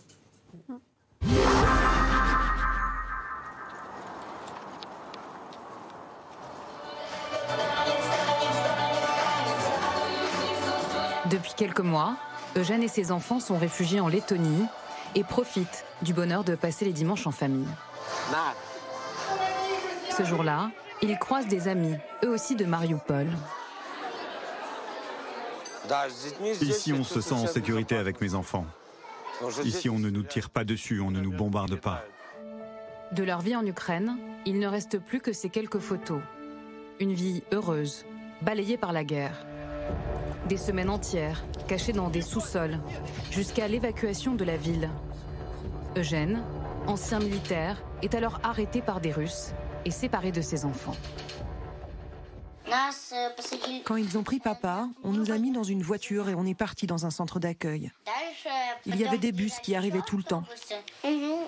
Depuis 11.30 11.54
quelques 11.58 11.80
mois, 11.80 12.16
Eugène 12.56 12.84
et 12.84 12.88
ses 12.88 13.12
enfants 13.12 13.40
sont 13.40 13.58
réfugiés 13.58 14.00
en 14.00 14.08
Lettonie 14.08 14.66
et 15.16 15.24
profitent 15.24 15.86
du 16.04 16.14
bonheur 16.14 16.44
de 16.44 16.54
passer 16.54 16.86
les 16.86 16.94
dimanches 16.94 17.26
en 17.26 17.32
famille. 17.32 17.68
Ce 20.16 20.24
jour-là, 20.24 20.70
il 21.02 21.18
croise 21.18 21.48
des 21.48 21.68
amis, 21.68 21.96
eux 22.24 22.30
aussi 22.30 22.56
de 22.56 22.66
Mariupol. 22.66 23.28
Ici, 26.62 26.94
on 26.94 27.04
se 27.04 27.20
sent 27.20 27.34
en 27.34 27.48
sécurité 27.48 27.96
avec 27.98 28.22
mes 28.22 28.36
enfants. 28.36 28.66
Ici, 29.64 29.90
on 29.90 29.98
ne 29.98 30.12
nous 30.12 30.22
tire 30.22 30.52
pas 30.52 30.64
dessus, 30.64 31.02
on 31.02 31.10
ne 31.10 31.20
nous 31.20 31.32
bombarde 31.32 31.76
pas. 31.78 32.04
De 33.12 33.24
leur 33.24 33.42
vie 33.42 33.56
en 33.56 33.66
Ukraine, 33.66 34.16
il 34.46 34.60
ne 34.60 34.68
reste 34.68 35.00
plus 35.00 35.20
que 35.20 35.34
ces 35.34 35.50
quelques 35.50 35.80
photos. 35.80 36.22
Une 37.00 37.14
vie 37.14 37.42
heureuse, 37.52 38.06
balayée 38.44 38.78
par 38.78 38.94
la 38.94 39.04
guerre. 39.04 39.46
Des 40.48 40.58
semaines 40.58 40.92
entières, 40.92 41.44
cachées 41.68 41.94
dans 41.94 42.10
des 42.10 42.22
sous-sols, 42.22 42.78
jusqu'à 43.32 43.68
l'évacuation 43.68 44.36
de 44.36 44.44
la 44.44 44.58
ville. 44.58 44.92
Eugène, 45.98 46.44
ancien 46.86 47.20
militaire, 47.20 47.82
est 48.04 48.14
alors 48.14 48.40
arrêté 48.44 48.82
par 48.82 49.02
des 49.02 49.12
Russes 49.12 49.54
et 49.86 49.92
séparé 49.92 50.32
de 50.32 50.42
ses 50.42 50.66
enfants. 50.66 50.96
Quand 53.86 53.96
ils 53.96 54.18
ont 54.18 54.24
pris 54.24 54.40
papa, 54.40 54.88
on 55.04 55.12
nous 55.12 55.32
a 55.32 55.38
mis 55.38 55.52
dans 55.52 55.64
une 55.64 55.84
voiture 55.84 56.30
et 56.30 56.36
on 56.36 56.46
est 56.46 56.56
parti 56.56 56.88
dans 56.88 57.06
un 57.06 57.12
centre 57.12 57.40
d'accueil. 57.40 57.92
Il 58.86 58.96
y 58.96 59.06
avait 59.06 59.18
des 59.18 59.32
bus 59.32 59.60
qui 59.60 59.76
arrivaient 59.76 60.02
tout 60.02 60.18
le 60.18 60.24
temps. 60.24 60.44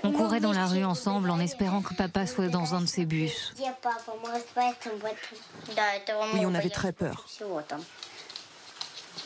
On 0.04 0.12
courait 0.12 0.39
dans 0.39 0.52
la 0.52 0.65
rue 0.65 0.84
ensemble 0.84 1.30
en 1.30 1.39
espérant 1.39 1.82
que 1.82 1.93
papa 1.93 2.28
soit 2.28 2.50
dans 2.50 2.76
un 2.76 2.82
de 2.82 2.86
ces 2.86 3.06
bus. 3.06 3.54
Oui, 6.34 6.45
on 6.45 6.54
avait 6.54 6.69
très 6.69 6.91
peur. 6.91 7.26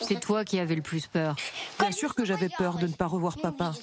C'est 0.01 0.19
toi 0.19 0.45
qui 0.45 0.59
avais 0.59 0.75
le 0.75 0.81
plus 0.81 1.07
peur. 1.07 1.35
Bien 1.79 1.91
sûr 1.91 2.15
que 2.15 2.23
j'avais 2.23 2.49
peur 2.49 2.77
de 2.77 2.87
ne 2.87 2.93
pas 2.93 3.07
revoir 3.07 3.37
papa. 3.37 3.73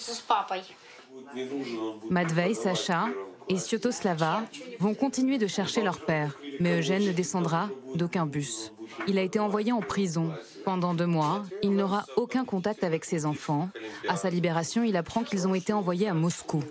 Matvei, 2.10 2.54
Sacha, 2.54 3.06
et 3.48 3.56
Sviatoslava 3.58 4.44
vont 4.80 4.94
continuer 4.94 5.38
de 5.38 5.46
chercher 5.46 5.82
leur 5.82 6.04
père. 6.04 6.38
Mais 6.60 6.78
Eugène 6.78 7.04
ne 7.04 7.12
descendra 7.12 7.68
d'aucun 7.94 8.26
bus. 8.26 8.72
Il 9.08 9.18
a 9.18 9.22
été 9.22 9.38
envoyé 9.38 9.72
en 9.72 9.80
prison. 9.80 10.30
Pendant 10.64 10.94
deux 10.94 11.06
mois, 11.06 11.44
il 11.62 11.74
n'aura 11.74 12.04
aucun 12.16 12.44
contact 12.44 12.84
avec 12.84 13.04
ses 13.04 13.26
enfants. 13.26 13.68
À 14.08 14.16
sa 14.16 14.30
libération, 14.30 14.82
il 14.82 14.96
apprend 14.96 15.22
qu'ils 15.22 15.46
ont 15.46 15.54
été 15.54 15.72
envoyés 15.72 16.08
à 16.08 16.14
Moscou. 16.14 16.62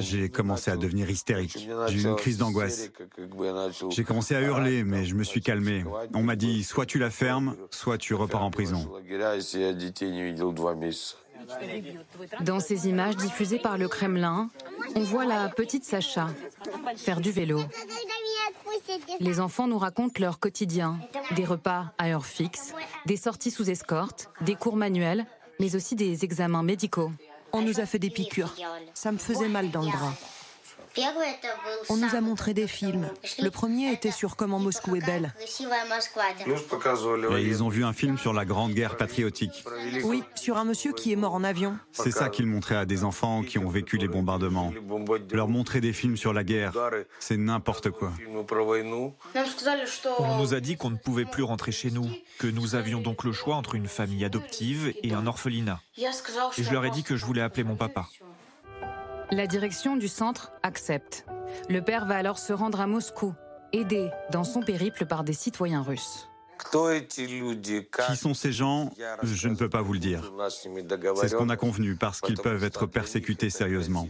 J'ai 0.00 0.28
commencé 0.30 0.70
à 0.70 0.76
devenir 0.76 1.10
hystérique. 1.10 1.58
J'ai 1.88 1.98
eu 1.98 2.04
une 2.04 2.16
crise 2.16 2.38
d'angoisse. 2.38 2.90
J'ai 3.90 4.04
commencé 4.04 4.34
à 4.34 4.40
hurler, 4.40 4.84
mais 4.84 5.04
je 5.04 5.14
me 5.14 5.22
suis 5.22 5.40
calmé. 5.40 5.84
On 6.14 6.22
m'a 6.22 6.36
dit, 6.36 6.64
soit 6.64 6.86
tu 6.86 6.98
la 6.98 7.10
fermes, 7.10 7.56
soit 7.70 7.98
tu 7.98 8.14
repars 8.14 8.42
en 8.42 8.50
prison. 8.50 8.90
Dans 12.40 12.60
ces 12.60 12.88
images 12.88 13.16
diffusées 13.16 13.58
par 13.58 13.78
le 13.78 13.88
Kremlin, 13.88 14.50
on 14.94 15.02
voit 15.02 15.24
la 15.24 15.48
petite 15.48 15.84
Sacha 15.84 16.28
faire 16.96 17.20
du 17.20 17.30
vélo. 17.30 17.60
Les 19.20 19.40
enfants 19.40 19.68
nous 19.68 19.78
racontent 19.78 20.20
leur 20.20 20.38
quotidien, 20.38 20.98
des 21.36 21.44
repas 21.44 21.92
à 21.98 22.08
heure 22.08 22.26
fixe, 22.26 22.74
des 23.06 23.16
sorties 23.16 23.50
sous 23.50 23.70
escorte, 23.70 24.30
des 24.40 24.54
cours 24.54 24.76
manuels, 24.76 25.26
mais 25.60 25.76
aussi 25.76 25.94
des 25.94 26.24
examens 26.24 26.62
médicaux. 26.62 27.10
On 27.52 27.62
nous 27.62 27.80
a 27.80 27.86
fait 27.86 27.98
des 27.98 28.10
piqûres. 28.10 28.54
Ça 28.94 29.12
me 29.12 29.18
faisait 29.18 29.48
mal 29.48 29.70
dans 29.70 29.82
le 29.82 29.90
bras. 29.90 30.14
On 31.88 31.96
nous 31.96 32.14
a 32.14 32.20
montré 32.20 32.54
des 32.54 32.66
films. 32.66 33.08
Le 33.38 33.50
premier 33.50 33.92
était 33.92 34.10
sur 34.10 34.36
comment 34.36 34.58
Moscou 34.58 34.96
est 34.96 35.04
belle. 35.04 35.32
Et 37.38 37.42
ils 37.42 37.62
ont 37.62 37.68
vu 37.68 37.84
un 37.84 37.92
film 37.92 38.18
sur 38.18 38.32
la 38.32 38.44
Grande 38.44 38.72
Guerre 38.72 38.96
patriotique. 38.96 39.64
Oui, 40.04 40.22
sur 40.34 40.56
un 40.56 40.64
monsieur 40.64 40.92
qui 40.92 41.12
est 41.12 41.16
mort 41.16 41.34
en 41.34 41.44
avion. 41.44 41.76
C'est 41.92 42.10
ça 42.10 42.28
qu'ils 42.28 42.46
montraient 42.46 42.76
à 42.76 42.86
des 42.86 43.04
enfants 43.04 43.42
qui 43.42 43.58
ont 43.58 43.68
vécu 43.68 43.96
les 43.98 44.08
bombardements. 44.08 44.72
Leur 45.32 45.48
montrer 45.48 45.80
des 45.80 45.92
films 45.92 46.16
sur 46.16 46.32
la 46.32 46.44
guerre, 46.44 46.72
c'est 47.18 47.36
n'importe 47.36 47.90
quoi. 47.90 48.12
On 50.18 50.36
nous 50.38 50.54
a 50.54 50.60
dit 50.60 50.76
qu'on 50.76 50.90
ne 50.90 50.96
pouvait 50.96 51.24
plus 51.24 51.42
rentrer 51.42 51.72
chez 51.72 51.90
nous, 51.90 52.10
que 52.38 52.46
nous 52.46 52.74
avions 52.74 53.00
donc 53.00 53.24
le 53.24 53.32
choix 53.32 53.56
entre 53.56 53.74
une 53.74 53.88
famille 53.88 54.24
adoptive 54.24 54.92
et 55.02 55.12
un 55.12 55.26
orphelinat. 55.26 55.80
Et 55.96 56.62
je 56.62 56.72
leur 56.72 56.84
ai 56.84 56.90
dit 56.90 57.02
que 57.02 57.16
je 57.16 57.24
voulais 57.24 57.42
appeler 57.42 57.64
mon 57.64 57.76
papa. 57.76 58.08
La 59.32 59.46
direction 59.46 59.96
du 59.96 60.08
centre 60.08 60.52
accepte. 60.64 61.24
Le 61.68 61.80
père 61.82 62.04
va 62.04 62.16
alors 62.16 62.38
se 62.38 62.52
rendre 62.52 62.80
à 62.80 62.88
Moscou, 62.88 63.32
aidé 63.72 64.10
dans 64.32 64.42
son 64.42 64.60
périple 64.60 65.06
par 65.06 65.22
des 65.22 65.32
citoyens 65.32 65.82
russes. 65.82 66.28
Qui 66.72 68.16
sont 68.16 68.34
ces 68.34 68.52
gens 68.52 68.90
Je 69.22 69.48
ne 69.48 69.54
peux 69.54 69.68
pas 69.68 69.82
vous 69.82 69.92
le 69.92 69.98
dire. 69.98 70.32
C'est 70.48 71.28
ce 71.28 71.36
qu'on 71.36 71.48
a 71.48 71.56
convenu 71.56 71.94
parce 71.94 72.20
qu'ils 72.20 72.36
peuvent 72.36 72.64
être 72.64 72.86
persécutés 72.86 73.50
sérieusement. 73.50 74.08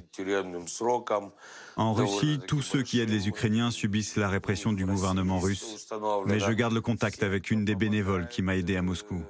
En 1.77 1.93
Russie, 1.93 2.41
tous 2.47 2.63
ceux 2.63 2.83
qui 2.83 3.01
aident 3.01 3.11
les 3.11 3.29
Ukrainiens 3.29 3.71
subissent 3.71 4.17
la 4.17 4.29
répression 4.29 4.73
du 4.73 4.85
gouvernement 4.87 5.39
russe. 5.39 5.89
Mais 6.27 6.41
je 6.41 6.53
garde 6.53 6.73
le 6.73 6.81
contact 6.81 7.23
avec 7.23 7.51
une 7.51 7.65
des 7.65 7.75
bénévoles 7.75 8.27
qui 8.29 8.43
m'a 8.43 8.57
aidé 8.57 8.77
à 8.77 8.83
Moscou. 8.83 9.23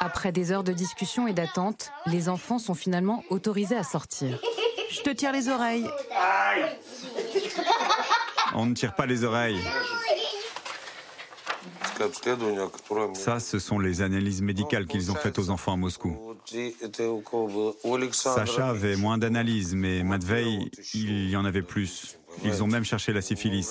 Après 0.00 0.32
des 0.32 0.52
heures 0.52 0.64
de 0.64 0.72
discussion 0.72 1.26
et 1.26 1.32
d'attente, 1.32 1.90
les 2.06 2.28
enfants 2.28 2.58
sont 2.58 2.74
finalement 2.74 3.22
autorisés 3.30 3.76
à 3.76 3.84
sortir. 3.84 4.40
Je 4.90 5.00
te 5.00 5.10
tire 5.10 5.32
les 5.32 5.48
oreilles. 5.48 5.86
On 8.54 8.66
ne 8.66 8.74
tire 8.74 8.94
pas 8.94 9.06
les 9.06 9.24
oreilles. 9.24 9.60
Ça, 13.14 13.40
ce 13.40 13.58
sont 13.58 13.78
les 13.78 14.02
analyses 14.02 14.42
médicales 14.42 14.86
qu'ils 14.86 15.10
ont 15.10 15.14
faites 15.14 15.38
aux 15.38 15.50
enfants 15.50 15.74
à 15.74 15.76
Moscou. 15.76 16.36
Sacha 18.12 18.68
avait 18.68 18.96
moins 18.96 19.18
d'analyses, 19.18 19.74
mais 19.74 20.02
Matvei, 20.02 20.70
il 20.94 21.30
y 21.30 21.36
en 21.36 21.44
avait 21.44 21.62
plus. 21.62 22.18
Ils 22.44 22.62
ont 22.62 22.66
même 22.66 22.84
cherché 22.84 23.12
la 23.12 23.22
syphilis. 23.22 23.70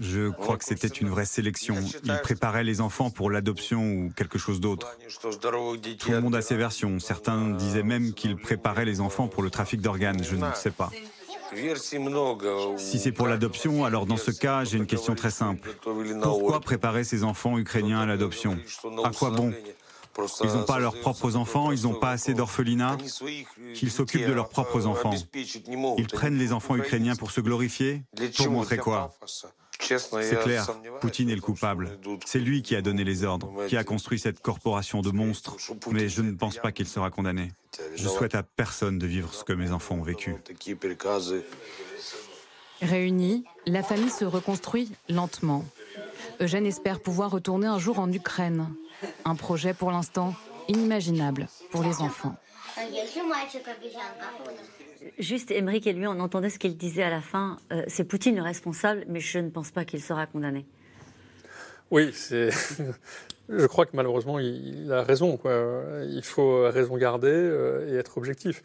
Je 0.00 0.30
crois 0.30 0.56
que 0.56 0.64
c'était 0.64 0.88
une 0.88 1.08
vraie 1.08 1.26
sélection. 1.26 1.76
Ils 2.04 2.18
préparaient 2.22 2.64
les 2.64 2.80
enfants 2.80 3.10
pour 3.10 3.30
l'adoption 3.30 3.92
ou 3.92 4.12
quelque 4.14 4.38
chose 4.38 4.60
d'autre. 4.60 4.96
Tout 5.98 6.10
le 6.10 6.20
monde 6.20 6.34
a 6.34 6.42
ses 6.42 6.56
versions. 6.56 6.98
Certains 6.98 7.50
disaient 7.50 7.82
même 7.82 8.12
qu'ils 8.14 8.36
préparaient 8.36 8.84
les 8.84 9.00
enfants 9.00 9.28
pour 9.28 9.42
le 9.42 9.50
trafic 9.50 9.80
d'organes. 9.80 10.22
Je 10.22 10.36
ne 10.36 10.52
sais 10.54 10.70
pas. 10.70 10.90
Si 12.78 12.98
c'est 12.98 13.12
pour 13.12 13.26
l'adoption, 13.26 13.84
alors 13.84 14.06
dans 14.06 14.16
ce 14.16 14.30
cas, 14.30 14.64
j'ai 14.64 14.78
une 14.78 14.86
question 14.86 15.14
très 15.14 15.30
simple. 15.30 15.76
Pourquoi 16.22 16.60
préparer 16.60 17.04
ces 17.04 17.24
enfants 17.24 17.58
ukrainiens 17.58 18.00
à 18.00 18.06
l'adoption? 18.06 18.58
À 19.04 19.10
quoi 19.10 19.30
bon? 19.30 19.52
Ils 20.44 20.52
n'ont 20.52 20.64
pas 20.64 20.78
leurs 20.78 21.00
propres 21.00 21.36
enfants, 21.36 21.72
ils 21.72 21.82
n'ont 21.84 21.94
pas 21.94 22.10
assez 22.10 22.34
d'orphelinats, 22.34 22.98
qu'ils 23.74 23.90
s'occupent 23.90 24.26
de 24.26 24.32
leurs 24.32 24.50
propres 24.50 24.86
enfants. 24.86 25.14
Ils 25.34 26.06
prennent 26.06 26.36
les 26.36 26.52
enfants 26.52 26.76
ukrainiens 26.76 27.16
pour 27.16 27.30
se 27.30 27.40
glorifier? 27.40 28.02
Pour 28.36 28.50
montrer 28.50 28.78
quoi? 28.78 29.14
C'est 29.82 30.42
clair, 30.42 30.66
Poutine 31.00 31.30
est 31.30 31.34
le 31.34 31.40
coupable. 31.40 31.98
C'est 32.24 32.38
lui 32.38 32.62
qui 32.62 32.76
a 32.76 32.82
donné 32.82 33.04
les 33.04 33.24
ordres, 33.24 33.66
qui 33.68 33.76
a 33.76 33.84
construit 33.84 34.18
cette 34.18 34.40
corporation 34.40 35.02
de 35.02 35.10
monstres, 35.10 35.56
mais 35.90 36.08
je 36.08 36.22
ne 36.22 36.32
pense 36.32 36.58
pas 36.58 36.72
qu'il 36.72 36.86
sera 36.86 37.10
condamné. 37.10 37.52
Je 37.96 38.08
souhaite 38.08 38.34
à 38.34 38.42
personne 38.42 38.98
de 38.98 39.06
vivre 39.06 39.32
ce 39.34 39.44
que 39.44 39.52
mes 39.52 39.72
enfants 39.72 39.96
ont 39.96 40.02
vécu. 40.02 40.34
Réunis, 42.80 43.44
la 43.66 43.82
famille 43.82 44.10
se 44.10 44.24
reconstruit 44.24 44.90
lentement. 45.08 45.64
Eugène 46.40 46.66
espère 46.66 47.00
pouvoir 47.00 47.30
retourner 47.30 47.66
un 47.66 47.78
jour 47.78 47.98
en 47.98 48.10
Ukraine. 48.12 48.68
Un 49.24 49.34
projet 49.34 49.74
pour 49.74 49.90
l'instant 49.90 50.34
inimaginable 50.68 51.48
pour 51.70 51.82
les 51.82 52.00
enfants. 52.00 52.34
Juste, 55.18 55.50
Émeric 55.50 55.86
et 55.86 55.92
lui, 55.92 56.06
on 56.06 56.20
entendait 56.20 56.50
ce 56.50 56.58
qu'il 56.58 56.76
disait 56.76 57.02
à 57.02 57.10
la 57.10 57.20
fin. 57.20 57.58
Euh, 57.72 57.82
c'est 57.88 58.04
Poutine 58.04 58.36
le 58.36 58.42
responsable, 58.42 59.04
mais 59.08 59.20
je 59.20 59.38
ne 59.38 59.50
pense 59.50 59.70
pas 59.70 59.84
qu'il 59.84 60.00
sera 60.00 60.26
condamné. 60.26 60.64
Oui, 61.90 62.10
c'est. 62.14 62.50
je 63.48 63.66
crois 63.66 63.84
que 63.86 63.94
malheureusement, 63.94 64.38
il, 64.38 64.90
a 64.92 65.02
raison. 65.02 65.38
Il 66.08 66.22
faut 66.24 66.62
raison 66.70 66.96
garder 66.96 67.28
euh, 67.28 67.92
et 67.92 67.96
être 67.96 68.16
objectif. 68.16 68.62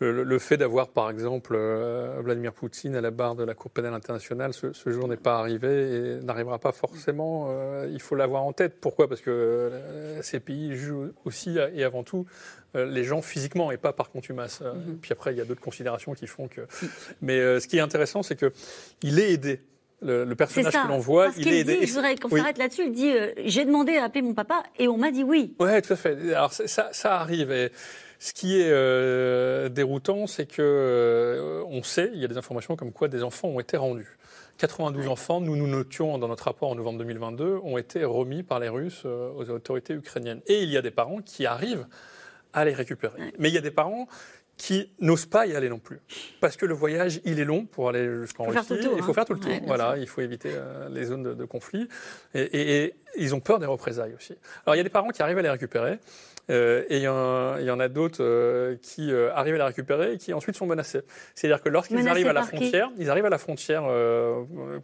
Le, 0.00 0.38
fait 0.38 0.56
d'avoir, 0.56 0.88
par 0.88 1.10
exemple, 1.10 1.54
euh, 1.56 2.20
Vladimir 2.22 2.52
Poutine 2.52 2.94
à 2.94 3.00
la 3.00 3.10
barre 3.10 3.34
de 3.34 3.42
la 3.42 3.54
Cour 3.54 3.70
pénale 3.70 3.94
internationale, 3.94 4.52
ce, 4.52 4.72
jour 4.86 5.08
n'est 5.08 5.16
pas 5.16 5.38
arrivé 5.38 6.18
et 6.18 6.24
n'arrivera 6.24 6.58
pas 6.58 6.72
forcément. 6.72 7.48
il 7.90 8.00
faut 8.00 8.14
l'avoir 8.14 8.44
en 8.44 8.52
tête. 8.52 8.80
Pourquoi? 8.80 9.08
Parce 9.08 9.20
que 9.20 9.72
ces 10.22 10.40
pays 10.40 10.76
jouent 10.76 11.12
aussi 11.24 11.58
et 11.74 11.82
avant 11.82 12.04
tout 12.04 12.26
euh, 12.76 12.84
les 12.84 13.02
gens 13.02 13.22
physiquement 13.22 13.72
et 13.72 13.78
pas 13.78 13.94
par 13.94 14.10
contumace. 14.10 14.60
Euh, 14.62 14.74
mhm. 14.74 14.98
Puis 15.00 15.12
après, 15.12 15.32
il 15.32 15.38
y 15.38 15.40
a 15.40 15.44
d'autres 15.46 15.60
considérations 15.60 16.12
qui 16.12 16.26
font 16.26 16.48
que. 16.48 16.62
Mais 17.22 17.38
euh, 17.38 17.60
ce 17.60 17.66
qui 17.66 17.78
est 17.78 17.80
intéressant, 17.80 18.22
c'est 18.22 18.36
que 18.36 18.52
il 19.02 19.18
est 19.18 19.32
aidé. 19.32 19.60
Le, 20.00 20.32
personnage 20.34 20.74
que 20.74 20.88
l'on 20.88 21.00
voit, 21.00 21.30
il 21.36 21.48
est 21.48 21.60
aidé. 21.60 21.84
je 21.84 21.92
voudrais 21.92 22.14
qu'on 22.14 22.28
s'arrête 22.28 22.58
là-dessus. 22.58 22.84
Il 22.86 22.92
dit 22.92 23.12
J'ai 23.46 23.64
demandé 23.64 23.96
à 23.96 24.04
appeler 24.04 24.22
mon 24.22 24.34
papa 24.34 24.62
et 24.78 24.86
on 24.86 24.96
m'a 24.96 25.10
dit 25.10 25.24
oui. 25.24 25.56
Oui, 25.58 25.82
tout 25.82 25.94
à 25.94 25.96
fait. 25.96 26.34
Alors 26.34 26.52
ça, 26.52 26.90
ça 26.92 27.16
arrive. 27.16 27.50
Et 27.50 27.72
ce 28.18 28.32
qui 28.32 28.60
est 28.60 29.68
déroutant, 29.70 30.26
c'est 30.26 30.46
que 30.46 31.62
on 31.68 31.82
sait, 31.82 32.10
il 32.14 32.20
y 32.20 32.24
a 32.24 32.28
des 32.28 32.36
informations 32.36 32.76
comme 32.76 32.92
quoi 32.92 33.08
des 33.08 33.22
enfants 33.22 33.48
ont 33.48 33.60
été 33.60 33.76
rendus. 33.76 34.18
92 34.58 35.06
enfants, 35.06 35.40
nous 35.40 35.54
nous 35.54 35.68
notions 35.68 36.18
dans 36.18 36.26
notre 36.26 36.44
rapport 36.44 36.70
en 36.70 36.74
novembre 36.74 36.98
2022, 36.98 37.60
ont 37.62 37.78
été 37.78 38.04
remis 38.04 38.42
par 38.42 38.58
les 38.58 38.68
Russes 38.68 39.04
aux 39.04 39.48
autorités 39.50 39.94
ukrainiennes. 39.94 40.40
Et 40.48 40.62
il 40.64 40.68
y 40.68 40.76
a 40.76 40.82
des 40.82 40.90
parents 40.90 41.22
qui 41.22 41.46
arrivent 41.46 41.86
à 42.52 42.64
les 42.64 42.74
récupérer. 42.74 43.32
Mais 43.38 43.48
il 43.48 43.54
y 43.54 43.58
a 43.58 43.62
des 43.62 43.70
parents 43.70 44.08
qui 44.56 44.90
n'osent 45.00 45.26
pas 45.26 45.46
y 45.46 45.54
aller 45.54 45.68
non 45.68 45.78
plus. 45.78 46.00
Parce 46.40 46.56
que 46.56 46.66
le 46.66 46.74
voyage, 46.74 47.20
il 47.24 47.38
est 47.38 47.44
long 47.44 47.64
pour 47.64 47.88
aller 47.88 48.04
jusqu'en 48.20 48.44
Russie. 48.44 48.74
il 48.96 49.02
faut 49.02 49.14
faire 49.14 49.24
tout 49.24 49.34
le 49.34 49.40
tour. 49.40 49.52
voilà, 49.66 49.96
il 49.96 50.08
faut 50.08 50.20
éviter 50.20 50.50
euh, 50.52 50.88
les 50.90 51.04
zones 51.04 51.34
de, 51.34 51.44
conflit. 51.44 51.88
et, 52.34 52.94
ils 53.16 53.34
ont 53.34 53.40
peur 53.40 53.60
des 53.60 53.66
représailles 53.66 54.14
aussi. 54.14 54.34
Alors 54.66 54.74
il 54.74 54.78
y 54.78 54.80
a 54.80 54.84
des 54.84 54.90
parents 54.90 55.08
qui 55.10 55.22
arrivent 55.22 55.38
à 55.38 55.42
les 55.42 55.50
récupérer. 55.50 55.98
Euh, 56.50 56.84
et 56.88 56.98
il 56.98 57.02
y, 57.02 57.08
en 57.08 57.80
a 57.80 57.88
d'autres 57.88 58.22
euh, 58.22 58.76
qui 58.80 59.12
euh, 59.12 59.32
arrivent 59.34 59.56
à 59.56 59.58
la 59.58 59.66
récupérer 59.66 60.14
et 60.14 60.18
qui 60.18 60.32
ensuite 60.32 60.56
sont 60.56 60.66
menacés. 60.66 61.02
C'est-à-dire 61.34 61.62
que 61.62 61.68
lorsqu'ils 61.68 62.08
arrivent 62.08 62.28
à 62.28 62.32
la 62.32 62.42
frontière, 62.42 62.90
ils 62.96 63.10
arrivent 63.10 63.26
à 63.26 63.30
la 63.30 63.38
frontière 63.38 63.84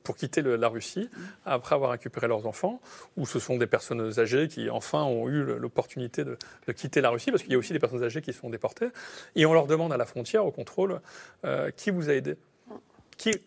pour 0.02 0.16
quitter 0.16 0.42
la 0.42 0.68
Russie 0.68 1.08
après 1.44 1.74
avoir 1.74 1.90
récupéré 1.92 2.28
leurs 2.28 2.46
enfants, 2.46 2.80
ou 3.16 3.26
ce 3.26 3.38
sont 3.38 3.56
des 3.56 3.66
personnes 3.66 4.18
âgées 4.18 4.48
qui 4.48 4.70
enfin 4.70 5.02
ont 5.02 5.28
eu 5.28 5.44
l'opportunité 5.58 6.24
de, 6.24 6.36
de, 6.66 6.72
quitter 6.72 7.00
la 7.00 7.10
Russie, 7.10 7.30
parce 7.30 7.42
qu'il 7.42 7.52
y 7.52 7.54
a 7.54 7.58
aussi 7.58 7.72
des 7.72 7.78
personnes 7.78 8.02
âgées 8.02 8.20
qui 8.20 8.32
sont 8.32 8.50
déportées, 8.50 8.88
et 9.36 9.46
on 9.46 9.54
leur 9.54 9.66
demande 9.66 9.92
à 9.92 9.96
la 9.96 10.06
frontière, 10.06 10.44
au 10.44 10.50
contrôle, 10.50 11.00
qui 11.76 11.90
vous 11.90 12.10
a 12.10 12.14
aidé? 12.14 12.36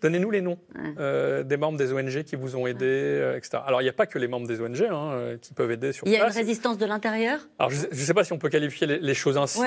Donnez-nous 0.01 0.31
les 0.31 0.41
noms 0.41 0.57
euh, 0.99 1.43
des 1.43 1.57
membres 1.57 1.77
des 1.77 1.93
ONG 1.93 2.23
qui 2.23 2.35
vous 2.35 2.55
ont 2.55 2.67
aidé, 2.67 2.85
euh, 2.85 3.37
etc. 3.37 3.59
Alors, 3.65 3.81
il 3.81 3.85
n'y 3.85 3.89
a 3.89 3.93
pas 3.93 4.05
que 4.05 4.17
les 4.17 4.27
membres 4.27 4.47
des 4.47 4.61
ONG 4.61 4.81
hein, 4.81 5.11
euh, 5.13 5.37
qui 5.37 5.53
peuvent 5.53 5.71
aider 5.71 5.91
sur 5.91 6.03
place. 6.03 6.15
Il 6.15 6.17
y 6.17 6.21
a 6.21 6.25
une 6.25 6.33
résistance 6.33 6.77
de 6.77 6.85
l'intérieur? 6.85 7.39
Alors, 7.59 7.71
je 7.71 7.87
ne 7.87 7.95
sais 7.95 8.13
pas 8.13 8.23
si 8.23 8.33
on 8.33 8.37
peut 8.37 8.49
qualifier 8.49 8.87
les, 8.87 9.13
choses 9.13 9.37
ainsi, 9.37 9.61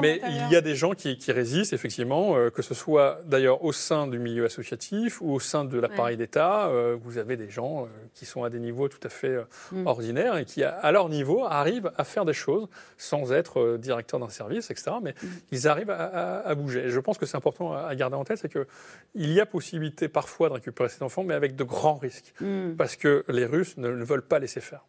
mais 0.00 0.20
il 0.28 0.52
y 0.52 0.56
a 0.56 0.60
des 0.60 0.74
gens 0.74 0.92
qui, 0.92 1.18
résistent, 1.28 1.72
effectivement, 1.72 2.34
que 2.50 2.62
ce 2.62 2.74
soit 2.74 3.20
d'ailleurs 3.26 3.64
au 3.64 3.72
sein 3.72 4.06
du 4.06 4.18
milieu 4.18 4.44
associatif 4.44 5.20
ou 5.20 5.32
au 5.32 5.40
sein 5.40 5.64
de 5.64 5.78
l'appareil 5.78 6.16
d'État. 6.16 6.70
vous 7.02 7.18
avez 7.18 7.36
des 7.36 7.50
gens 7.50 7.88
qui 8.14 8.26
sont 8.26 8.44
à 8.44 8.50
des 8.50 8.58
niveaux 8.58 8.88
tout 8.88 9.04
à 9.04 9.08
fait 9.08 9.36
mm. 9.72 9.86
ordinaires 9.86 10.36
et 10.36 10.44
qui, 10.44 10.62
à 10.62 10.92
leur 10.92 11.08
niveau, 11.08 11.44
arrivent 11.44 11.90
à 11.96 12.04
faire 12.04 12.24
des 12.24 12.32
choses 12.32 12.68
sans 12.98 13.32
être 13.32 13.76
directeur 13.76 14.20
d'un 14.20 14.28
service, 14.28 14.70
etc. 14.70 14.92
Mais 15.02 15.12
mm. 15.12 15.26
ils 15.52 15.68
arrivent 15.68 15.90
à, 15.90 16.54
bouger. 16.54 16.84
Et 16.86 16.90
je 16.90 17.00
pense 17.00 17.18
que 17.18 17.26
c'est 17.26 17.36
important 17.36 17.72
à 17.72 17.94
garder 17.94 18.16
en 18.16 18.24
tête, 18.24 18.38
c'est 18.38 18.52
que 18.52 18.66
il 19.14 19.32
y 19.32 19.40
a 19.40 19.46
possibilité 19.46 20.08
parfois 20.08 20.48
de 20.48 20.54
récupérer 20.54 20.88
ces 20.88 21.02
enfants, 21.02 21.22
mais 21.22 21.34
avec 21.34 21.54
de 21.54 21.64
grands 21.64 21.96
risques, 21.96 22.34
hmm. 22.40 22.74
parce 22.76 22.96
que 22.96 23.24
les 23.28 23.44
Russes 23.44 23.76
ne, 23.76 23.88
veulent 23.88 24.26
pas 24.26 24.38
laisser 24.38 24.60
faire. 24.60 24.84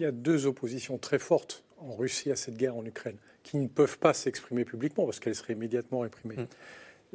Il 0.00 0.02
y 0.02 0.06
a 0.06 0.12
deux 0.12 0.46
oppositions 0.46 0.98
très 0.98 1.18
fortes 1.18 1.64
en 1.78 1.94
Russie 1.94 2.30
à 2.30 2.36
cette 2.36 2.56
guerre 2.56 2.76
en 2.76 2.84
Ukraine, 2.84 3.16
qui 3.42 3.56
ne 3.56 3.68
peuvent 3.68 3.98
pas 3.98 4.14
s'exprimer 4.14 4.64
publiquement, 4.64 5.04
parce 5.04 5.20
qu'elles 5.20 5.34
seraient 5.34 5.54
immédiatement 5.54 6.00
réprimées. 6.00 6.36
Hmm. 6.36 6.46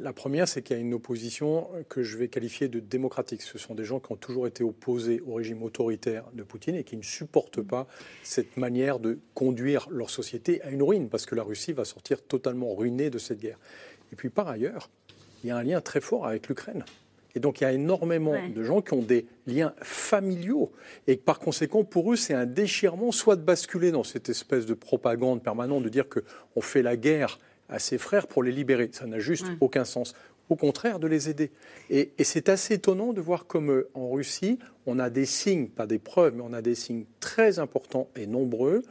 La 0.00 0.12
première, 0.12 0.46
c'est 0.46 0.62
qu'il 0.62 0.76
y 0.76 0.78
a 0.78 0.80
une 0.82 0.94
opposition 0.94 1.68
que 1.88 2.04
je 2.04 2.16
vais 2.16 2.28
qualifier 2.28 2.68
de 2.68 2.78
démocratique. 2.78 3.42
Ce 3.42 3.58
sont 3.58 3.74
des 3.74 3.84
gens 3.84 3.98
qui 3.98 4.12
ont 4.12 4.16
toujours 4.16 4.46
été 4.46 4.62
opposés 4.62 5.20
au 5.26 5.34
régime 5.34 5.64
autoritaire 5.64 6.24
de 6.34 6.44
Poutine 6.44 6.76
et 6.76 6.84
qui 6.84 6.96
ne 6.96 7.02
supportent 7.02 7.62
pas 7.62 7.88
cette 8.22 8.56
manière 8.56 9.00
de 9.00 9.18
conduire 9.34 9.88
leur 9.90 10.08
société 10.08 10.62
à 10.62 10.70
une 10.70 10.84
ruine, 10.84 11.08
parce 11.08 11.26
que 11.26 11.34
la 11.34 11.42
Russie 11.42 11.72
va 11.72 11.84
sortir 11.84 12.22
totalement 12.22 12.72
ruinée 12.76 13.10
de 13.10 13.18
cette 13.18 13.40
guerre. 13.40 13.58
Et 14.12 14.16
puis 14.16 14.30
par 14.30 14.46
ailleurs, 14.46 14.88
il 15.42 15.48
y 15.48 15.50
a 15.50 15.56
un 15.56 15.62
lien 15.62 15.80
très 15.80 16.00
fort 16.00 16.26
avec 16.26 16.48
l'Ukraine. 16.48 16.84
Et 17.34 17.40
donc 17.40 17.60
il 17.60 17.64
y 17.64 17.66
a 17.66 17.72
énormément 17.72 18.34
de 18.54 18.64
gens 18.64 18.80
qui 18.80 18.94
ont 18.94 19.02
des 19.02 19.26
liens 19.46 19.72
familiaux 19.82 20.72
et 21.06 21.16
par 21.16 21.38
conséquent 21.38 21.84
pour 21.84 22.12
eux 22.12 22.16
c'est 22.16 22.34
un 22.34 22.46
déchirement 22.46 23.12
soit 23.12 23.36
de 23.36 23.42
basculer 23.42 23.92
dans 23.92 24.02
cette 24.02 24.28
espèce 24.28 24.66
de 24.66 24.74
propagande 24.74 25.42
permanente 25.42 25.84
de 25.84 25.88
dire 25.88 26.06
qu'on 26.08 26.60
fait 26.60 26.82
la 26.82 26.96
guerre 26.96 27.38
à 27.68 27.78
ses 27.78 27.98
frères 27.98 28.26
pour 28.26 28.42
les 28.42 28.50
libérer. 28.50 28.88
Ça 28.92 29.06
n'a 29.06 29.18
juste 29.18 29.46
aucun 29.60 29.84
sens. 29.84 30.14
Au 30.48 30.56
contraire, 30.56 30.98
de 30.98 31.06
les 31.06 31.28
aider. 31.28 31.50
Et, 31.90 32.12
et 32.16 32.24
c'est 32.24 32.48
assez 32.48 32.74
étonnant 32.74 33.12
de 33.12 33.20
voir 33.20 33.46
comme 33.46 33.70
euh, 33.70 33.90
en 33.92 34.10
Russie, 34.10 34.58
on 34.86 34.98
a 34.98 35.10
des 35.10 35.26
signes, 35.26 35.68
pas 35.68 35.86
des 35.86 35.98
preuves, 35.98 36.34
mais 36.34 36.42
on 36.42 36.54
a 36.54 36.62
des 36.62 36.74
signes 36.74 37.04
très 37.20 37.58
importants 37.58 38.08
et 38.16 38.26
nombreux 38.26 38.82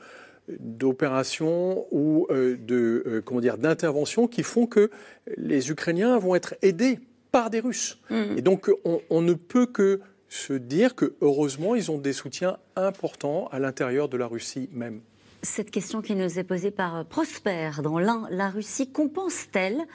d'opérations 0.60 1.86
ou 1.92 2.28
euh, 2.30 2.58
de 2.58 3.04
euh, 3.06 3.22
comment 3.22 3.42
dire 3.42 3.58
d'interventions 3.58 4.28
qui 4.28 4.44
font 4.44 4.66
que 4.66 4.90
les 5.36 5.72
Ukrainiens 5.72 6.18
vont 6.18 6.36
être 6.36 6.56
aidés 6.62 7.00
par 7.32 7.50
des 7.50 7.60
Russes. 7.60 8.00
Mm. 8.10 8.38
Et 8.38 8.42
donc 8.42 8.72
on, 9.10 9.22
ne 9.22 9.34
peut 9.34 9.66
que 9.66 10.00
se 10.30 10.54
dire 10.54 10.96
que 10.96 11.16
heureusement 11.22 11.76
ils 11.76 11.92
ont 11.92 11.98
des 11.98 12.14
soutiens 12.14 12.58
importants 12.76 13.48
à 13.52 13.60
l'intérieur 13.60 14.10
de 14.10 14.18
la 14.18 14.28
Russie 14.28 14.70
même. 14.72 15.02
Cette 15.44 15.70
question 15.70 16.02
qui 16.02 16.16
nous 16.16 16.40
est 16.40 16.44
posée 16.44 16.72
par 16.72 17.06
Prosper 17.06 17.70
dans 17.84 18.00
l'un, 18.00 18.28
la 18.32 18.50
Russie 18.50 18.92
compense-t-elle 18.92 19.86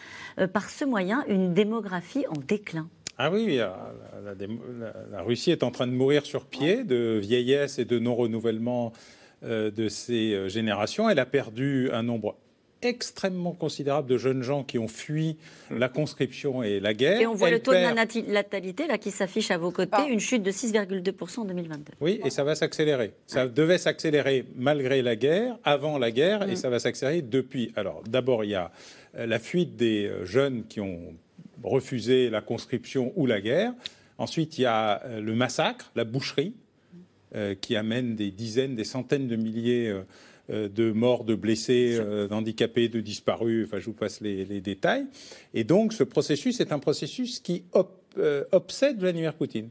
par 0.53 0.71
ce 0.71 0.85
moyen 0.85 1.25
une 1.27 1.53
démographie 1.53 2.25
en 2.29 2.39
déclin? 2.47 2.89
Ah 3.19 3.31
oui, 3.31 3.57
la, 3.57 5.23
Russie 5.23 5.51
est 5.51 5.63
en 5.63 5.71
train 5.71 5.87
de 5.87 5.93
mourir 5.93 6.25
sur 6.25 6.45
pied 6.47 6.85
de 6.85 7.19
vieillesse 7.21 7.79
et 7.79 7.85
de 7.85 7.99
non-renouvellement 7.99 8.93
de 9.43 9.89
ses 9.89 10.49
générations. 10.49 11.09
Elle 11.09 11.19
a 11.19 11.27
perdu 11.27 11.91
un 11.93 12.03
nombre 12.03 12.37
extrêmement 12.83 13.53
considérable 13.53 14.09
de 14.09 14.19
jeunes 14.19 14.43
gens 14.43 14.65
qui 14.65 14.79
ont 14.79 14.89
fui 14.89 15.37
la 15.71 15.89
conscription 15.89 16.63
et 16.63 16.81
la 16.81 16.95
guerre. 16.95 17.21
Et 17.21 17.27
on 17.27 17.35
voit 17.35 17.51
le 17.51 17.61
taux 17.61 17.73
de 17.73 18.33
natalité 18.33 18.87
là, 18.87 18.99
qui 18.99 19.11
s'affiche 19.11 19.51
à 19.51 19.59
vos 19.59 19.71
côtés, 19.71 19.91
ah. 19.93 20.07
une 20.09 20.21
chute 20.21 20.43
de 20.43 20.51
6,2% 20.51 21.41
en 21.41 21.45
2022. 21.45 21.93
Oui, 22.01 22.21
et 22.25 22.31
ça 22.31 22.45
va 22.45 22.55
s'accélérer. 22.55 23.13
Ça 23.27 23.47
devait 23.47 23.79
s'accélérer 23.79 24.45
malgré 24.57 25.03
la 25.03 25.17
guerre, 25.17 25.57
avant 25.65 25.99
la 25.99 26.11
guerre, 26.11 26.49
et 26.49 26.53
mm. 26.53 26.57
ça 26.57 26.71
va 26.71 26.79
s'accélérer 26.79 27.23
depuis. 27.23 27.73
Alors 27.77 28.03
d'abord, 28.07 28.45
il 28.45 28.51
y 28.51 28.55
a 28.55 28.73
euh, 29.17 29.27
la 29.27 29.39
fuite 29.39 29.77
des 29.77 30.07
euh, 30.07 30.25
jeunes 30.25 30.65
qui 30.69 30.81
ont 30.81 31.15
refusé 31.63 32.29
la 32.31 32.41
conscription 32.41 33.13
ou 33.15 33.27
la 33.27 33.41
guerre. 33.41 33.73
Ensuite, 34.19 34.59
il 34.59 34.63
y 34.63 34.67
a 34.67 35.03
euh, 35.05 35.21
le 35.21 35.35
massacre, 35.35 35.93
la 35.95 36.05
boucherie, 36.05 36.55
qui 37.61 37.77
amène 37.77 38.15
des 38.15 38.31
dizaines, 38.31 38.75
des 38.75 38.85
centaines 38.85 39.27
de 39.27 39.37
milliers 39.37 39.93
euh, 40.51 40.69
de 40.69 40.91
morts, 40.91 41.23
de 41.23 41.37
blessés, 41.37 41.97
euh, 42.01 42.27
d'handicapés, 42.27 42.89
de 42.89 43.01
disparus, 43.01 43.65
enfin 43.65 43.79
je 43.79 43.87
vous 43.87 43.93
passe 43.93 44.21
les, 44.21 44.61
détails. 44.61 45.07
Et 45.55 45.63
donc 45.63 45.93
ce 45.93 46.03
processus 46.03 46.59
est 46.59 46.73
un 46.73 46.81
processus 46.81 47.39
qui 47.39 47.65
euh, 48.19 48.45
obsède 48.51 48.99
Vladimir 48.99 49.35
Poutine. 49.35 49.69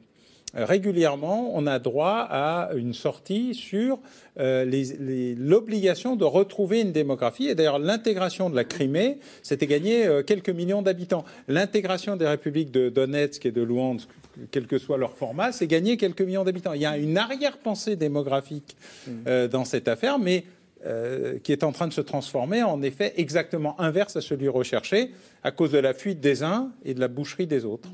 Régulièrement, 0.54 1.52
on 1.56 1.66
a 1.66 1.80
droit 1.80 2.28
à 2.30 2.72
une 2.76 2.94
sortie 2.94 3.56
sur 3.56 4.00
l'obligation 4.38 6.16
de 6.16 6.26
retrouver 6.26 6.82
une 6.82 6.92
démographie. 6.92 7.48
Et 7.48 7.56
d'ailleurs, 7.56 7.80
l'intégration 7.80 8.50
de 8.50 8.56
la 8.56 8.64
Crimée, 8.64 9.20
c'était 9.44 9.68
gagner 9.68 10.08
quelques 10.28 10.50
millions 10.50 10.82
d'habitants. 10.82 11.24
L'intégration 11.48 12.18
des 12.18 12.28
républiques 12.28 12.72
de 12.72 12.90
Donetsk 12.90 13.46
et 13.46 13.52
de 13.52 13.62
Luhansk, 13.62 14.10
quel 14.52 14.68
que 14.68 14.78
soit 14.78 14.98
leur 14.98 15.14
format, 15.14 15.52
c'est 15.52 15.68
gagner 15.68 15.98
quelques 15.98 16.22
millions 16.22 16.44
d'habitants. 16.44 16.74
Il 16.74 16.82
y 16.82 16.86
a 16.86 16.98
une 16.98 17.18
arrière-pensée 17.18 17.96
démographique 17.96 18.76
mmh. 19.08 19.48
dans 19.48 19.66
cette 19.66 19.88
affaire, 19.88 20.20
mais 20.20 20.44
euh, 20.86 21.40
qui 21.40 21.52
est 21.52 21.64
en 21.64 21.72
train 21.72 21.88
de 21.88 21.94
se 21.94 22.02
transformer 22.02 22.64
en 22.64 22.82
effet 22.82 23.14
exactement 23.18 23.80
inverse 23.80 24.16
à 24.16 24.22
celui 24.22 24.48
recherché 24.48 25.12
à 25.44 25.52
cause 25.52 25.72
de 25.72 25.80
la 25.80 25.94
fuite 25.94 26.20
des 26.20 26.44
uns 26.44 26.72
et 26.86 26.94
de 26.94 27.00
la 27.00 27.08
boucherie 27.08 27.48
des 27.48 27.66
autres. 27.66 27.90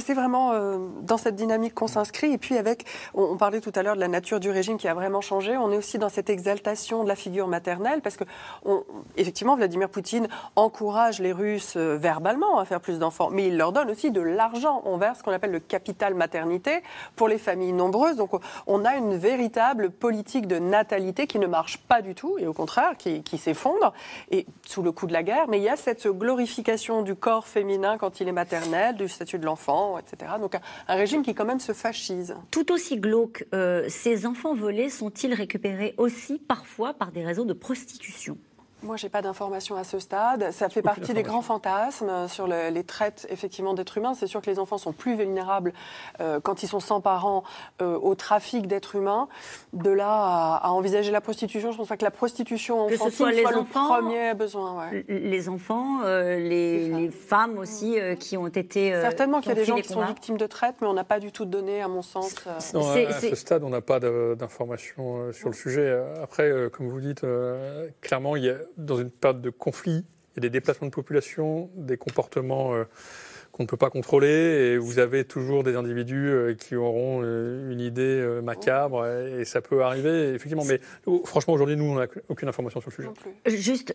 C'est 0.00 0.14
vraiment 0.14 0.52
euh, 0.52 0.78
dans 1.02 1.16
cette 1.16 1.36
dynamique 1.36 1.74
qu'on 1.74 1.86
s'inscrit. 1.86 2.32
Et 2.32 2.38
puis 2.38 2.56
avec, 2.56 2.84
on, 3.14 3.36
parlait 3.36 3.60
tout 3.60 3.72
à 3.74 3.82
l'heure 3.82 3.94
de 3.94 4.00
la 4.00 4.08
nature 4.08 4.40
du 4.40 4.50
régime 4.50 4.76
qui 4.76 4.88
a 4.88 4.94
vraiment 4.94 5.20
changé. 5.20 5.56
On 5.56 5.70
est 5.70 5.76
aussi 5.76 5.98
dans 5.98 6.08
cette 6.08 6.30
exaltation 6.30 7.04
de 7.04 7.08
la 7.08 7.16
figure 7.16 7.46
maternelle 7.46 8.00
parce 8.02 8.16
que, 8.16 8.24
effectivement, 9.16 9.56
Vladimir 9.56 9.88
Poutine 9.88 10.28
encourage 10.56 11.20
les 11.20 11.32
Russes 11.32 11.74
euh, 11.76 11.96
verbalement 11.96 12.58
à 12.58 12.64
faire 12.64 12.80
plus 12.80 12.98
d'enfants, 12.98 13.30
mais 13.30 13.46
il 13.48 13.56
leur 13.56 13.72
donne 13.72 13.90
aussi 13.90 14.10
de 14.10 14.20
l'argent. 14.20 14.82
On 14.84 14.96
verse 14.96 15.18
ce 15.18 15.22
qu'on 15.22 15.32
appelle 15.32 15.52
le 15.52 15.60
capital 15.60 16.14
maternité 16.14 16.82
pour 17.14 17.28
les 17.28 17.38
familles 17.38 17.72
nombreuses. 17.72 18.16
Donc 18.16 18.30
on 18.66 18.84
a 18.84 18.96
une 18.96 19.16
véritable 19.16 19.90
politique 19.90 20.46
de 20.46 20.58
natalité 20.58 21.26
qui 21.26 21.38
ne 21.38 21.46
marche 21.46 21.79
pas 21.88 22.02
du 22.02 22.14
tout 22.14 22.38
et 22.38 22.46
au 22.46 22.52
contraire 22.52 22.96
qui, 22.96 23.22
qui 23.22 23.38
s'effondre 23.38 23.92
et 24.30 24.46
sous 24.66 24.82
le 24.82 24.92
coup 24.92 25.06
de 25.06 25.12
la 25.12 25.22
guerre. 25.22 25.48
Mais 25.48 25.58
il 25.58 25.62
y 25.62 25.68
a 25.68 25.76
cette 25.76 26.06
glorification 26.06 27.02
du 27.02 27.14
corps 27.14 27.46
féminin 27.46 27.98
quand 27.98 28.20
il 28.20 28.28
est 28.28 28.32
maternel, 28.32 28.96
du 28.96 29.08
statut 29.08 29.38
de 29.38 29.44
l'enfant, 29.44 29.98
etc. 29.98 30.32
Donc 30.40 30.56
un, 30.88 30.94
régime 30.94 31.22
qui 31.22 31.34
quand 31.34 31.44
même 31.44 31.60
se 31.60 31.72
fascise. 31.72 32.36
Tout 32.50 32.72
aussi 32.72 32.98
glauque, 32.98 33.46
euh, 33.54 33.86
ces 33.88 34.26
enfants 34.26 34.54
volés 34.54 34.90
sont-ils 34.90 35.34
récupérés 35.34 35.94
aussi 35.96 36.38
parfois 36.38 36.94
par 36.94 37.12
des 37.12 37.24
réseaux 37.24 37.44
de 37.44 37.52
prostitution? 37.52 38.38
Moi, 38.82 38.96
j'ai 38.96 39.08
pas 39.08 39.22
d'informations 39.22 39.76
à 39.76 39.84
ce 39.84 39.98
stade. 39.98 40.50
Ça 40.52 40.68
fait 40.68 40.82
partie 40.82 41.12
des 41.12 41.22
grands 41.22 41.42
fantasmes 41.42 42.28
sur 42.28 42.46
les 42.46 42.84
traites 42.84 43.26
effectivement 43.30 43.74
d'êtres 43.74 43.98
humains. 43.98 44.14
C'est 44.14 44.26
sûr 44.26 44.40
que 44.40 44.50
les 44.50 44.58
enfants 44.58 44.78
sont 44.78 44.92
plus 44.92 45.16
vulnérables 45.16 45.72
euh, 46.20 46.40
quand 46.40 46.62
ils 46.62 46.66
sont 46.66 46.80
sans 46.80 47.00
parents 47.00 47.44
euh, 47.82 47.98
au 47.98 48.14
trafic 48.14 48.66
d'êtres 48.66 48.96
humains. 48.96 49.28
De 49.72 49.90
là 49.90 50.58
à, 50.62 50.70
envisager 50.70 51.10
la 51.10 51.20
prostitution, 51.20 51.72
je 51.72 51.76
pense 51.76 51.88
pas 51.88 51.96
que 51.96 52.04
la 52.04 52.10
prostitution 52.10 52.86
que 52.86 52.96
ce 52.96 53.10
soit, 53.10 53.32
les 53.32 53.42
le 53.42 53.64
premier 53.64 54.34
besoin. 54.34 54.90
Les 55.08 55.48
enfants, 55.48 56.00
euh, 56.04 56.38
les, 56.38 57.10
femmes 57.10 57.58
aussi 57.58 57.96
qui 58.18 58.36
ont 58.36 58.46
été. 58.46 58.92
Certainement 58.92 59.40
qu'il 59.40 59.50
y 59.50 59.52
a 59.52 59.56
des 59.56 59.64
gens 59.64 59.76
qui 59.76 59.88
sont 59.88 60.04
victimes 60.04 60.36
de 60.36 60.46
traite, 60.46 60.76
mais 60.80 60.86
on 60.86 60.94
n'a 60.94 61.04
pas 61.04 61.20
du 61.20 61.32
tout 61.32 61.44
de 61.44 61.50
données, 61.50 61.82
à 61.82 61.88
mon 61.88 62.02
sens. 62.02 62.34
Non, 62.74 62.88
à, 62.90 63.20
ce 63.20 63.34
stade, 63.34 63.64
on 63.64 63.70
n'a 63.70 63.80
pas 63.80 64.00
d'informations 64.00 65.32
sur 65.32 65.48
le 65.48 65.54
sujet. 65.54 66.00
Après, 66.22 66.50
comme 66.72 66.88
vous 66.88 67.00
dites, 67.00 67.24
clairement, 68.00 68.36
il 68.36 68.44
y 68.44 68.50
a 68.50 68.56
dans 68.76 68.98
une 68.98 69.10
période 69.10 69.40
de 69.40 69.50
conflit, 69.50 70.04
il 70.32 70.36
y 70.36 70.38
a 70.38 70.40
des 70.42 70.50
déplacements 70.50 70.86
de 70.86 70.92
population, 70.92 71.70
des 71.74 71.96
comportements 71.96 72.74
euh, 72.74 72.84
qu'on 73.52 73.64
ne 73.64 73.68
peut 73.68 73.76
pas 73.76 73.90
contrôler, 73.90 74.28
et 74.28 74.78
vous 74.78 74.98
avez 74.98 75.24
toujours 75.24 75.64
des 75.64 75.76
individus 75.76 76.28
euh, 76.28 76.54
qui 76.54 76.76
auront 76.76 77.20
euh, 77.22 77.72
une 77.72 77.80
idée 77.80 78.40
macabre, 78.42 79.06
et 79.06 79.44
ça 79.44 79.60
peut 79.60 79.82
arriver, 79.82 80.34
effectivement. 80.34 80.64
Mais 80.64 80.80
franchement, 81.24 81.54
aujourd'hui, 81.54 81.76
nous, 81.76 81.84
on 81.84 81.94
n'a 81.96 82.06
aucune 82.28 82.48
information 82.48 82.80
sur 82.80 82.90
le 82.90 82.94
sujet. 82.94 83.08
Juste, 83.46 83.92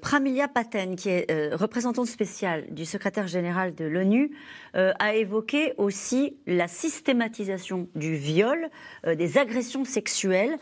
Pramilia 0.00 0.48
Paten, 0.48 0.96
qui 0.96 1.10
est 1.10 1.54
représentante 1.54 2.06
spéciale 2.06 2.64
du 2.70 2.84
secrétaire 2.84 3.26
général 3.26 3.74
de 3.74 3.84
l'ONU, 3.84 4.30
a 4.74 5.14
évoqué 5.14 5.74
aussi 5.78 6.36
la 6.46 6.68
systématisation 6.68 7.88
du 7.94 8.14
viol, 8.14 8.68
des 9.06 9.38
agressions 9.38 9.84
sexuelles, 9.84 10.56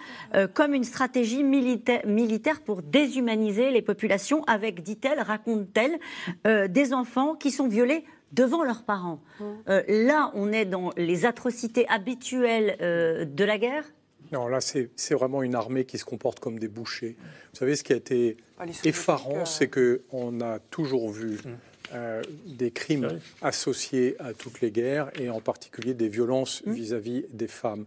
comme 0.54 0.74
une 0.74 0.84
stratégie 0.84 1.44
militaire, 1.44 2.06
militaire 2.06 2.60
pour 2.60 2.82
déshumaniser 2.82 3.70
les 3.70 3.82
populations, 3.82 4.44
avec, 4.44 4.82
dit-elle, 4.82 5.20
raconte-t-elle, 5.20 5.98
des 6.70 6.92
enfants 6.92 7.34
qui 7.34 7.50
sont 7.50 7.68
violés 7.68 8.04
devant 8.32 8.64
leurs 8.64 8.82
parents. 8.82 9.20
Mmh. 9.38 9.44
Euh, 9.68 9.82
là, 9.88 10.30
on 10.34 10.52
est 10.52 10.64
dans 10.64 10.90
les 10.96 11.26
atrocités 11.26 11.86
habituelles 11.88 12.76
euh, 12.80 13.24
de 13.24 13.44
la 13.44 13.58
guerre 13.58 13.84
Non, 14.32 14.48
là, 14.48 14.60
c'est 14.60 14.88
vraiment 15.14 15.42
une 15.42 15.54
armée 15.54 15.84
qui 15.84 15.98
se 15.98 16.04
comporte 16.04 16.40
comme 16.40 16.58
des 16.58 16.68
bouchers. 16.68 17.16
Vous 17.52 17.58
savez, 17.58 17.76
ce 17.76 17.84
qui 17.84 17.92
a 17.92 17.96
été 17.96 18.36
ah, 18.58 18.64
effarant, 18.84 19.44
c'est 19.44 19.68
qu'on 19.68 20.40
a 20.40 20.58
toujours 20.58 21.10
vu 21.10 21.34
mmh. 21.34 21.48
euh, 21.94 22.22
des 22.46 22.70
crimes 22.70 23.18
associés 23.42 24.16
à 24.18 24.32
toutes 24.32 24.60
les 24.60 24.70
guerres, 24.70 25.10
et 25.20 25.30
en 25.30 25.40
particulier 25.40 25.94
des 25.94 26.08
violences 26.08 26.62
vis 26.66 26.94
à 26.94 26.98
-vis 26.98 27.24
des 27.32 27.48
femmes 27.48 27.86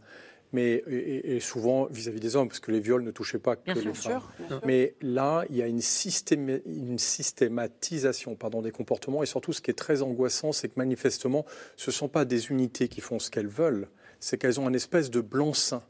mais 0.55 0.83
et, 0.87 1.39
souvent 1.41 1.85
vis-à-vis 1.91 2.21
des 2.21 2.35
hommes, 2.35 2.47
parce 2.47 2.61
que 2.61 2.71
les 2.71 2.79
viols 2.79 3.03
ne 3.03 3.11
touchaient 3.11 3.39
pas 3.39 3.57
que 3.57 3.77
les 3.77 3.93
femmes. 3.93 4.21
Mais 4.65 4.95
là, 5.01 5.43
il 5.49 5.57
y 5.57 5.61
a 5.61 5.67
une, 5.67 5.81
une 6.65 6.97
systématisation 6.97 8.35
pardon, 8.35 8.61
des 8.61 8.71
comportements, 8.71 9.21
et 9.21 9.25
surtout, 9.25 9.51
ce 9.51 9.61
qui 9.61 9.69
est 9.69 9.75
très 9.75 10.01
angoissant, 10.01 10.53
c'est 10.53 10.69
que 10.69 10.75
manifestement, 10.77 11.45
ce 11.75 11.89
ne 11.89 11.93
sont 11.93 12.07
pas 12.07 12.23
des 12.23 12.49
unités 12.49 12.87
qui 12.87 13.01
font 13.01 13.19
ce 13.19 13.29
qu'elles 13.29 13.47
veulent, 13.47 13.89
c'est 14.21 14.37
qu'elles 14.37 14.59
ont 14.59 14.69
une 14.69 14.75
espèce 14.75 15.11
de 15.11 15.19
blanc-seing. 15.19 15.81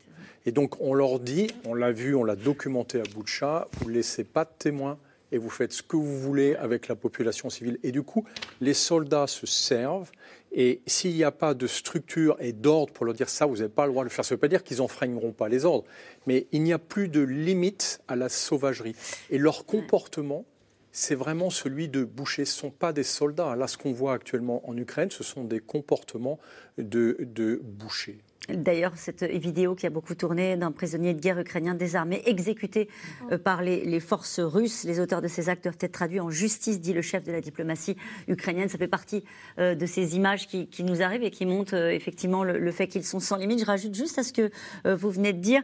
Et 0.47 0.51
donc, 0.51 0.81
on 0.81 0.93
leur 0.93 1.19
dit, 1.19 1.47
on 1.65 1.73
l'a 1.73 1.91
vu, 1.91 2.15
on 2.15 2.23
l'a 2.23 2.35
documenté 2.35 2.99
à 2.99 3.03
bout 3.13 3.23
de 3.23 3.27
chat, 3.27 3.67
vous 3.77 3.89
ne 3.89 3.93
laissez 3.93 4.23
pas 4.23 4.45
de 4.45 4.51
témoins 4.57 4.97
et 5.31 5.37
vous 5.37 5.49
faites 5.49 5.73
ce 5.73 5.83
que 5.83 5.95
vous 5.95 6.19
voulez 6.19 6.55
avec 6.55 6.87
la 6.87 6.95
population 6.95 7.49
civile. 7.49 7.79
Et 7.83 7.91
du 7.91 8.03
coup, 8.03 8.25
les 8.61 8.73
soldats 8.73 9.27
se 9.27 9.45
servent 9.45 10.11
et 10.57 10.81
s'il 10.87 11.13
n'y 11.13 11.25
a 11.25 11.31
pas 11.31 11.53
de 11.53 11.67
structure 11.67 12.37
et 12.39 12.53
d'ordre 12.53 12.93
pour 12.93 13.05
leur 13.05 13.13
dire 13.13 13.27
ça, 13.27 13.45
vous 13.45 13.57
n'avez 13.57 13.69
pas 13.69 13.85
le 13.85 13.91
droit 13.91 14.03
de 14.03 14.09
le 14.09 14.13
faire, 14.13 14.23
ça 14.23 14.33
ne 14.33 14.37
veut 14.37 14.41
pas 14.41 14.47
dire 14.47 14.63
qu'ils 14.63 14.77
n'enfreigneront 14.77 15.33
pas 15.33 15.49
les 15.49 15.65
ordres, 15.65 15.83
mais 16.27 16.47
il 16.53 16.63
n'y 16.63 16.71
a 16.71 16.79
plus 16.79 17.09
de 17.09 17.19
limite 17.19 18.01
à 18.07 18.15
la 18.15 18.29
sauvagerie. 18.29 18.95
Et 19.29 19.37
leur 19.37 19.65
comportement, 19.65 20.45
c'est 20.93 21.15
vraiment 21.15 21.49
celui 21.49 21.89
de 21.89 22.05
boucher. 22.05 22.45
Ce 22.45 22.55
ne 22.55 22.59
sont 22.61 22.71
pas 22.71 22.93
des 22.93 23.03
soldats. 23.03 23.53
Là, 23.57 23.67
ce 23.67 23.77
qu'on 23.77 23.91
voit 23.91 24.13
actuellement 24.13 24.67
en 24.67 24.77
Ukraine, 24.77 25.11
ce 25.11 25.25
sont 25.25 25.43
des 25.43 25.59
comportements 25.59 26.39
de, 26.77 27.17
de 27.19 27.59
bouchers. 27.61 28.19
D'ailleurs, 28.49 28.91
cette 28.95 29.23
vidéo 29.23 29.73
qui 29.73 29.87
a 29.87 29.89
beaucoup 29.89 30.13
tourné 30.13 30.55
d'un 30.55 30.71
prisonnier 30.71 31.13
de 31.15 31.19
guerre 31.19 31.39
ukrainien 31.39 31.73
désarmé, 31.73 32.21
exécuté 32.25 32.89
euh, 33.31 33.39
par 33.39 33.63
les, 33.63 33.99
forces 33.99 34.39
russes. 34.39 34.83
Les 34.83 34.99
auteurs 34.99 35.21
de 35.21 35.27
ces 35.27 35.49
actes 35.49 35.63
doivent 35.63 35.77
être 35.79 35.91
traduits 35.91 36.19
en 36.19 36.29
justice, 36.29 36.79
dit 36.79 36.93
le 36.93 37.01
chef 37.01 37.23
de 37.23 37.31
la 37.31 37.41
diplomatie 37.41 37.95
ukrainienne. 38.27 38.69
Ça 38.69 38.77
fait 38.77 38.87
partie 38.87 39.23
euh, 39.57 39.73
de 39.73 39.85
ces 39.87 40.15
images 40.15 40.47
qui, 40.47 40.83
nous 40.83 41.01
arrivent 41.01 41.23
et 41.23 41.31
qui 41.31 41.45
montrent 41.47 41.75
euh, 41.75 41.89
effectivement 41.89 42.43
le, 42.43 42.71
fait 42.71 42.87
qu'ils 42.87 43.03
sont 43.03 43.19
sans 43.19 43.37
limite. 43.37 43.59
Je 43.61 43.65
rajoute 43.65 43.95
juste 43.95 44.19
à 44.19 44.23
ce 44.23 44.33
que 44.33 44.51
vous 44.85 45.09
venez 45.09 45.33
de 45.33 45.39
dire, 45.39 45.61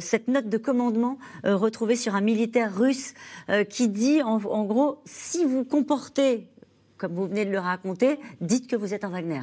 cette 0.00 0.28
note 0.28 0.48
de 0.48 0.56
commandement 0.56 1.18
retrouvée 1.44 1.96
sur 1.96 2.14
un 2.14 2.20
militaire 2.20 2.74
russe 2.74 3.12
qui 3.68 3.88
dit 3.88 4.22
en, 4.22 4.42
en 4.44 4.64
gros, 4.64 5.02
si 5.04 5.44
vous 5.44 5.64
comportez 5.64 6.48
comme 6.96 7.12
vous 7.12 7.26
venez 7.26 7.44
de 7.44 7.50
le 7.50 7.58
raconter, 7.58 8.18
dites 8.40 8.68
que 8.68 8.76
vous 8.76 8.94
êtes 8.94 9.04
un 9.04 9.10
Wagner. 9.10 9.42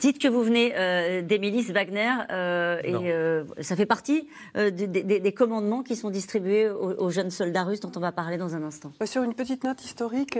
Dites 0.00 0.18
que 0.18 0.28
vous 0.28 0.42
venez 0.42 0.72
euh, 0.76 1.22
des 1.22 1.38
milices 1.38 1.70
Wagner 1.70 2.12
euh, 2.30 2.80
et 2.82 3.12
euh, 3.12 3.44
ça 3.60 3.76
fait 3.76 3.86
partie 3.86 4.28
des, 4.54 5.32
commandements 5.32 5.82
qui 5.82 5.96
sont 5.96 6.10
distribués 6.10 6.68
aux, 6.68 7.10
jeunes 7.10 7.30
soldats 7.30 7.64
russes 7.64 7.80
dont 7.80 7.92
on 7.96 8.00
va 8.00 8.12
parler 8.12 8.38
dans 8.38 8.54
un 8.54 8.62
instant. 8.62 8.92
Sur 9.04 9.22
une 9.22 9.34
petite 9.34 9.64
note 9.64 9.84
historique, 9.84 10.38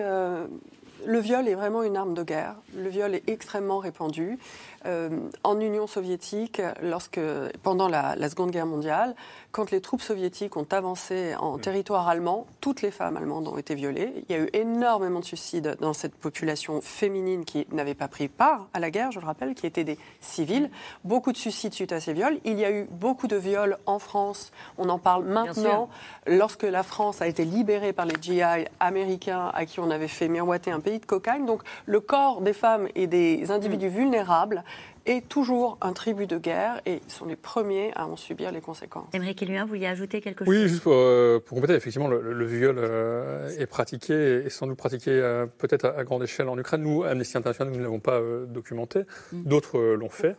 le 1.06 1.18
viol 1.18 1.48
est 1.48 1.54
vraiment 1.54 1.82
une 1.82 1.96
arme 1.96 2.14
de 2.14 2.22
guerre. 2.22 2.56
Le 2.76 2.88
viol 2.88 3.14
est 3.14 3.28
extrêmement 3.28 3.78
répandu. 3.78 4.38
Euh, 4.86 5.08
en 5.44 5.60
Union 5.60 5.86
soviétique, 5.86 6.60
lorsque, 6.82 7.20
pendant 7.62 7.88
la, 7.88 8.16
Seconde 8.28 8.50
Guerre 8.50 8.66
mondiale, 8.66 9.14
quand 9.56 9.70
les 9.70 9.80
troupes 9.80 10.02
soviétiques 10.02 10.58
ont 10.58 10.66
avancé 10.70 11.34
en 11.36 11.56
territoire 11.56 12.08
allemand, 12.08 12.46
toutes 12.60 12.82
les 12.82 12.90
femmes 12.90 13.16
allemandes 13.16 13.48
ont 13.48 13.56
été 13.56 13.74
violées. 13.74 14.12
Il 14.28 14.36
y 14.36 14.38
a 14.38 14.42
eu 14.42 14.50
énormément 14.52 15.20
de 15.20 15.24
suicides 15.24 15.78
dans 15.80 15.94
cette 15.94 16.14
population 16.14 16.82
féminine 16.82 17.46
qui 17.46 17.66
n'avait 17.72 17.94
pas 17.94 18.06
pris 18.06 18.28
part 18.28 18.68
à 18.74 18.80
la 18.80 18.90
guerre, 18.90 19.12
je 19.12 19.18
le 19.18 19.24
rappelle, 19.24 19.54
qui 19.54 19.66
étaient 19.66 19.82
des 19.82 19.96
civils. 20.20 20.68
Beaucoup 21.04 21.32
de 21.32 21.38
suicides 21.38 21.72
suite 21.72 21.92
à 21.92 22.00
ces 22.00 22.12
viols. 22.12 22.38
Il 22.44 22.58
y 22.58 22.66
a 22.66 22.70
eu 22.70 22.86
beaucoup 22.90 23.28
de 23.28 23.36
viols 23.36 23.78
en 23.86 23.98
France. 23.98 24.52
On 24.76 24.90
en 24.90 24.98
parle 24.98 25.24
maintenant. 25.24 25.88
Lorsque 26.26 26.64
la 26.64 26.82
France 26.82 27.22
a 27.22 27.26
été 27.26 27.46
libérée 27.46 27.94
par 27.94 28.04
les 28.04 28.16
GI 28.20 28.42
américains 28.78 29.50
à 29.54 29.64
qui 29.64 29.80
on 29.80 29.90
avait 29.90 30.06
fait 30.06 30.28
miroiter 30.28 30.70
un 30.70 30.80
pays 30.80 30.98
de 30.98 31.06
cocaïne. 31.06 31.46
Donc 31.46 31.62
le 31.86 32.00
corps 32.00 32.42
des 32.42 32.52
femmes 32.52 32.88
et 32.94 33.06
des 33.06 33.50
individus 33.50 33.88
mm. 33.88 33.94
vulnérables 33.94 34.64
est 35.06 35.28
toujours 35.28 35.78
un 35.80 35.92
tribut 35.92 36.26
de 36.26 36.38
guerre 36.38 36.80
et 36.84 37.00
ils 37.06 37.12
sont 37.12 37.26
les 37.26 37.36
premiers 37.36 37.92
à 37.94 38.06
en 38.06 38.16
subir 38.16 38.52
les 38.52 38.60
conséquences. 38.60 39.08
Émeric 39.14 39.42
Eluin, 39.42 39.62
vous 39.62 39.68
vouliez 39.68 39.86
ajouter 39.86 40.20
quelque 40.20 40.44
chose? 40.44 40.54
Oui, 40.54 40.68
juste 40.68 40.82
pour, 40.82 40.92
euh, 40.94 41.40
compléter, 41.48 41.74
effectivement, 41.74 42.08
le, 42.08 42.46
viol 42.46 42.76
euh, 42.78 43.48
est 43.58 43.66
pratiqué 43.66 44.42
et 44.44 44.50
sans 44.50 44.66
doute 44.66 44.76
pratiqué 44.76 45.10
euh, 45.10 45.46
peut-être 45.46 45.86
à, 45.86 46.04
grande 46.04 46.22
échelle 46.22 46.48
en 46.48 46.58
Ukraine. 46.58 46.82
Nous, 46.82 47.04
Amnesty 47.04 47.36
International, 47.38 47.72
nous 47.72 47.78
ne 47.78 47.84
l'avons 47.84 48.00
pas 48.00 48.20
documenté. 48.48 49.04
Mm. 49.32 49.42
D'autres 49.44 49.78
l'ont 49.78 50.10
fait 50.10 50.36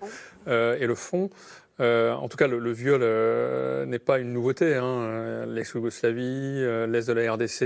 et 0.48 0.86
le 0.86 0.96
font. 0.96 1.30
Euh, 1.80 2.14
en 2.14 2.28
tout 2.28 2.38
cas, 2.38 2.48
le, 2.48 2.72
viol 2.72 3.02
euh, 3.04 3.86
n'est 3.86 4.00
pas 4.00 4.20
une 4.20 4.34
nouveauté. 4.34 4.76
Hein. 4.76 5.46
L'ex-Yougoslavie, 5.48 6.24
euh, 6.24 6.88
l'Est 6.88 7.08
de 7.08 7.14
la 7.14 7.34
RDC, 7.34 7.62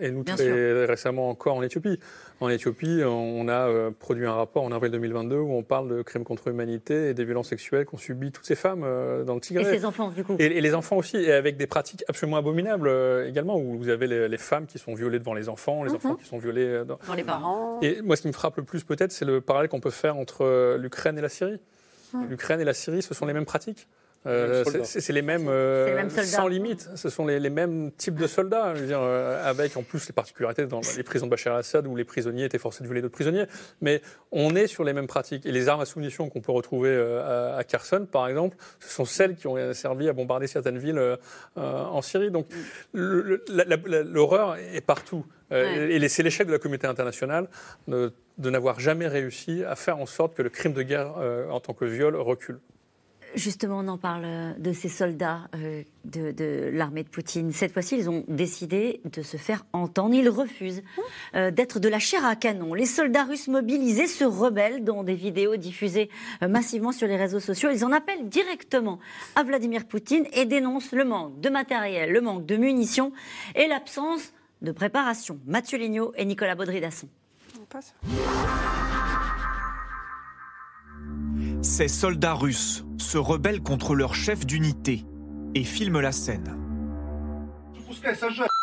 et 0.00 0.10
nous 0.10 0.24
très 0.24 0.84
récemment 0.84 1.30
encore 1.30 1.56
en 1.56 1.62
Éthiopie. 1.62 1.98
En 2.40 2.48
Éthiopie, 2.48 3.00
on 3.04 3.48
a 3.48 3.90
produit 3.92 4.26
un 4.26 4.32
rapport 4.32 4.64
en 4.64 4.72
avril 4.72 4.90
2022 4.92 5.36
où 5.36 5.52
on 5.52 5.62
parle 5.62 5.88
de 5.88 6.02
crimes 6.02 6.24
contre 6.24 6.48
l'humanité 6.48 7.10
et 7.10 7.14
des 7.14 7.24
violences 7.24 7.48
sexuelles 7.48 7.86
qu'ont 7.86 7.96
subies 7.96 8.32
toutes 8.32 8.44
ces 8.44 8.56
femmes 8.56 8.80
dans 9.24 9.34
le 9.34 9.40
Tigré. 9.40 9.62
Et 9.62 9.78
ces 9.78 9.84
enfants, 9.84 10.10
du 10.10 10.24
coup. 10.24 10.36
Et, 10.38 10.60
les 10.60 10.74
enfants 10.74 10.96
aussi, 10.96 11.16
et 11.16 11.32
avec 11.32 11.56
des 11.56 11.66
pratiques 11.66 12.04
absolument 12.08 12.36
abominables 12.36 12.90
également, 13.26 13.56
où 13.56 13.78
vous 13.78 13.88
avez 13.88 14.06
les, 14.06 14.38
femmes 14.38 14.66
qui 14.66 14.78
sont 14.78 14.94
violées 14.94 15.20
devant 15.20 15.34
les 15.34 15.48
enfants, 15.48 15.84
les 15.84 15.90
mhm. 15.90 15.96
enfants 15.96 16.14
qui 16.16 16.26
sont 16.26 16.38
violés 16.38 16.82
dans... 16.84 16.98
les 17.14 17.24
parents. 17.24 17.78
Et 17.82 18.02
moi, 18.02 18.16
ce 18.16 18.22
qui 18.22 18.28
me 18.28 18.32
frappe 18.32 18.56
le 18.56 18.64
plus 18.64 18.84
peut-être, 18.84 19.12
c'est 19.12 19.24
le 19.24 19.40
parallèle 19.40 19.68
qu'on 19.68 19.80
peut 19.80 19.90
faire 19.90 20.16
entre 20.16 20.76
l'Ukraine 20.76 21.16
et 21.18 21.22
la 21.22 21.28
Syrie. 21.28 21.60
L'Ukraine 22.28 22.60
et 22.60 22.64
la 22.64 22.74
Syrie, 22.74 23.02
ce 23.02 23.14
sont 23.14 23.26
les 23.26 23.32
mêmes 23.32 23.46
pratiques 23.46 23.88
euh, 24.26 24.64
c'est 24.84 25.12
les 25.12 25.22
mêmes, 25.22 25.48
euh, 25.48 26.08
sans 26.08 26.48
limite. 26.48 26.88
Ce 26.94 27.10
sont 27.10 27.26
les, 27.26 27.50
mêmes 27.50 27.90
types 27.92 28.14
de 28.14 28.26
soldats, 28.26 28.74
je 28.74 28.80
veux 28.80 28.86
dire, 28.86 29.00
euh, 29.02 29.48
avec 29.48 29.76
en 29.76 29.82
plus 29.82 30.06
les 30.06 30.12
particularités 30.12 30.66
dans 30.66 30.80
les 30.96 31.02
prisons 31.02 31.26
de 31.26 31.30
Bachar 31.30 31.54
al-Assad 31.54 31.86
où 31.86 31.94
les 31.94 32.04
prisonniers 32.04 32.44
étaient 32.44 32.58
forcés 32.58 32.82
de 32.82 32.88
violer 32.88 33.02
d'autres 33.02 33.14
prisonniers. 33.14 33.44
Mais 33.82 34.00
on 34.32 34.56
est 34.56 34.66
sur 34.66 34.82
les 34.84 34.94
mêmes 34.94 35.06
pratiques. 35.06 35.44
Et 35.44 35.52
les 35.52 35.68
armes 35.68 35.82
à 35.82 35.84
soumission 35.84 36.30
qu'on 36.30 36.40
peut 36.40 36.52
retrouver 36.52 36.94
à, 36.94 37.62
Kherson, 37.64 38.06
par 38.10 38.26
exemple, 38.28 38.56
ce 38.80 38.88
sont 38.88 39.04
celles 39.04 39.36
qui 39.36 39.46
ont 39.46 39.74
servi 39.74 40.08
à 40.08 40.12
bombarder 40.12 40.46
certaines 40.46 40.78
villes 40.78 41.18
en 41.56 42.02
Syrie. 42.02 42.30
Donc 42.30 42.46
l'horreur 42.94 44.56
est 44.56 44.84
partout. 44.84 45.26
Et 45.50 46.08
c'est 46.08 46.22
l'échec 46.22 46.46
de 46.46 46.52
la 46.52 46.58
communauté 46.58 46.86
internationale 46.86 47.48
de 47.88 48.10
n'avoir 48.38 48.80
jamais 48.80 49.06
réussi 49.06 49.62
à 49.64 49.76
faire 49.76 49.98
en 49.98 50.06
sorte 50.06 50.34
que 50.34 50.42
le 50.42 50.48
crime 50.48 50.72
de 50.72 50.82
guerre 50.82 51.14
en 51.50 51.60
tant 51.60 51.74
que 51.74 51.84
viol 51.84 52.16
recule. 52.16 52.58
Justement, 53.34 53.80
on 53.80 53.88
en 53.88 53.98
parle 53.98 54.54
de 54.58 54.72
ces 54.72 54.88
soldats 54.88 55.48
euh, 55.56 55.82
de, 56.04 56.70
l'armée 56.72 57.02
de 57.02 57.08
Poutine. 57.08 57.52
Cette 57.52 57.72
fois-ci, 57.72 57.96
ils 57.96 58.08
ont 58.08 58.24
décidé 58.28 59.00
de 59.04 59.22
se 59.22 59.36
faire 59.36 59.66
entendre. 59.72 60.14
Ils 60.14 60.28
refusent 60.28 60.82
euh, 61.34 61.50
d'être 61.50 61.80
de 61.80 61.88
la 61.88 61.98
chair 61.98 62.24
à 62.24 62.36
canon. 62.36 62.74
Les 62.74 62.86
soldats 62.86 63.24
russes 63.24 63.48
mobilisés 63.48 64.06
se 64.06 64.24
rebellent 64.24 64.84
dans 64.84 65.02
des 65.02 65.14
vidéos 65.14 65.56
diffusées 65.56 66.10
euh, 66.42 66.48
massivement 66.48 66.92
sur 66.92 67.08
les 67.08 67.16
réseaux 67.16 67.40
sociaux. 67.40 67.70
Ils 67.72 67.84
en 67.84 67.90
appellent 67.90 68.28
directement 68.28 69.00
à 69.34 69.42
Vladimir 69.42 69.86
Poutine 69.86 70.26
et 70.32 70.44
dénoncent 70.44 70.92
le 70.92 71.04
manque 71.04 71.40
de 71.40 71.50
matériel, 71.50 72.12
le 72.12 72.20
manque 72.20 72.46
de 72.46 72.56
munitions 72.56 73.12
et 73.56 73.66
l'absence 73.66 74.32
de 74.62 74.70
préparation. 74.70 75.40
Mathieu 75.46 75.78
Lignot 75.78 76.12
et 76.16 76.24
Nicolas 76.24 76.54
Baudry-Dasson. 76.54 77.08
Ces 81.64 81.88
soldats 81.88 82.34
russes 82.34 82.84
se 82.98 83.16
rebellent 83.16 83.62
contre 83.62 83.94
leur 83.94 84.14
chef 84.14 84.44
d'unité 84.44 85.06
et 85.54 85.64
filment 85.64 86.00
la 86.00 86.12
scène. 86.12 86.58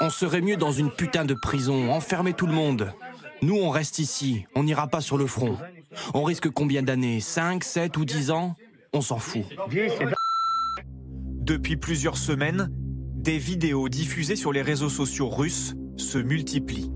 On 0.02 0.12
serait 0.12 0.42
mieux 0.42 0.56
dans 0.56 0.72
une 0.72 0.92
putain 0.92 1.26
de 1.26 1.34
prison, 1.34 1.92
enfermer 1.92 2.34
tout 2.34 2.46
le 2.46 2.54
monde. 2.54 2.94
Nous, 3.42 3.56
on 3.56 3.72
reste 3.72 3.98
ici, 3.98 4.46
on 4.56 4.62
n'ira 4.62 4.88
pas 4.88 5.02
sur 5.02 5.18
le 5.18 5.26
front. 5.26 5.58
On 6.14 6.22
risque 6.24 6.52
combien 6.52 6.84
d'années? 6.84 7.20
5, 7.22 7.64
7 7.64 7.98
ou 7.98 8.06
10 8.06 8.30
ans? 8.30 8.56
On 8.94 9.02
s'en 9.02 9.18
fout. 9.18 9.46
Depuis 11.40 11.78
plusieurs 11.78 12.18
semaines, 12.18 12.70
des 13.16 13.40
vidéos 13.40 13.90
diffusées 13.90 14.36
sur 14.36 14.54
les 14.54 14.62
réseaux 14.62 14.90
sociaux 14.90 15.30
russes 15.30 15.74
se 15.98 16.20
multiplient. 16.20 16.92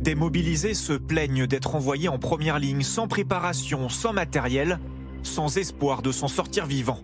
Des 0.00 0.16
mobilisés 0.16 0.74
se 0.74 0.94
plaignent 0.94 1.46
d'être 1.46 1.76
envoyés 1.76 2.08
en 2.08 2.18
première 2.18 2.58
ligne 2.58 2.82
sans 2.82 3.06
préparation, 3.06 3.88
sans 3.88 4.12
matériel, 4.12 4.80
sans 5.24 5.56
espoir 5.58 6.02
de 6.02 6.12
s'en 6.12 6.28
sortir 6.28 6.66
vivant. 6.66 6.98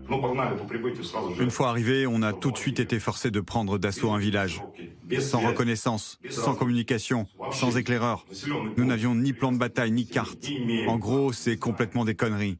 Une 1.40 1.50
fois 1.50 1.70
arrivé, 1.70 2.06
on 2.06 2.22
a 2.22 2.32
tout 2.32 2.50
de 2.50 2.58
suite 2.58 2.78
été 2.78 3.00
forcé 3.00 3.30
de 3.30 3.40
prendre 3.40 3.78
d'assaut 3.78 4.10
un 4.10 4.18
village. 4.18 4.62
Sans 5.18 5.40
reconnaissance, 5.40 6.18
sans 6.28 6.54
communication, 6.54 7.26
sans 7.50 7.76
éclaireur. 7.76 8.26
Nous 8.76 8.84
n'avions 8.84 9.14
ni 9.14 9.32
plan 9.32 9.50
de 9.50 9.58
bataille, 9.58 9.90
ni 9.90 10.06
carte. 10.06 10.46
En 10.86 10.98
gros, 10.98 11.32
c'est 11.32 11.56
complètement 11.56 12.04
des 12.04 12.14
conneries. 12.14 12.58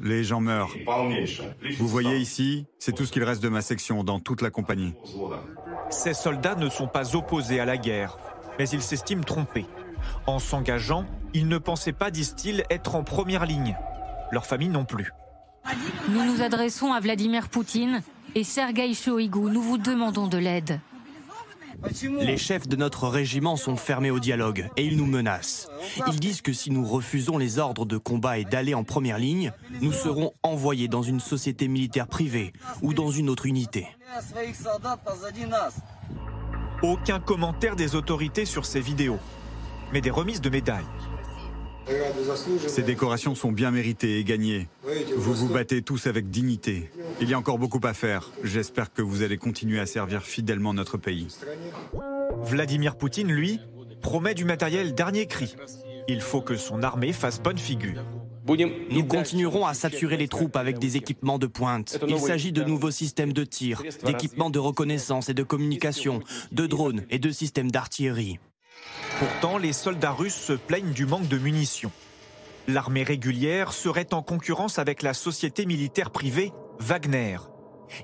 Les 0.00 0.24
gens 0.24 0.40
meurent. 0.40 0.74
Vous 1.78 1.86
voyez 1.86 2.16
ici, 2.16 2.66
c'est 2.78 2.92
tout 2.92 3.04
ce 3.04 3.12
qu'il 3.12 3.22
reste 3.22 3.42
de 3.42 3.48
ma 3.48 3.62
section 3.62 4.02
dans 4.02 4.18
toute 4.18 4.42
la 4.42 4.50
compagnie. 4.50 4.94
Ces 5.90 6.14
soldats 6.14 6.56
ne 6.56 6.68
sont 6.68 6.88
pas 6.88 7.14
opposés 7.14 7.60
à 7.60 7.64
la 7.64 7.76
guerre, 7.76 8.18
mais 8.58 8.68
ils 8.68 8.82
s'estiment 8.82 9.22
trompés. 9.22 9.66
En 10.26 10.40
s'engageant, 10.40 11.04
ils 11.34 11.46
ne 11.46 11.58
pensaient 11.58 11.92
pas, 11.92 12.10
disent-ils, 12.10 12.64
être 12.70 12.96
en 12.96 13.04
première 13.04 13.46
ligne 13.46 13.76
leur 14.32 14.46
famille 14.46 14.68
non 14.68 14.84
plus. 14.84 15.12
Nous 16.08 16.24
nous 16.24 16.42
adressons 16.42 16.92
à 16.92 16.98
Vladimir 16.98 17.48
Poutine 17.48 18.02
et 18.34 18.42
Sergei 18.42 18.94
Shoigu. 18.94 19.50
Nous 19.50 19.62
vous 19.62 19.78
demandons 19.78 20.26
de 20.26 20.38
l'aide. 20.38 20.80
Les 22.20 22.36
chefs 22.36 22.68
de 22.68 22.76
notre 22.76 23.08
régiment 23.08 23.56
sont 23.56 23.76
fermés 23.76 24.10
au 24.10 24.20
dialogue 24.20 24.68
et 24.76 24.86
ils 24.86 24.96
nous 24.96 25.06
menacent. 25.06 25.68
Ils 26.06 26.20
disent 26.20 26.40
que 26.40 26.52
si 26.52 26.70
nous 26.70 26.84
refusons 26.84 27.38
les 27.38 27.58
ordres 27.58 27.86
de 27.86 27.98
combat 27.98 28.38
et 28.38 28.44
d'aller 28.44 28.74
en 28.74 28.84
première 28.84 29.18
ligne, 29.18 29.52
nous 29.80 29.92
serons 29.92 30.32
envoyés 30.42 30.88
dans 30.88 31.02
une 31.02 31.20
société 31.20 31.68
militaire 31.68 32.06
privée 32.06 32.52
ou 32.82 32.94
dans 32.94 33.10
une 33.10 33.28
autre 33.28 33.46
unité. 33.46 33.86
Aucun 36.82 37.20
commentaire 37.20 37.74
des 37.76 37.94
autorités 37.96 38.44
sur 38.44 38.64
ces 38.64 38.80
vidéos, 38.80 39.18
mais 39.92 40.00
des 40.00 40.10
remises 40.10 40.40
de 40.40 40.50
médailles. 40.50 40.86
Ces 42.66 42.82
décorations 42.82 43.34
sont 43.34 43.52
bien 43.52 43.70
méritées 43.70 44.18
et 44.18 44.24
gagnées. 44.24 44.68
Vous 45.16 45.34
vous 45.34 45.48
battez 45.48 45.82
tous 45.82 46.06
avec 46.06 46.30
dignité. 46.30 46.90
Il 47.20 47.28
y 47.28 47.34
a 47.34 47.38
encore 47.38 47.58
beaucoup 47.58 47.80
à 47.82 47.94
faire. 47.94 48.30
J'espère 48.42 48.92
que 48.92 49.02
vous 49.02 49.22
allez 49.22 49.38
continuer 49.38 49.80
à 49.80 49.86
servir 49.86 50.22
fidèlement 50.22 50.74
notre 50.74 50.96
pays. 50.96 51.28
Vladimir 52.42 52.96
Poutine, 52.96 53.32
lui, 53.32 53.60
promet 54.00 54.34
du 54.34 54.44
matériel 54.44 54.94
dernier 54.94 55.26
cri. 55.26 55.54
Il 56.08 56.20
faut 56.20 56.40
que 56.40 56.56
son 56.56 56.82
armée 56.82 57.12
fasse 57.12 57.40
bonne 57.40 57.58
figure. 57.58 58.02
Nous 58.90 59.04
continuerons 59.04 59.66
à 59.66 59.74
saturer 59.74 60.16
les 60.16 60.28
troupes 60.28 60.56
avec 60.56 60.78
des 60.78 60.96
équipements 60.96 61.38
de 61.38 61.46
pointe. 61.46 61.98
Il 62.08 62.18
s'agit 62.18 62.52
de 62.52 62.64
nouveaux 62.64 62.90
systèmes 62.90 63.32
de 63.32 63.44
tir, 63.44 63.82
d'équipements 64.04 64.50
de 64.50 64.58
reconnaissance 64.58 65.28
et 65.28 65.34
de 65.34 65.44
communication, 65.44 66.20
de 66.50 66.66
drones 66.66 67.04
et 67.10 67.18
de 67.18 67.30
systèmes 67.30 67.70
d'artillerie. 67.70 68.40
Pourtant, 69.22 69.56
les 69.56 69.72
soldats 69.72 70.10
russes 70.10 70.34
se 70.34 70.52
plaignent 70.52 70.92
du 70.92 71.06
manque 71.06 71.28
de 71.28 71.38
munitions. 71.38 71.92
L'armée 72.66 73.04
régulière 73.04 73.72
serait 73.72 74.12
en 74.14 74.20
concurrence 74.20 74.80
avec 74.80 75.02
la 75.02 75.14
société 75.14 75.64
militaire 75.64 76.10
privée 76.10 76.52
Wagner. 76.80 77.38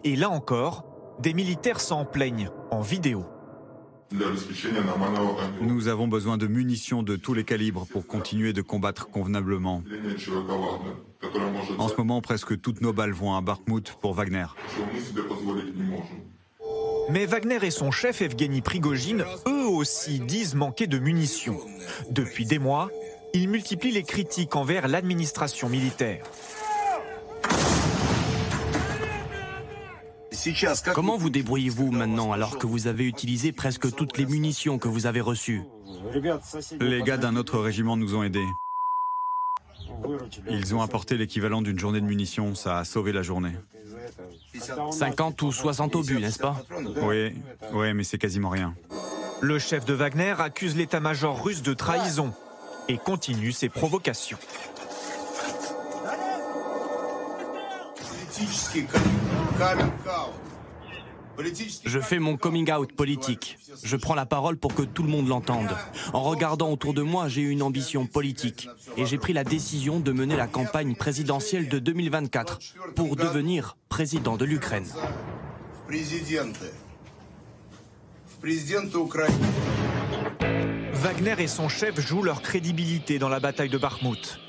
Et 0.05 0.15
là 0.15 0.31
encore, 0.31 0.85
des 1.19 1.35
militaires 1.35 1.81
s'en 1.81 2.05
plaignent 2.05 2.51
en 2.71 2.83
vidéo. 2.83 3.27
Nous 5.61 5.89
avons 5.89 6.07
besoin 6.07 6.39
de 6.39 6.47
munitions 6.47 7.03
de 7.03 7.17
tous 7.17 7.35
les 7.35 7.43
calibres 7.43 7.85
pour 7.91 8.07
continuer 8.07 8.53
de 8.53 8.63
combattre 8.63 9.09
convenablement. 9.09 9.83
En 11.79 11.89
ce 11.89 11.97
moment, 11.97 12.21
presque 12.21 12.61
toutes 12.61 12.81
nos 12.81 12.93
balles 12.93 13.13
vont 13.13 13.35
à 13.35 13.41
Bakhmut 13.41 13.97
pour 14.01 14.15
Wagner. 14.15 14.47
Mais 17.11 17.25
Wagner 17.25 17.59
et 17.63 17.71
son 17.71 17.91
chef 17.91 18.21
Evgeny 18.21 18.61
Prigogine, 18.61 19.25
eux 19.47 19.67
aussi, 19.67 20.21
disent 20.21 20.55
manquer 20.55 20.87
de 20.87 20.99
munitions. 20.99 21.59
Depuis 22.11 22.45
des 22.45 22.59
mois, 22.59 22.91
ils 23.33 23.49
multiplient 23.49 23.93
les 23.93 24.03
critiques 24.03 24.57
envers 24.57 24.89
l'administration 24.89 25.69
militaire. 25.69 26.25
Comment 30.95 31.17
vous 31.17 31.31
débrouillez-vous 31.31 31.91
maintenant 31.91 32.33
alors 32.33 32.59
que 32.59 32.67
vous 32.67 32.87
avez 32.87 33.05
utilisé 33.05 33.53
presque 33.53 33.95
toutes 33.95 34.19
les 34.19 34.27
munitions 34.27 34.79
que 34.79 34.89
vous 34.89 35.07
avez 35.07 35.21
reçues? 35.21 35.63
Les 36.81 37.03
gars 37.03 37.17
d'un 37.17 37.37
autre 37.37 37.59
régiment 37.59 37.97
nous 37.97 38.15
ont 38.15 38.23
aidés. 38.23 38.47
Ils 40.49 40.75
ont 40.75 40.83
apporté 40.83 41.17
l'équivalent 41.17 41.63
d'une 41.63 41.79
journée 41.79 42.01
de 42.01 42.07
munitions, 42.07 42.55
ça 42.55 42.79
a 42.79 42.85
sauvé 42.85 43.13
la 43.13 43.23
journée. 43.23 43.53
50 44.91 45.43
ou 45.43 45.53
60 45.53 45.97
obus, 45.97 46.19
n'est-ce 46.21 46.39
pas 46.39 46.57
Oui, 47.03 47.35
oui, 47.73 47.95
mais 47.95 48.05
c'est 48.05 48.19
quasiment 48.19 48.51
rien. 48.51 48.75
Le 49.41 49.59
chef 49.59 49.85
de 49.85 49.95
Wagner 49.95 50.35
accuse 50.39 50.77
l'état-major 50.77 51.43
russe 51.43 51.63
de 51.63 51.75
trahison 51.75 52.33
et 52.89 52.99
continue 52.99 53.53
ses 53.53 53.69
provocations. 53.69 54.39
Je 61.85 62.01
fais 62.01 62.19
mon 62.19 62.37
coming 62.37 62.71
out 62.73 62.93
politique. 62.93 63.59
Je 63.85 63.97
prends 63.97 64.15
la 64.15 64.27
parole 64.27 64.57
pour 64.57 64.75
que 64.75 64.83
tout 64.83 65.03
le 65.03 65.09
monde 65.09 65.29
l'entende. 65.29 65.69
En 66.13 66.23
regardant 66.23 66.71
autour 66.73 66.95
de 66.95 67.03
moi, 67.03 67.29
j'ai 67.29 67.43
eu 67.43 67.51
une 67.51 67.63
ambition 67.63 68.07
politique 68.07 68.69
et 68.97 69.07
j'ai 69.07 69.19
pris 69.19 69.33
la 69.33 69.45
décision 69.45 70.01
de 70.01 70.13
mener 70.13 70.37
la 70.37 70.49
campagne 70.49 70.97
présidentielle 70.97 71.69
de 71.69 71.79
2024 71.79 72.59
pour 72.97 73.15
devenir 73.15 73.77
président 73.89 74.37
de 74.37 74.45
l'Ukraine. 74.45 74.87
Wagner 80.93 81.35
et 81.39 81.47
son 81.47 81.69
chef 81.69 82.01
jouent 82.01 82.23
leur 82.25 82.43
crédibilité 82.43 83.19
dans 83.19 83.29
la 83.29 83.39
bataille 83.39 83.71
de 83.71 83.79
Bakhmut. 83.79 84.41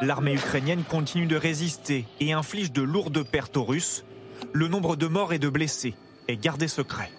L'armée 0.00 0.34
ukrainienne 0.34 0.84
continue 0.84 1.26
de 1.26 1.36
résister 1.36 2.06
et 2.20 2.32
inflige 2.32 2.72
de 2.72 2.82
lourdes 2.82 3.22
pertes 3.22 3.56
aux 3.56 3.64
Russes. 3.64 4.04
Le 4.52 4.68
nombre 4.68 4.96
de 4.96 5.08
morts 5.08 5.32
et 5.32 5.38
de 5.38 5.48
blessés 5.48 5.94
est 6.28 6.36
gardé 6.36 6.68
secret. 6.68 7.10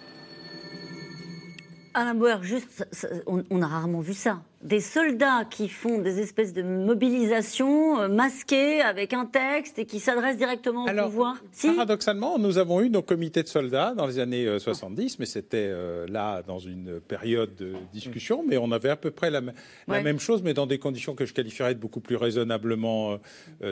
Alain 1.94 2.14
Bauer, 2.14 2.42
juste, 2.42 2.86
on, 3.26 3.62
a 3.62 3.66
rarement 3.66 4.00
vu 4.00 4.14
ça. 4.14 4.42
Des 4.62 4.80
soldats 4.80 5.46
qui 5.48 5.70
font 5.70 6.02
des 6.02 6.20
espèces 6.20 6.52
de 6.52 6.60
mobilisation 6.62 7.98
euh, 7.98 8.08
masquées 8.08 8.82
avec 8.82 9.14
un 9.14 9.24
texte 9.24 9.78
et 9.78 9.86
qui 9.86 10.00
s'adressent 10.00 10.36
directement 10.36 10.84
au 10.84 11.04
pouvoir. 11.06 11.36
Paradoxalement, 11.62 12.38
nous 12.38 12.58
avons 12.58 12.82
eu 12.82 12.90
nos 12.90 13.00
comités 13.00 13.42
de 13.42 13.48
soldats 13.48 13.94
dans 13.94 14.06
les 14.06 14.18
années 14.18 14.58
70, 14.58 15.12
euh, 15.12 15.16
mais 15.18 15.24
c'était 15.24 15.70
euh, 15.70 16.06
là 16.08 16.42
dans 16.46 16.58
une 16.58 17.00
période 17.00 17.54
de 17.56 17.72
discussion, 17.94 18.44
mais 18.46 18.58
on 18.58 18.70
avait 18.70 18.90
à 18.90 18.96
peu 18.96 19.10
près 19.10 19.30
la, 19.30 19.40
même 19.88 20.20
chose, 20.20 20.42
mais 20.42 20.52
dans 20.52 20.66
des 20.66 20.78
conditions 20.78 21.14
que 21.14 21.24
je 21.24 21.32
qualifierais 21.32 21.74
de 21.74 21.80
beaucoup 21.80 22.00
plus 22.00 22.16
raisonnablement 22.16 23.18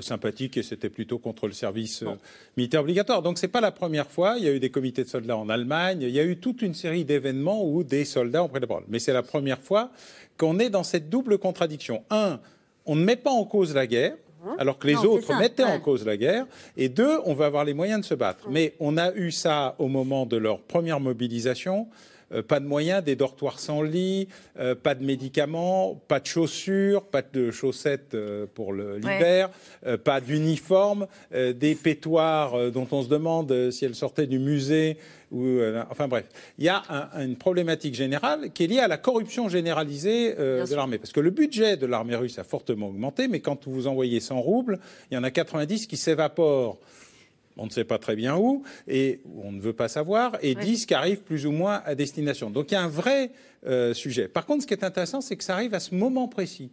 sympathiques, 0.00 0.56
et 0.56 0.62
c'était 0.62 0.88
plutôt 0.88 1.18
contre 1.18 1.48
le 1.48 1.52
service 1.52 2.02
militaire 2.56 2.80
obligatoire. 2.80 3.20
Donc 3.20 3.36
c'est 3.36 3.48
pas 3.48 3.60
la 3.60 3.72
première 3.72 4.10
fois. 4.10 4.36
Il 4.38 4.44
y 4.44 4.48
a 4.48 4.52
eu 4.52 4.60
des 4.60 4.70
comités 4.70 5.04
de 5.04 5.08
soldats 5.08 5.36
en 5.36 5.50
Allemagne. 5.50 6.00
Il 6.00 6.10
y 6.10 6.20
a 6.20 6.24
eu 6.24 6.38
toute 6.38 6.62
une 6.62 6.74
série 6.74 7.04
d'événements 7.04 7.62
où 7.62 7.84
des 7.84 8.06
soldats 8.06 8.42
ont 8.42 8.48
pris 8.48 8.60
la 8.60 8.66
parole. 8.66 8.84
Mais 8.88 8.98
c'est 8.98 9.12
la 9.12 9.22
première 9.22 9.60
fois 9.60 9.90
qu'on 10.38 10.58
est 10.58 10.70
dans 10.70 10.84
cette 10.84 11.10
double 11.10 11.38
contradiction. 11.38 12.04
Un, 12.10 12.40
on 12.86 12.96
ne 12.96 13.04
met 13.04 13.16
pas 13.16 13.30
en 13.30 13.44
cause 13.44 13.74
la 13.74 13.86
guerre, 13.86 14.14
hein 14.46 14.56
alors 14.58 14.78
que 14.78 14.86
les 14.86 14.96
autres 14.96 15.36
mettaient 15.38 15.64
en 15.64 15.80
cause 15.80 16.06
la 16.06 16.16
guerre. 16.16 16.46
Et 16.76 16.88
deux, 16.88 17.18
on 17.26 17.34
va 17.34 17.46
avoir 17.46 17.64
les 17.64 17.74
moyens 17.74 18.00
de 18.00 18.06
se 18.06 18.14
battre. 18.14 18.48
Mais 18.48 18.74
on 18.80 18.96
a 18.96 19.12
eu 19.12 19.30
ça 19.30 19.74
au 19.78 19.88
moment 19.88 20.24
de 20.24 20.36
leur 20.36 20.60
première 20.60 21.00
mobilisation. 21.00 21.88
Euh, 22.32 22.42
pas 22.42 22.60
de 22.60 22.66
moyens, 22.66 23.02
des 23.02 23.16
dortoirs 23.16 23.58
sans 23.58 23.82
lit, 23.82 24.28
euh, 24.58 24.74
pas 24.74 24.94
de 24.94 25.04
médicaments, 25.04 26.00
pas 26.08 26.20
de 26.20 26.26
chaussures, 26.26 27.04
pas 27.04 27.22
de 27.22 27.50
chaussettes 27.50 28.14
euh, 28.14 28.46
pour 28.52 28.72
l'hiver, 28.72 29.50
pas 30.04 30.20
d'uniforme, 30.20 31.06
des 31.32 31.74
pétoires 31.74 32.70
dont 32.70 32.86
on 32.92 33.02
se 33.02 33.08
demande 33.08 33.70
si 33.70 33.84
elles 33.84 33.94
sortaient 33.94 34.26
du 34.26 34.38
musée 34.38 34.98
enfin 35.90 36.08
bref, 36.08 36.24
il 36.56 36.64
y 36.64 36.70
a 36.70 36.82
une 37.18 37.36
problématique 37.36 37.94
générale 37.94 38.50
qui 38.52 38.64
est 38.64 38.66
liée 38.66 38.78
à 38.78 38.88
la 38.88 38.96
corruption 38.96 39.48
généralisée 39.50 40.34
de 40.34 40.74
l'armée. 40.74 40.96
Parce 40.96 41.12
que 41.12 41.20
le 41.20 41.30
budget 41.30 41.76
de 41.76 41.84
l'armée 41.84 42.16
russe 42.16 42.38
a 42.38 42.44
fortement 42.44 42.88
augmenté, 42.88 43.28
mais 43.28 43.40
quand 43.40 43.68
vous 43.68 43.86
envoyez 43.86 44.20
100 44.20 44.40
roubles, 44.40 44.78
il 45.10 45.14
y 45.14 45.18
en 45.18 45.24
a 45.24 45.30
90 45.30 45.86
qui 45.86 45.98
s'évaporent 45.98 46.78
on 47.58 47.66
ne 47.66 47.70
sait 47.70 47.84
pas 47.84 47.98
très 47.98 48.16
bien 48.16 48.36
où, 48.36 48.62
et 48.86 49.20
on 49.42 49.52
ne 49.52 49.60
veut 49.60 49.72
pas 49.72 49.88
savoir, 49.88 50.38
et 50.40 50.54
10 50.54 50.86
qui 50.86 50.94
arrivent 50.94 51.22
plus 51.22 51.44
ou 51.44 51.50
moins 51.50 51.82
à 51.84 51.94
destination. 51.94 52.50
Donc 52.50 52.70
il 52.70 52.74
y 52.74 52.76
a 52.76 52.82
un 52.82 52.88
vrai 52.88 53.32
euh, 53.66 53.92
sujet. 53.92 54.28
Par 54.28 54.46
contre, 54.46 54.62
ce 54.62 54.66
qui 54.66 54.74
est 54.74 54.84
intéressant, 54.84 55.20
c'est 55.20 55.36
que 55.36 55.44
ça 55.44 55.54
arrive 55.54 55.74
à 55.74 55.80
ce 55.80 55.94
moment 55.94 56.28
précis. 56.28 56.70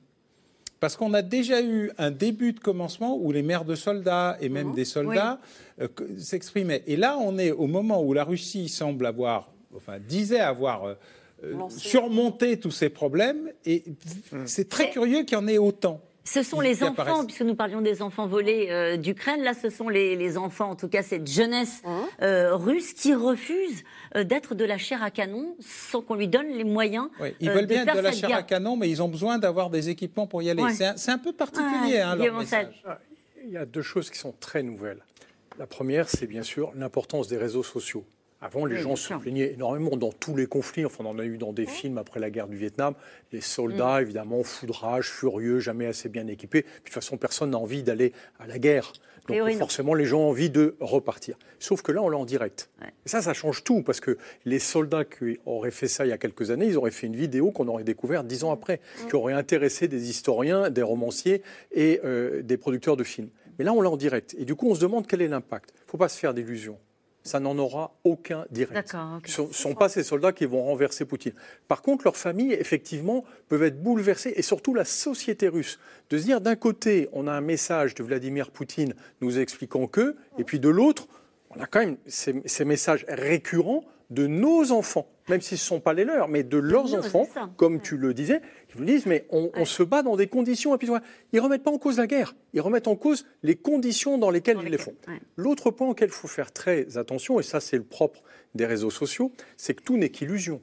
Parce 0.79 0.95
qu'on 0.95 1.13
a 1.13 1.21
déjà 1.21 1.61
eu 1.61 1.91
un 1.97 2.11
début 2.11 2.53
de 2.53 2.59
commencement 2.59 3.17
où 3.17 3.31
les 3.31 3.41
mères 3.41 3.65
de 3.65 3.75
soldats 3.75 4.37
et 4.39 4.49
même 4.49 4.67
mhm. 4.69 4.75
des 4.75 4.85
soldats 4.85 5.39
euh, 5.81 5.87
s'exprimaient. 6.17 6.83
Et 6.85 6.95
là, 6.95 7.17
on 7.17 7.37
est 7.37 7.51
au 7.51 7.65
moment 7.65 8.03
où 8.03 8.13
la 8.13 8.23
Russie 8.23 8.69
semble 8.69 9.05
avoir, 9.05 9.51
enfin, 9.75 9.97
disait 9.99 10.39
avoir 10.39 10.85
euh, 10.85 10.95
surmonté 11.69 12.59
tous 12.59 12.71
ces 12.71 12.89
problèmes. 12.89 13.51
Et 13.65 13.83
c'est 14.45 14.69
très 14.69 14.91
curieux 14.91 15.23
qu'il 15.23 15.37
y 15.37 15.41
en 15.41 15.47
ait 15.47 15.57
autant. 15.57 16.01
Ce 16.25 16.41
sont 16.41 16.59
les 16.59 16.83
enfants, 16.83 17.23
puisque 17.23 17.43
nous 17.43 17.55
parlions 17.55 17.81
des 17.81 18.01
enfants 18.01 18.25
volés 18.25 18.67
euh, 18.71 18.97
d'Ukraine, 18.97 19.43
là 19.43 19.53
ce 19.53 19.69
sont 19.69 19.89
les, 19.89 20.37
enfants, 20.37 20.71
en 20.71 20.75
tout 20.75 20.89
cas 20.89 21.03
cette 21.03 21.27
jeunesse 21.27 21.81
hein 21.85 22.07
euh, 22.23 22.55
russe, 22.55 22.93
qui 22.93 23.13
refuse 23.13 23.83
euh, 24.15 24.23
d'être 24.23 24.55
de 24.55 24.65
la 24.65 24.79
chair 24.79 25.03
à 25.03 25.11
canon 25.11 25.55
sans 25.59 26.01
qu'on 26.01 26.15
lui 26.15 26.27
donne 26.27 26.47
les 26.47 26.63
moyens. 26.63 27.09
ils 27.39 27.49
veulent 27.49 27.67
bien 27.67 27.83
être 27.85 27.95
de 27.95 28.01
la 28.01 28.11
chair 28.11 28.35
à 28.35 28.43
canon, 28.43 28.75
mais 28.75 28.89
ils 28.89 29.03
ont 29.03 29.07
besoin 29.07 29.37
d'avoir 29.37 29.69
des 29.69 29.89
équipements 29.89 30.25
pour 30.25 30.41
y 30.41 30.49
aller. 30.49 30.63
C'est 30.95 31.11
un, 31.11 31.17
peu 31.19 31.31
particulier, 31.31 31.99
hein, 31.99 32.15
leur 32.15 32.39
message. 32.39 32.83
Il 33.43 33.51
y 33.51 33.57
a 33.57 33.65
deux 33.65 33.83
choses 33.83 34.09
qui 34.09 34.17
sont 34.17 34.33
très 34.39 34.63
nouvelles. 34.63 35.03
La 35.59 35.67
première, 35.67 36.09
c'est 36.09 36.27
bien 36.27 36.43
sûr 36.43 36.71
l'importance 36.75 37.27
des 37.27 37.37
réseaux 37.37 37.63
sociaux. 37.63 38.03
Avant, 38.45 38.65
les 38.65 38.77
gens 38.77 38.95
se 38.95 39.11
plaignaient 39.15 39.53
énormément 39.53 39.97
dans 39.97 40.11
tous 40.11 40.35
les 40.35 40.45
conflits. 40.45 40.85
Enfin, 40.85 41.03
on 41.03 41.09
en 41.09 41.17
a 41.19 41.25
eu 41.25 41.39
dans 41.39 41.51
des 41.51 41.65
films 41.65 41.97
après 41.97 42.19
la 42.19 42.29
guerre 42.29 42.47
du 42.47 42.55
Vietnam. 42.55 42.93
Les 43.31 43.41
soldats, 43.41 43.97
mm. 43.97 44.03
évidemment, 44.03 44.43
foudrage, 44.43 45.09
furieux, 45.09 45.59
jamais 45.59 45.87
assez 45.87 46.09
bien 46.09 46.27
équipés. 46.27 46.61
Puis, 46.61 46.71
de 46.71 46.83
toute 46.83 46.93
façon, 46.93 47.17
personne 47.17 47.49
n'a 47.49 47.57
envie 47.57 47.81
d'aller 47.81 48.13
à 48.37 48.45
la 48.45 48.59
guerre. 48.59 48.93
Donc, 49.27 49.51
forcément, 49.53 49.95
les 49.95 50.05
gens 50.05 50.19
ont 50.19 50.29
envie 50.29 50.51
de 50.51 50.75
repartir. 50.79 51.39
Sauf 51.57 51.81
que 51.81 51.91
là, 51.91 52.03
on 52.03 52.09
l'a 52.09 52.19
en 52.19 52.25
direct. 52.25 52.69
Et 52.83 53.09
ça, 53.09 53.23
ça 53.23 53.33
change 53.33 53.63
tout, 53.63 53.81
parce 53.81 53.99
que 53.99 54.19
les 54.45 54.59
soldats 54.59 55.05
qui 55.05 55.39
auraient 55.47 55.71
fait 55.71 55.87
ça 55.87 56.05
il 56.05 56.09
y 56.09 56.13
a 56.13 56.19
quelques 56.19 56.51
années, 56.51 56.67
ils 56.67 56.77
auraient 56.77 56.91
fait 56.91 57.07
une 57.07 57.15
vidéo 57.15 57.49
qu'on 57.49 57.67
aurait 57.67 57.83
découverte 57.83 58.27
dix 58.27 58.43
ans 58.43 58.51
après, 58.51 58.79
mm. 58.79 59.07
qui 59.07 59.15
aurait 59.15 59.33
intéressé 59.33 59.87
des 59.87 60.11
historiens, 60.11 60.69
des 60.69 60.83
romanciers 60.83 61.41
et 61.71 61.99
euh, 62.05 62.43
des 62.43 62.57
producteurs 62.57 62.95
de 62.95 63.03
films. 63.03 63.29
Mais 63.57 63.65
là, 63.65 63.73
on 63.73 63.81
l'a 63.81 63.89
en 63.89 63.97
direct. 63.97 64.35
Et 64.37 64.45
du 64.45 64.53
coup, 64.53 64.69
on 64.69 64.75
se 64.75 64.81
demande 64.81 65.07
quel 65.07 65.23
est 65.23 65.27
l'impact. 65.27 65.73
Il 65.75 65.85
ne 65.85 65.89
faut 65.89 65.97
pas 65.97 66.09
se 66.09 66.19
faire 66.19 66.35
d'illusions 66.35 66.77
ça 67.25 67.39
n'en 67.39 67.57
aura 67.57 67.91
aucun 68.03 68.45
direct. 68.51 68.95
Ce 69.25 69.41
ne 69.41 69.51
sont 69.51 69.73
pas 69.73 69.89
ces 69.89 70.03
soldats 70.03 70.31
qui 70.31 70.45
vont 70.45 70.63
renverser 70.63 71.05
Poutine. 71.05 71.33
Par 71.67 71.81
contre, 71.81 72.05
leurs 72.05 72.15
familles, 72.15 72.53
effectivement, 72.53 73.25
peuvent 73.49 73.63
être 73.63 73.81
bouleversées, 73.81 74.33
et 74.35 74.43
surtout 74.43 74.75
la 74.75 74.85
société 74.85 75.47
russe. 75.47 75.79
De 76.11 76.19
se 76.19 76.23
dire, 76.23 76.39
d'un 76.39 76.55
côté, 76.55 77.09
on 77.13 77.27
a 77.27 77.31
un 77.31 77.41
message 77.41 77.95
de 77.95 78.03
Vladimir 78.03 78.51
Poutine 78.51 78.93
nous 79.21 79.39
expliquant 79.39 79.87
que, 79.87 80.15
et 80.37 80.43
puis 80.43 80.59
de 80.59 80.69
l'autre, 80.69 81.07
on 81.49 81.59
a 81.59 81.65
quand 81.65 81.79
même 81.79 81.97
ces 82.05 82.65
messages 82.65 83.05
récurrents 83.09 83.83
de 84.09 84.27
nos 84.27 84.71
enfants, 84.71 85.07
même 85.29 85.41
si 85.41 85.57
ce 85.57 85.63
ne 85.63 85.77
sont 85.77 85.79
pas 85.79 85.93
les 85.93 86.03
leurs, 86.03 86.27
mais 86.27 86.43
de 86.43 86.57
leurs 86.57 86.93
enfants, 86.93 87.27
comme 87.57 87.81
tu 87.81 87.97
le 87.97 88.13
disais, 88.13 88.41
qui 88.69 88.77
nous 88.77 88.85
disent 88.85 89.05
mais 89.05 89.25
on, 89.31 89.65
se 89.65 89.83
bat 89.83 90.03
dans 90.03 90.15
des 90.15 90.27
conditions. 90.27 90.77
Ils 90.77 90.91
ne 91.33 91.39
remettent 91.39 91.63
pas 91.63 91.71
en 91.71 91.77
cause 91.77 91.97
la 91.97 92.07
guerre, 92.07 92.35
ils 92.53 92.61
remettent 92.61 92.87
en 92.87 92.95
cause 92.95 93.25
les 93.43 93.55
conditions 93.55 94.17
dans 94.17 94.29
lesquelles 94.29 94.59
ils 94.63 94.69
les 94.69 94.77
font. 94.77 94.95
L'autre 95.35 95.71
point 95.71 95.89
auquel 95.89 96.09
il 96.09 96.13
faut 96.13 96.27
faire 96.27 96.51
très 96.51 96.97
attention, 96.97 97.39
et 97.39 97.43
ça 97.43 97.59
c'est 97.59 97.77
le 97.77 97.83
propre 97.83 98.21
des 98.53 98.65
réseaux 98.65 98.91
sociaux, 98.91 99.31
c'est 99.57 99.73
que 99.73 99.83
tout 99.83 99.97
n'est 99.97 100.09
qu'illusion. 100.09 100.61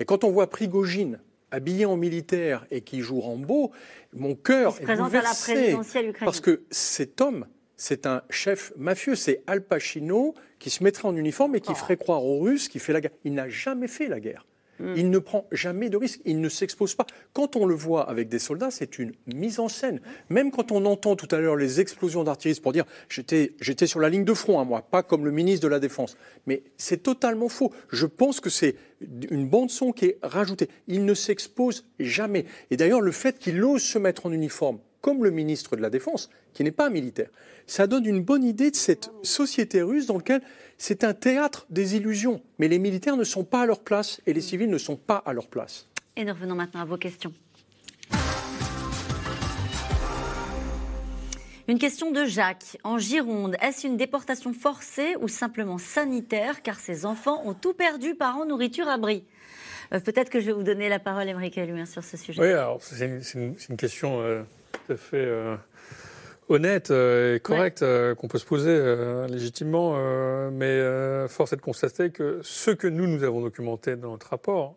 Et 0.00 0.04
quand 0.04 0.24
on 0.24 0.30
voit 0.30 0.48
Prigogine 0.48 1.18
habillé 1.50 1.86
en 1.86 1.96
militaire 1.96 2.66
et 2.70 2.82
qui 2.82 3.00
joue 3.00 3.20
Rambo, 3.20 3.72
mon 4.12 4.34
cœur 4.34 4.76
est 4.80 4.96
bouleversé. 4.96 5.76
parce 6.20 6.40
que 6.40 6.62
cet 6.70 7.20
homme 7.20 7.46
c'est 7.78 8.06
un 8.06 8.22
chef 8.28 8.72
mafieux, 8.76 9.14
c'est 9.14 9.42
Al 9.46 9.62
Pacino 9.62 10.34
qui 10.58 10.68
se 10.68 10.82
mettrait 10.84 11.08
en 11.08 11.16
uniforme 11.16 11.54
et 11.54 11.60
qui 11.60 11.70
oh. 11.72 11.76
ferait 11.76 11.96
croire 11.96 12.24
aux 12.24 12.40
Russes 12.40 12.68
qu'il 12.68 12.80
fait 12.80 12.92
la 12.92 13.00
guerre. 13.00 13.12
Il 13.24 13.34
n'a 13.34 13.48
jamais 13.48 13.86
fait 13.86 14.08
la 14.08 14.20
guerre. 14.20 14.44
Hmm. 14.80 14.94
Il 14.96 15.10
ne 15.10 15.18
prend 15.18 15.46
jamais 15.50 15.88
de 15.88 15.96
risques, 15.96 16.20
il 16.24 16.40
ne 16.40 16.48
s'expose 16.48 16.94
pas. 16.94 17.06
Quand 17.32 17.56
on 17.56 17.66
le 17.66 17.74
voit 17.74 18.08
avec 18.08 18.28
des 18.28 18.38
soldats, 18.38 18.70
c'est 18.70 18.98
une 18.98 19.12
mise 19.26 19.60
en 19.60 19.68
scène. 19.68 20.00
Même 20.28 20.50
quand 20.50 20.72
on 20.72 20.84
entend 20.86 21.16
tout 21.16 21.28
à 21.30 21.38
l'heure 21.38 21.56
les 21.56 21.80
explosions 21.80 22.24
d'artillerie 22.24 22.60
pour 22.60 22.72
dire 22.72 22.84
j'étais, 23.08 23.86
sur 23.86 24.00
la 24.00 24.08
ligne 24.08 24.24
de 24.24 24.34
front, 24.34 24.58
à 24.58 24.62
hein, 24.62 24.64
moi, 24.64 24.82
pas 24.82 25.02
comme 25.02 25.24
le 25.24 25.30
ministre 25.30 25.62
de 25.62 25.68
la 25.68 25.80
Défense. 25.80 26.16
Mais 26.46 26.62
c'est 26.76 27.02
totalement 27.02 27.48
faux. 27.48 27.72
Je 27.90 28.06
pense 28.06 28.40
que 28.40 28.50
c'est 28.50 28.76
une 29.30 29.48
bande-son 29.48 29.92
qui 29.92 30.06
est 30.06 30.18
rajoutée. 30.22 30.68
Il 30.88 31.04
ne 31.04 31.14
s'expose 31.14 31.86
jamais. 32.00 32.44
Et 32.70 32.76
d'ailleurs, 32.76 33.00
le 33.00 33.12
fait 33.12 33.38
qu'il 33.38 33.62
ose 33.62 33.82
se 33.82 33.98
mettre 33.98 34.26
en 34.26 34.32
uniforme, 34.32 34.78
comme 35.00 35.24
le 35.24 35.30
ministre 35.30 35.76
de 35.76 35.82
la 35.82 35.90
Défense, 35.90 36.30
qui 36.54 36.64
n'est 36.64 36.70
pas 36.70 36.90
militaire, 36.90 37.28
ça 37.66 37.86
donne 37.86 38.06
une 38.06 38.22
bonne 38.22 38.44
idée 38.44 38.70
de 38.70 38.76
cette 38.76 39.10
société 39.22 39.82
russe 39.82 40.06
dans 40.06 40.16
laquelle 40.16 40.42
c'est 40.78 41.04
un 41.04 41.14
théâtre 41.14 41.66
des 41.70 41.96
illusions. 41.96 42.40
Mais 42.58 42.68
les 42.68 42.78
militaires 42.78 43.16
ne 43.16 43.24
sont 43.24 43.44
pas 43.44 43.62
à 43.62 43.66
leur 43.66 43.80
place 43.80 44.20
et 44.26 44.32
les 44.32 44.40
civils 44.40 44.70
ne 44.70 44.78
sont 44.78 44.96
pas 44.96 45.22
à 45.26 45.32
leur 45.32 45.48
place. 45.48 45.86
Et 46.16 46.24
nous 46.24 46.32
revenons 46.32 46.54
maintenant 46.54 46.80
à 46.80 46.84
vos 46.84 46.96
questions. 46.96 47.32
Une 51.68 51.78
question 51.78 52.10
de 52.10 52.24
Jacques. 52.24 52.78
En 52.82 52.96
Gironde, 52.96 53.56
est-ce 53.60 53.86
une 53.86 53.98
déportation 53.98 54.54
forcée 54.54 55.16
ou 55.20 55.28
simplement 55.28 55.76
sanitaire 55.76 56.62
car 56.62 56.80
ces 56.80 57.04
enfants 57.04 57.42
ont 57.44 57.52
tout 57.52 57.74
perdu, 57.74 58.14
parents, 58.14 58.46
nourriture, 58.46 58.88
abri 58.88 59.24
Peut-être 59.90 60.30
que 60.30 60.40
je 60.40 60.46
vais 60.46 60.52
vous 60.52 60.62
donner 60.62 60.88
la 60.88 60.98
parole, 60.98 61.28
Émeric 61.28 61.54
Caluin, 61.54 61.86
sur 61.86 62.04
ce 62.04 62.16
sujet. 62.16 62.40
Oui, 62.40 62.48
alors 62.48 62.78
c'est 62.82 63.06
une, 63.34 63.54
une, 63.68 63.76
question 63.76 64.22
tout 64.72 64.92
à 64.92 64.96
fait 64.96 65.28
honnête 66.48 66.90
euh, 66.90 67.36
et 67.36 67.40
correcte 67.40 67.82
euh, 67.82 68.14
qu'on 68.14 68.28
peut 68.28 68.38
se 68.38 68.46
poser 68.46 68.70
euh, 68.70 69.26
légitimement, 69.28 69.96
mais 70.50 70.78
force 71.28 71.52
est 71.52 71.56
de 71.56 71.60
constater 71.60 72.10
que 72.10 72.40
ce 72.42 72.70
que 72.70 72.86
nous, 72.86 73.06
nous 73.06 73.22
avons 73.22 73.40
documenté 73.40 73.96
dans 73.96 74.10
notre 74.12 74.28
rapport 74.28 74.76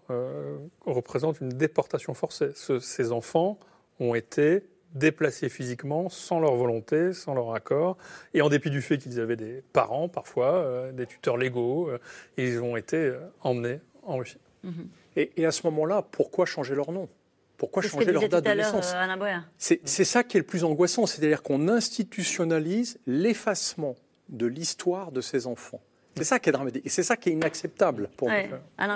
représente 0.86 1.40
une 1.42 1.50
déportation 1.50 2.14
forcée. 2.14 2.52
ces 2.56 3.12
enfants 3.12 3.60
ont 4.00 4.16
été 4.16 4.64
déplacés 4.94 5.48
physiquement 5.48 6.10
sans 6.10 6.40
leur 6.40 6.56
volonté, 6.56 7.14
sans 7.14 7.34
leur 7.34 7.54
accord, 7.54 7.98
et 8.34 8.42
en 8.42 8.50
dépit 8.50 8.70
du 8.70 8.82
fait 8.82 8.98
qu'ils 8.98 9.20
avaient 9.20 9.38
des 9.38 9.64
parents 9.72 10.10
parfois, 10.10 10.92
des 10.94 11.06
tuteurs 11.06 11.38
légaux, 11.38 11.90
ils 12.38 12.62
ont 12.62 12.76
été 12.76 13.14
emmenés 13.42 13.80
en 14.04 14.18
Russie. 14.18 14.40
Mhm. 14.64 14.88
et, 15.16 15.32
et 15.38 15.46
à 15.48 15.52
ce 15.52 15.66
moment-là, 15.68 16.04
pourquoi 16.12 16.46
changer 16.46 16.76
leur 16.76 16.92
nom? 16.92 17.10
Pourquoi 17.62 17.84
changer 17.84 18.12
leur 18.12 18.28
date 18.28 18.44
de 18.44 18.52
naissance 18.54 18.92
euh, 18.96 19.38
C'est 19.60 20.04
ça 20.04 20.24
qui 20.24 20.38
est 20.38 20.40
le 20.40 20.46
plus 20.48 20.64
angoissant, 20.64 21.06
c'est-à-dire 21.06 21.44
qu'on 21.44 21.68
institutionnalise 21.68 22.98
l'effacement 23.06 23.96
de 24.30 24.48
l'histoire 24.48 25.12
de 25.12 25.22
ces 25.22 25.46
enfants. 25.46 25.80
C'est 26.18 26.24
ça 26.24 26.40
qui 26.40 26.50
est 26.50 26.54
dramatique. 26.54 26.84
Et 26.84 26.90
c'est 26.90 27.04
ça 27.04 27.18
qui 27.18 27.30
est 27.30 27.34
inacceptable 27.34 28.10
pour 28.18 28.30
nous. 28.30 28.36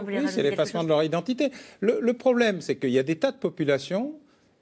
Oui, 0.07 0.27
c'est 0.29 0.41
l'effacement 0.41 0.83
de 0.83 0.89
leur 0.89 1.03
identité. 1.03 1.51
le 1.81 2.13
problème, 2.13 2.59
c'est 2.59 2.77
qu'il 2.77 2.89
y 2.89 2.97
a 2.97 3.03
des 3.03 3.19
tas 3.19 3.31
de 3.31 3.37
populations 3.37 4.15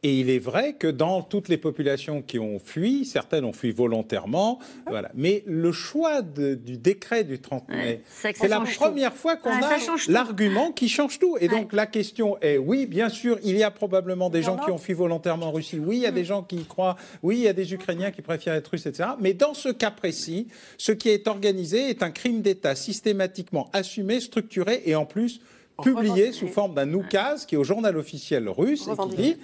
et 0.04 0.20
il 0.20 0.30
est 0.30 0.39
vrai 0.39 0.74
que 0.74 0.88
dans 0.88 1.22
toutes 1.22 1.47
les 1.47 1.58
populations 1.58 2.22
qui 2.22 2.38
ont 2.38 2.60
fui, 2.60 3.06
certaines 3.06 3.45
ont 3.45 3.54
fui 3.54 3.72
volontairement, 3.72 4.60
voilà. 4.88 5.10
Mais 5.16 5.43
le 5.47 5.72
choix 5.72 6.22
du 6.22 6.78
décret 6.78 7.24
du 7.24 7.39
30 7.39 7.70
mai, 7.70 8.01
c'est 8.06 8.47
la 8.49 8.60
première 8.60 9.14
fois 9.14 9.38
qu'on 9.38 9.49
a 9.49 9.78
l'argument 10.10 10.72
qui 10.74 10.89
change 10.89 11.20
tout. 11.20 11.38
Et 11.39 11.47
donc 11.47 11.72
la 11.72 11.86
question 11.86 12.38
est, 12.41 12.58
oui, 12.58 12.86
bien 12.86 13.08
sûr, 13.08 13.39
il 13.43 13.58
y 13.58 13.64
a 13.64 13.72
probablement 13.72 14.30
des 14.30 14.43
gens 14.43 14.58
qui 14.58 14.72
ont 14.72 14.78
fui 14.78 14.93
volontairement 14.93 15.47
en 15.47 15.51
Russie. 15.51 15.80
Oui, 15.80 15.97
il 15.97 16.01
y 16.01 16.08
a 16.08 16.12
des 16.12 16.24
mm. 16.24 16.26
gens 16.26 16.43
qui 16.43 16.58
y 16.58 16.66
croient. 16.66 16.97
Oui, 17.22 17.38
il 17.38 17.43
y 17.43 17.47
a 17.47 17.54
des 17.54 17.74
Ukrainiens 17.74 18.12
qui 18.12 18.22
préfèrent 18.22 18.56
être 18.56 18.68
russes, 18.68 18.86
etc. 18.86 19.12
Mais 19.20 19.34
dans 19.34 19.54
ce 19.54 19.70
cas 19.70 19.91
précis, 19.91 20.47
ce 20.78 20.91
qui 20.91 21.10
est 21.10 21.28
organisé 21.28 21.89
est 21.89 22.04
un 22.04 22.12
crime 22.12 22.41
d'État 22.41 22.76
systématiquement 22.76 23.70
assumé, 23.72 24.20
structuré 24.20 24.82
et 24.86 24.95
en 24.95 25.06
plus 25.06 25.39
publié 25.82 26.32
sous 26.32 26.47
forme 26.47 26.76
d'un 26.76 26.93
oukaz 26.93 27.45
qui 27.45 27.56
est 27.56 27.58
au 27.58 27.64
journal 27.64 27.97
officiel 27.97 28.47
russe 28.49 28.88
et 28.88 29.10
qui 29.10 29.16
dit 29.16 29.38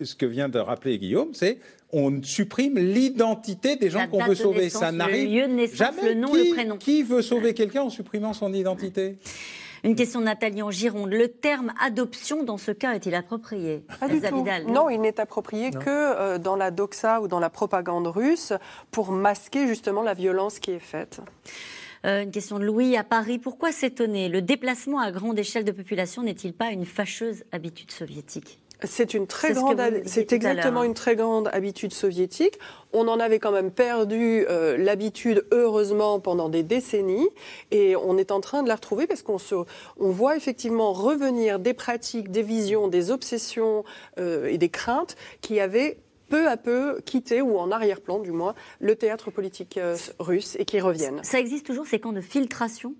ce 0.00 0.14
que 0.14 0.26
vient 0.26 0.48
de 0.48 0.58
rappeler 0.58 0.98
Guillaume, 0.98 1.30
c'est 1.32 1.58
on 1.92 2.22
supprime 2.22 2.78
l'identité 2.78 3.76
des 3.76 3.90
gens 3.90 4.08
qu'on 4.08 4.24
veut 4.24 4.34
sauver. 4.34 4.70
Ça 4.70 4.92
n'arrive 4.92 5.28
jamais. 5.74 6.14
Le 6.14 6.14
nom, 6.14 6.32
qui, 6.32 6.48
le 6.48 6.54
prénom. 6.54 6.76
Qui 6.78 7.02
veut 7.02 7.22
sauver 7.22 7.54
quelqu'un 7.54 7.82
en 7.82 7.90
supprimant 7.90 8.32
son 8.32 8.52
identité? 8.52 9.18
Une 9.84 9.96
question 9.96 10.20
de 10.20 10.26
Nathalie 10.26 10.62
en 10.62 10.70
Gironde. 10.70 11.10
Le 11.10 11.28
terme 11.28 11.72
adoption, 11.84 12.44
dans 12.44 12.56
ce 12.56 12.70
cas, 12.70 12.94
est-il 12.94 13.14
approprié? 13.14 13.82
Pas 13.98 14.08
du 14.08 14.20
tout. 14.20 14.44
non, 14.68 14.88
il 14.88 15.00
n'est 15.00 15.18
approprié 15.18 15.70
que 15.70 15.80
euh, 15.88 16.38
dans 16.38 16.54
la 16.54 16.70
doxa 16.70 17.20
ou 17.20 17.28
dans 17.28 17.40
la 17.40 17.50
propagande 17.50 18.06
russe 18.06 18.52
pour 18.92 19.10
masquer 19.10 19.66
justement 19.66 20.02
la 20.02 20.14
violence 20.14 20.60
qui 20.60 20.70
est 20.70 20.78
faite. 20.78 21.20
Euh, 22.04 22.22
une 22.22 22.30
question 22.30 22.58
de 22.58 22.64
Louis 22.64 22.96
à 22.96 23.04
Paris. 23.04 23.38
Pourquoi 23.38 23.72
s'étonner? 23.72 24.28
Le 24.28 24.40
déplacement 24.40 25.00
à 25.00 25.10
grande 25.10 25.38
échelle 25.38 25.64
de 25.64 25.72
population 25.72 26.22
n'est-il 26.22 26.52
pas 26.52 26.70
une 26.70 26.86
fâcheuse 26.86 27.44
habitude 27.52 27.90
soviétique? 27.90 28.61
C'est 28.84 29.14
une 29.14 29.26
très 29.26 29.52
grande, 29.52 29.80
c'est 30.06 30.32
exactement 30.32 30.82
une 30.82 30.94
très 30.94 31.16
grande 31.16 31.48
habitude 31.52 31.92
soviétique. 31.92 32.58
On 32.92 33.08
en 33.08 33.20
avait 33.20 33.38
quand 33.38 33.52
même 33.52 33.70
perdu 33.70 34.44
euh, 34.48 34.76
l'habitude, 34.76 35.46
heureusement, 35.50 36.20
pendant 36.20 36.48
des 36.48 36.62
décennies, 36.62 37.28
et 37.70 37.96
on 37.96 38.18
est 38.18 38.30
en 38.30 38.40
train 38.40 38.62
de 38.62 38.68
la 38.68 38.74
retrouver 38.74 39.06
parce 39.06 39.22
qu'on 39.22 39.38
se, 39.38 39.54
on 39.98 40.10
voit 40.10 40.36
effectivement 40.36 40.92
revenir 40.92 41.58
des 41.58 41.74
pratiques, 41.74 42.30
des 42.30 42.42
visions, 42.42 42.88
des 42.88 43.10
obsessions 43.10 43.84
euh, 44.18 44.46
et 44.46 44.58
des 44.58 44.68
craintes 44.68 45.16
qui 45.40 45.60
avaient 45.60 45.98
peu 46.28 46.48
à 46.48 46.56
peu 46.56 47.00
quitté, 47.04 47.42
ou 47.42 47.58
en 47.58 47.70
arrière-plan 47.70 48.18
du 48.18 48.32
moins, 48.32 48.54
le 48.80 48.96
théâtre 48.96 49.30
politique 49.30 49.76
euh, 49.76 49.96
russe 50.18 50.56
et 50.58 50.64
qui 50.64 50.80
reviennent. 50.80 51.20
Ça 51.22 51.38
existe 51.38 51.66
toujours 51.66 51.86
ces 51.86 51.98
camps 51.98 52.12
de 52.12 52.22
filtration? 52.22 52.94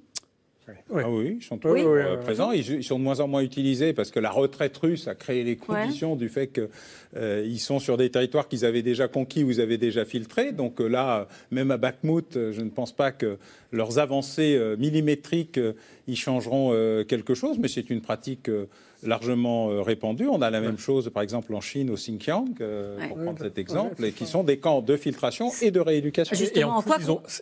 Oui. 0.69 1.03
Ah 1.05 1.11
oui, 1.11 1.39
ils 1.41 1.45
sont 1.45 1.59
toujours 1.59 1.93
euh, 1.93 2.17
présents. 2.19 2.53
Ils, 2.53 2.85
sont 2.85 2.99
de 2.99 3.05
moins 3.05 3.21
en 3.21 3.27
moins 3.27 3.43
utilisés 3.43 3.93
parce 3.93 4.11
que 4.11 4.21
la 4.21 4.31
retraite 4.31 4.77
russe 4.77 5.09
a 5.09 5.15
créé 5.15 5.43
les 5.43 5.57
conditions 5.57 6.15
du 6.15 6.29
fait 6.29 6.49
qu'ils 6.49 6.69
euh, 7.17 7.57
sont 7.57 7.81
sur 7.81 7.97
des 7.97 8.11
territoires 8.11 8.49
qu'ils 8.49 8.65
avaient 8.65 8.83
déjà 8.83 9.09
conquis 9.09 9.43
ou 9.43 9.51
ils 9.51 9.61
avaient 9.61 9.79
déjà 9.79 10.05
filtrés. 10.05 10.53
Donc 10.53 10.81
euh, 10.81 10.87
là, 10.87 11.27
même 11.51 11.71
à 11.71 11.79
Bakhmut, 11.79 12.53
je 12.53 12.61
ne 12.61 12.71
pense 12.71 12.93
pas 12.93 13.11
que 13.11 13.39
leurs 13.73 13.99
avancées 13.99 14.61
millimétriques 14.79 15.59
y 16.07 16.17
changeront 16.17 16.73
quelque 17.09 17.35
chose, 17.35 17.59
mais 17.59 17.69
c'est 17.69 17.89
une 17.91 18.03
pratique 18.03 18.51
largement 19.03 19.71
euh, 19.71 19.83
répandue. 19.83 20.27
On 20.29 20.43
a 20.43 20.51
la 20.51 20.61
même 20.61 20.79
chose, 20.79 21.11
par 21.13 21.23
exemple, 21.23 21.55
en 21.55 21.61
Chine, 21.61 21.91
au 21.91 21.95
Xinjiang, 21.95 22.47
euh, 22.61 22.97
pour 23.09 23.19
prendre 23.19 23.39
cet 23.39 23.59
exemple, 23.59 24.05
et 24.05 24.13
qui 24.13 24.27
sont 24.27 24.45
des 24.45 24.59
camps 24.59 24.81
de 24.81 24.97
filtration 24.97 25.51
et 25.61 25.71
de 25.71 25.81
rééducation. 25.81 26.37
et 26.37 26.65
en 26.65 26.83
plus, 26.83 26.93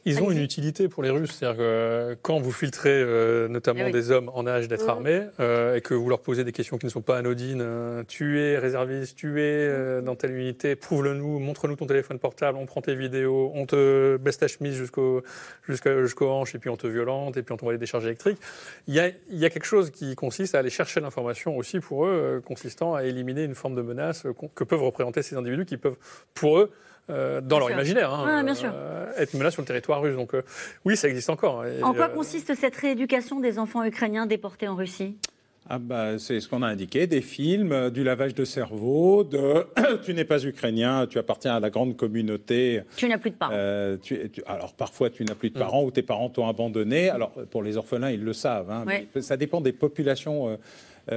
ils 0.05 0.23
ont, 0.23 0.31
une 0.31 0.43
utilité 0.43 0.89
pour 0.89 1.03
les 1.03 1.11
Russes. 1.11 1.37
C'est-à-dire 1.39 1.59
que 1.59 1.63
euh, 1.63 2.15
quand 2.23 2.41
vous 2.41 2.53
filtrez 2.53 3.05
notamment 3.49 3.87
eh 3.89 3.91
des 3.91 4.11
hommes 4.11 4.31
en 4.35 4.47
âge 4.47 4.69
d'être 4.69 4.89
armés 4.89 5.23
et 5.39 5.81
que 5.81 5.95
vous 5.95 6.09
leur 6.09 6.21
posez 6.21 6.45
des 6.45 6.53
questions 6.53 6.79
qui 6.79 6.87
ne 6.87 6.91
sont 6.91 7.01
pas 7.01 7.19
anodines, 7.19 7.65
tu 8.09 8.41
es 8.41 8.59
réserviste, 8.59 9.17
tu 9.17 9.41
es 9.43 10.03
dans 10.03 10.15
telle 10.15 10.33
unité, 10.33 10.77
prouve-le-nous, 10.77 11.39
montre-nous 11.39 11.77
ton 11.77 11.87
téléphone 11.87 12.19
portable, 12.19 12.59
on 12.59 12.67
prend 12.67 12.81
tes 12.81 12.95
vidéos, 12.95 13.53
on 13.55 13.67
te 13.67 14.17
baisse 14.19 14.39
ta 14.39 14.49
chemise 14.49 14.75
jusqu'au 14.75 15.23
jusqu'au 15.69 16.29
hanches 16.29 16.55
et 16.55 16.59
puis 16.59 16.71
on 16.71 16.77
te 16.77 16.87
violente 16.87 17.37
et 17.37 17.43
puis 17.43 17.53
on 17.53 17.57
t'envoie 17.57 17.73
des 17.73 17.79
décharges 17.79 18.05
électriques. 18.05 18.39
Il 18.87 18.95
y, 18.95 19.01
a, 19.01 19.09
il 19.09 19.39
y 19.39 19.45
a 19.45 19.51
quelque 19.51 19.67
chose 19.67 19.91
qui 19.91 20.15
consiste 20.15 20.55
à 20.55 20.59
aller 20.59 20.71
chercher 20.71 21.01
l'information 21.01 21.50
aussi 21.57 21.81
pour 21.81 22.07
eux, 22.07 22.11
euh, 22.11 22.41
consistant 22.41 22.95
à 22.95 23.05
éliminer 23.05 23.45
une 23.45 23.55
forme 23.55 23.75
de 23.75 23.83
menace 23.83 24.27
que 24.55 24.65
peuvent 24.65 24.83
représenter 24.83 25.23
ces 25.23 25.37
individus 25.37 25.65
qui 25.65 25.77
peuvent, 25.77 25.97
pour 26.35 26.59
eux, 26.59 26.71
euh, 27.11 27.41
dans 27.41 27.59
leur 27.59 27.71
imaginaire, 27.71 28.13
hein, 28.13 28.45
euh, 28.65 29.13
être 29.17 29.33
une 29.33 29.41
menace 29.41 29.55
sur 29.55 29.63
le 29.63 29.67
territoire 29.67 30.01
russe. 30.01 30.17
Donc 30.17 30.33
oui, 30.85 30.97
ça 30.97 31.09
existe 31.09 31.31
encore. 31.31 31.65
en 31.83 31.95
quoi 31.95 32.09
consiste 32.09 32.55
cette 32.55 32.77
rééducation 32.77 33.41
des 33.41 33.59
enfants 33.59 33.85
ukrainiens 33.85 34.27
déportés 34.27 34.69
en 34.69 34.77
Russie? 34.77 35.17
Ah 35.73 35.79
bah, 35.79 36.19
c'est 36.19 36.41
ce 36.41 36.49
qu'on 36.49 36.63
a 36.63 36.67
indiqué, 36.67 37.07
des 37.07 37.21
films, 37.21 37.91
du 37.91 38.03
lavage 38.03 38.35
de 38.35 38.45
cerveau, 38.45 39.23
de 39.23 39.67
tu 40.05 40.15
n'es 40.15 40.25
pas 40.25 40.43
ukrainien, 40.45 41.07
tu 41.07 41.17
appartiens 41.17 41.55
à 41.55 41.61
la 41.61 41.71
grande 41.71 41.97
communauté. 41.97 42.83
Tu 42.97 43.07
n'as 43.07 43.19
plus 43.19 43.31
de 43.31 43.37
parents. 43.37 43.55
alors 44.47 44.75
parfois 44.75 45.11
tu 45.11 45.25
n'as 45.25 45.37
plus 45.37 45.51
de 45.51 45.57
mm. 45.57 45.61
parents 45.61 45.85
ou 45.85 45.93
tes 45.93 46.03
parents 46.03 46.29
t'ont 46.29 46.49
abandonné. 46.49 47.09
Alors 47.09 47.31
pour 47.51 47.63
les 47.63 47.77
orphelins, 47.77 48.11
ils 48.11 48.25
le 48.25 48.33
savent. 48.33 48.69
Hein, 48.69 48.85
ça 49.21 49.37
dépend 49.37 49.61
des 49.61 49.73
populations 49.73 50.49
euh, 50.49 50.57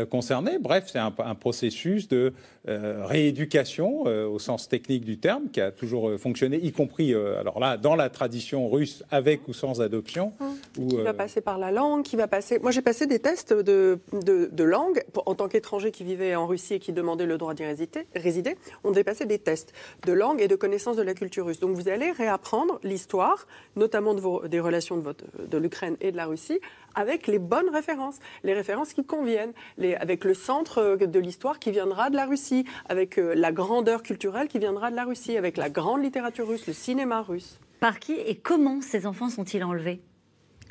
concernés. 0.10 0.58
Bref, 0.60 0.90
c'est 0.92 1.00
un, 1.00 1.12
processus 1.36 2.08
de 2.08 2.18
euh, 2.18 2.32
rééducation 2.66 4.04
euh, 4.08 4.26
au 4.26 4.40
sens 4.40 4.70
technique 4.70 5.04
du 5.04 5.18
terme 5.18 5.50
qui 5.52 5.60
a 5.60 5.72
toujours 5.72 6.18
fonctionné, 6.18 6.58
y 6.58 6.72
compris, 6.72 7.14
alors 7.14 7.60
là, 7.60 7.78
dans 7.78 7.96
la 7.96 8.10
tradition 8.10 8.70
russe, 8.70 9.04
avec 9.12 9.48
ou 9.48 9.54
sans 9.54 9.82
adoption. 9.82 10.34
Mmh. 10.78 10.88
qui 10.88 10.96
va 10.98 11.14
passer 11.14 11.42
par 11.42 11.58
la 11.58 11.72
langue, 11.72 12.04
qui 12.04 12.16
va 12.16 12.28
passer. 12.28 12.60
Moi, 12.60 12.72
j'ai 12.72 12.82
passé 12.82 13.06
des 13.06 13.20
tests 13.20 13.54
de, 13.54 14.00
de, 14.12 14.64
langue 14.64 15.04
en 15.26 15.36
tant 15.36 15.48
qu'étranger 15.48 15.92
qui 15.92 16.04
vivait 16.04 16.36
en 16.36 16.48
Russie 16.48 16.76
et 16.76 16.80
qui 16.80 16.94
demandait 16.94 17.26
le 17.26 17.38
droit 17.38 17.54
d'y 17.54 17.64
résider. 17.66 18.58
On 18.84 18.92
devait 18.92 19.04
passer 19.04 19.26
des 19.26 19.40
tests 19.40 19.74
de 20.06 20.14
langue 20.14 20.42
et 20.42 20.48
de 20.48 20.56
connaissance 20.56 20.96
de 20.96 21.02
la 21.02 21.14
culture 21.14 21.46
russe. 21.46 21.60
Donc, 21.60 21.76
vous 21.76 21.90
allez 21.90 22.12
réapprendre 22.12 22.80
l'histoire, 22.84 23.48
notamment 23.76 24.14
de 24.14 24.22
vos, 24.22 24.48
des 24.48 24.60
relations 24.60 24.98
de, 24.98 25.02
votre, 25.02 25.26
de 25.48 25.58
l'Ukraine 25.58 25.98
et 26.02 26.12
de 26.12 26.18
la 26.18 26.26
Russie, 26.26 26.60
avec 26.96 27.28
les 27.28 27.40
bonnes 27.40 27.70
références, 27.70 28.20
les 28.44 28.54
références 28.54 28.94
qui 28.94 29.04
conviennent, 29.04 29.54
avec 30.00 30.24
le 30.24 30.34
centre 30.34 30.78
euh, 30.80 30.96
de 30.98 31.20
l'histoire 31.20 31.60
qui 31.60 31.72
viendra 31.72 32.10
de 32.10 32.16
la 32.16 32.26
Russie, 32.26 32.53
avec 32.88 33.18
euh, 33.18 33.34
la 33.36 33.52
grandeur 33.52 34.04
culturelle 34.04 34.48
qui 34.48 34.60
viendra 34.60 34.92
de 34.92 34.96
la 34.96 35.06
Russie, 35.06 35.38
avec 35.38 35.58
la 35.58 35.70
grande 35.70 36.04
littérature 36.04 36.48
russe, 36.48 36.68
le 36.68 36.74
cinéma 36.74 37.22
russe. 37.22 37.60
Par 37.80 38.00
qui 38.00 38.14
et 38.14 38.36
comment 38.36 38.82
ces 38.82 39.06
enfants 39.06 39.30
sont-ils 39.30 39.64
enlevés? 39.64 40.02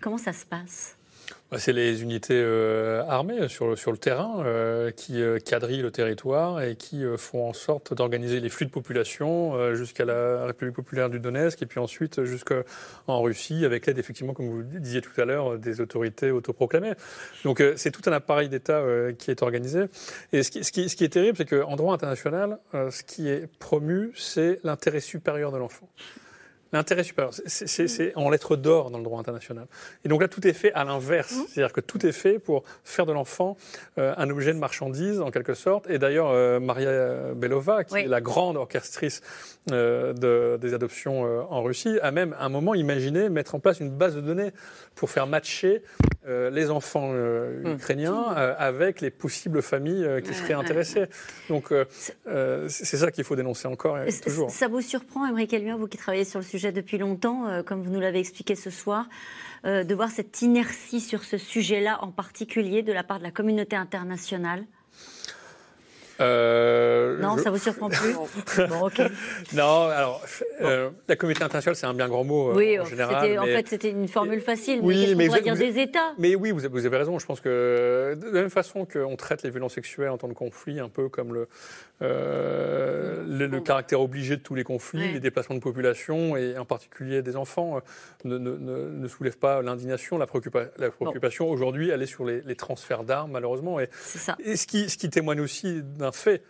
Comment 0.00 0.18
ça 0.18 0.32
se 0.32 0.46
passe? 0.46 0.96
C'est 1.58 1.72
les 1.72 2.02
unités 2.02 2.40
euh, 2.40 3.04
armées 3.08 3.48
sur, 3.48 3.76
sur 3.76 3.92
le 3.92 3.98
terrain 3.98 4.42
euh, 4.44 4.90
qui 4.90 5.20
euh, 5.20 5.38
quadrillent 5.38 5.82
le 5.82 5.90
territoire 5.90 6.62
et 6.62 6.76
qui 6.76 7.02
font 7.18 7.48
en 7.48 7.52
sorte 7.52 7.92
d'organiser 7.94 8.40
les 8.40 8.48
flux 8.48 8.66
de 8.66 8.70
population 8.70 9.74
jusqu'à 9.74 10.04
la 10.04 10.46
République 10.46 10.74
populaire 10.74 11.10
du 11.10 11.20
Donetsk 11.20 11.60
et 11.62 11.66
puis 11.66 11.78
ensuite 11.78 12.24
jusqu'en 12.24 13.20
Russie 13.20 13.64
avec 13.64 13.86
l'aide 13.86 13.98
effectivement, 13.98 14.32
comme 14.32 14.48
vous 14.48 14.62
disiez 14.62 15.02
tout 15.02 15.18
à 15.20 15.24
l'heure, 15.24 15.58
des 15.58 15.80
autorités 15.80 16.30
autoproclamées. 16.30 16.94
Donc 17.44 17.62
c'est 17.76 17.90
tout 17.90 18.08
un 18.08 18.12
appareil 18.12 18.48
d'État 18.48 18.82
qui 19.18 19.30
est 19.30 19.42
organisé. 19.42 19.84
Et 20.32 20.42
ce 20.42 20.50
qui, 20.50 20.64
ce 20.64 20.72
qui, 20.72 20.88
ce 20.88 20.96
qui 20.96 21.04
est 21.04 21.10
terrible, 21.10 21.36
c'est 21.36 21.48
qu'en 21.48 21.76
droit 21.76 21.94
international, 21.94 22.58
ce 22.72 23.02
qui 23.02 23.28
est 23.28 23.46
promu, 23.58 24.12
c'est 24.16 24.60
l'intérêt 24.64 25.00
supérieur 25.00 25.52
de 25.52 25.58
l'enfant. 25.58 25.88
L'intérêt 26.72 27.04
supérieur, 27.04 27.34
c'est 27.46 28.16
en 28.16 28.30
lettres 28.30 28.56
d'or 28.56 28.90
dans 28.90 28.98
le 28.98 29.04
droit 29.04 29.20
international. 29.20 29.66
Et 30.04 30.08
donc 30.08 30.22
là, 30.22 30.28
tout 30.28 30.46
est 30.46 30.54
fait 30.54 30.72
à 30.72 30.84
l'inverse. 30.84 31.32
Mmh. 31.32 31.44
C'est-à-dire 31.48 31.72
que 31.72 31.80
tout 31.80 32.06
est 32.06 32.12
fait 32.12 32.38
pour 32.38 32.64
faire 32.82 33.04
de 33.04 33.12
l'enfant 33.12 33.58
euh, 33.98 34.14
un 34.16 34.30
objet 34.30 34.54
de 34.54 34.58
marchandise, 34.58 35.20
en 35.20 35.30
quelque 35.30 35.52
sorte. 35.52 35.90
Et 35.90 35.98
d'ailleurs, 35.98 36.30
euh, 36.30 36.60
Maria 36.60 37.34
Belova, 37.34 37.84
qui 37.84 37.98
est 37.98 38.06
la 38.06 38.22
grande 38.22 38.56
orchestrice 38.56 39.20
euh, 39.70 40.14
de, 40.14 40.58
des 40.60 40.72
adoptions 40.72 41.22
en 41.50 41.62
Russie, 41.62 41.98
a 42.00 42.10
même 42.10 42.34
à 42.38 42.46
un 42.46 42.48
moment 42.48 42.74
imaginé 42.74 43.28
mettre 43.28 43.54
en 43.54 43.60
place 43.60 43.80
une 43.80 43.90
base 43.90 44.16
de 44.16 44.22
données 44.22 44.52
pour 44.94 45.10
faire 45.10 45.26
matcher 45.26 45.82
les 46.24 46.70
enfants 46.70 47.12
hmm. 47.12 47.74
ukrainiens 47.74 48.22
avec 48.22 49.00
les 49.00 49.10
possibles 49.10 49.60
familles 49.60 50.22
qui 50.24 50.32
seraient 50.34 50.52
intéressées. 50.54 51.06
Donc 51.48 51.72
c'est 52.68 52.96
ça 52.96 53.10
qu'il 53.10 53.24
faut 53.24 53.36
dénoncer 53.36 53.66
encore 53.66 53.98
et 53.98 54.12
toujours. 54.12 54.50
Ça 54.50 54.68
vous 54.68 54.80
surprend, 54.80 55.26
Émeric 55.26 55.52
Elmien, 55.52 55.76
vous 55.76 55.88
qui 55.88 55.98
travaillez 55.98 56.24
sur 56.24 56.38
le 56.38 56.44
sujet 56.44 56.61
depuis 56.70 56.98
longtemps, 56.98 57.62
comme 57.64 57.82
vous 57.82 57.90
nous 57.90 58.00
l'avez 58.00 58.20
expliqué 58.20 58.54
ce 58.54 58.70
soir, 58.70 59.08
de 59.64 59.94
voir 59.94 60.10
cette 60.10 60.42
inertie 60.42 61.00
sur 61.00 61.24
ce 61.24 61.38
sujet-là 61.38 61.98
en 62.02 62.12
particulier 62.12 62.82
de 62.82 62.92
la 62.92 63.02
part 63.02 63.18
de 63.18 63.24
la 63.24 63.30
communauté 63.30 63.74
internationale 63.74 64.64
euh, 66.22 67.18
non, 67.18 67.36
ça 67.36 67.50
vous 67.50 67.58
surprend 67.58 67.88
plus 67.88 68.14
bon, 68.14 68.90
Non, 69.54 69.88
alors, 69.88 70.22
euh, 70.60 70.90
la 71.08 71.16
communauté 71.16 71.44
internationale, 71.44 71.76
c'est 71.76 71.86
un 71.86 71.94
bien 71.94 72.08
grand 72.08 72.24
mot 72.24 72.50
euh, 72.50 72.54
oui, 72.54 72.78
en 72.78 72.84
général. 72.84 73.38
En 73.38 73.44
fait, 73.44 73.68
c'était 73.68 73.90
une 73.90 74.08
formule 74.08 74.40
facile. 74.40 74.80
Oui, 74.82 75.14
mais 75.16 75.28
qu'est-ce 75.28 75.38
qu'on 75.38 75.54
dire 75.54 75.72
des 75.72 75.80
États? 75.80 76.12
Mais 76.18 76.34
oui, 76.34 76.50
vous 76.50 76.64
avez, 76.64 76.96
raison. 76.96 77.18
Je 77.18 77.26
pense 77.26 77.40
que 77.40 78.16
de 78.20 78.26
la 78.26 78.42
même 78.42 78.50
façon 78.50 78.86
qu'on 78.86 79.16
traite 79.16 79.42
les 79.42 79.50
violences 79.50 79.74
sexuelles 79.74 80.10
en 80.10 80.18
temps 80.18 80.28
de 80.28 80.34
conflit, 80.34 80.80
un 80.80 80.88
peu 80.88 81.08
comme 81.08 81.32
le, 81.32 81.48
le, 82.02 83.60
caractère 83.60 84.00
obligé 84.00 84.36
de 84.36 84.42
tous 84.42 84.54
les 84.54 84.64
conflits, 84.64 85.12
les 85.12 85.20
déplacements 85.20 85.56
de 85.56 85.60
population, 85.60 86.36
et 86.36 86.58
en 86.58 86.64
particulier 86.64 87.22
des 87.22 87.36
enfants, 87.36 87.80
ne, 88.24 88.38
ne, 88.38 88.56
ne, 88.56 89.08
soulèvent 89.08 89.38
pas 89.38 89.62
l'indignation, 89.62 90.18
la, 90.18 90.26
la, 90.78 90.90
préoccupation. 90.90 91.48
Aujourd'hui, 91.48 91.90
elle 91.90 92.02
est 92.02 92.06
sur 92.06 92.24
les, 92.24 92.40
les 92.42 92.56
transferts 92.56 93.04
d'armes, 93.04 93.32
malheureusement. 93.32 93.80
Et, 93.80 93.88
ça. 93.92 94.36
et 94.44 94.56
ce, 94.56 94.66
qui, 94.66 94.90
ce 94.90 94.98
qui 94.98 95.10
témoigne 95.10 95.40
aussi 95.40 95.82
d'un 95.82 96.12
fait, 96.12 96.42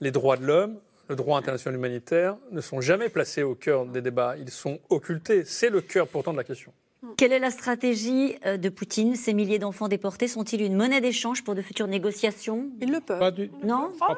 les 0.00 0.10
droits 0.10 0.36
de 0.36 0.44
l'homme, 0.44 0.78
le 1.08 1.16
droit 1.16 1.38
international 1.38 1.78
humanitaire 1.78 2.36
ne 2.50 2.60
sont 2.60 2.80
jamais 2.80 3.08
placés 3.08 3.42
au 3.42 3.54
cœur 3.54 3.86
des 3.86 4.02
débats, 4.02 4.36
ils 4.38 4.50
sont 4.50 4.80
occultés. 4.88 5.44
C'est 5.44 5.70
le 5.70 5.80
cœur 5.80 6.08
pourtant 6.08 6.32
de 6.32 6.38
la 6.38 6.44
question. 6.44 6.72
Quelle 7.16 7.32
est 7.32 7.38
la 7.38 7.50
stratégie 7.50 8.34
euh, 8.44 8.56
de 8.56 8.68
Poutine? 8.68 9.14
Ces 9.16 9.34
milliers 9.34 9.58
d'enfants 9.58 9.88
déportés 9.88 10.28
sont-ils 10.28 10.62
une 10.62 10.74
monnaie 10.74 11.00
d'échange 11.00 11.44
pour 11.44 11.54
de 11.54 11.62
futures 11.62 11.86
négociations? 11.86 12.70
Ils 12.80 12.90
le 12.90 13.00
peuvent. 13.00 13.48
Non 13.64 13.90
ah, 14.00 14.14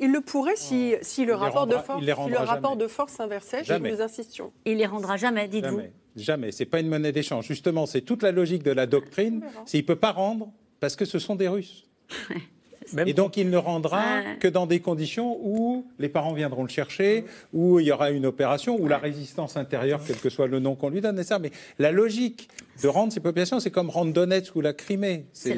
Il 0.00 0.12
le 0.12 0.20
pourrait 0.20 0.56
si, 0.56 0.94
si 1.02 1.24
le, 1.24 1.34
rapport, 1.34 1.66
de 1.66 1.76
force, 1.76 2.02
le 2.04 2.38
rapport 2.38 2.76
de 2.76 2.86
force 2.86 3.12
s'inversait. 3.12 3.62
Nous 3.80 4.00
insistions. 4.00 4.52
Il 4.64 4.78
les 4.78 4.86
rendra 4.86 5.16
jamais, 5.16 5.48
dites-vous 5.48 5.78
Jamais. 5.78 5.92
Jamais. 6.16 6.52
C'est 6.52 6.66
pas 6.66 6.80
une 6.80 6.88
monnaie 6.88 7.12
d'échange. 7.12 7.46
Justement, 7.46 7.86
c'est 7.86 8.00
toute 8.00 8.22
la 8.22 8.32
logique 8.32 8.62
de 8.62 8.72
la 8.72 8.86
doctrine. 8.86 9.42
C'est 9.64 9.78
il 9.78 9.84
peut 9.84 9.96
pas 9.96 10.12
rendre 10.12 10.52
parce 10.80 10.96
que 10.96 11.04
ce 11.04 11.18
sont 11.18 11.36
des 11.36 11.48
Russes 11.48 11.86
et 13.06 13.12
donc 13.12 13.36
il 13.36 13.50
ne 13.50 13.56
rendra 13.56 14.22
que 14.40 14.48
dans 14.48 14.66
des 14.66 14.80
conditions 14.80 15.38
où 15.42 15.86
les 15.98 16.08
parents 16.08 16.32
viendront 16.32 16.62
le 16.62 16.68
chercher, 16.68 17.24
où 17.52 17.80
il 17.80 17.86
y 17.86 17.92
aura 17.92 18.10
une 18.10 18.26
opération, 18.26 18.76
où 18.80 18.88
la 18.88 18.98
résistance 18.98 19.56
intérieure, 19.56 20.00
quel 20.06 20.16
que 20.16 20.30
soit 20.30 20.46
le 20.46 20.60
nom 20.60 20.74
qu'on 20.74 20.90
lui 20.90 21.00
donne, 21.00 21.22
ça. 21.22 21.38
Mais 21.38 21.50
la 21.78 21.92
logique 21.92 22.48
de 22.82 22.88
rendre 22.88 23.12
ces 23.12 23.20
populations, 23.20 23.60
c'est 23.60 23.70
comme 23.70 23.90
rendre 23.90 24.12
Donetsk 24.12 24.56
ou 24.56 24.60
la 24.60 24.72
Crimée. 24.72 25.26
C'est 25.32 25.54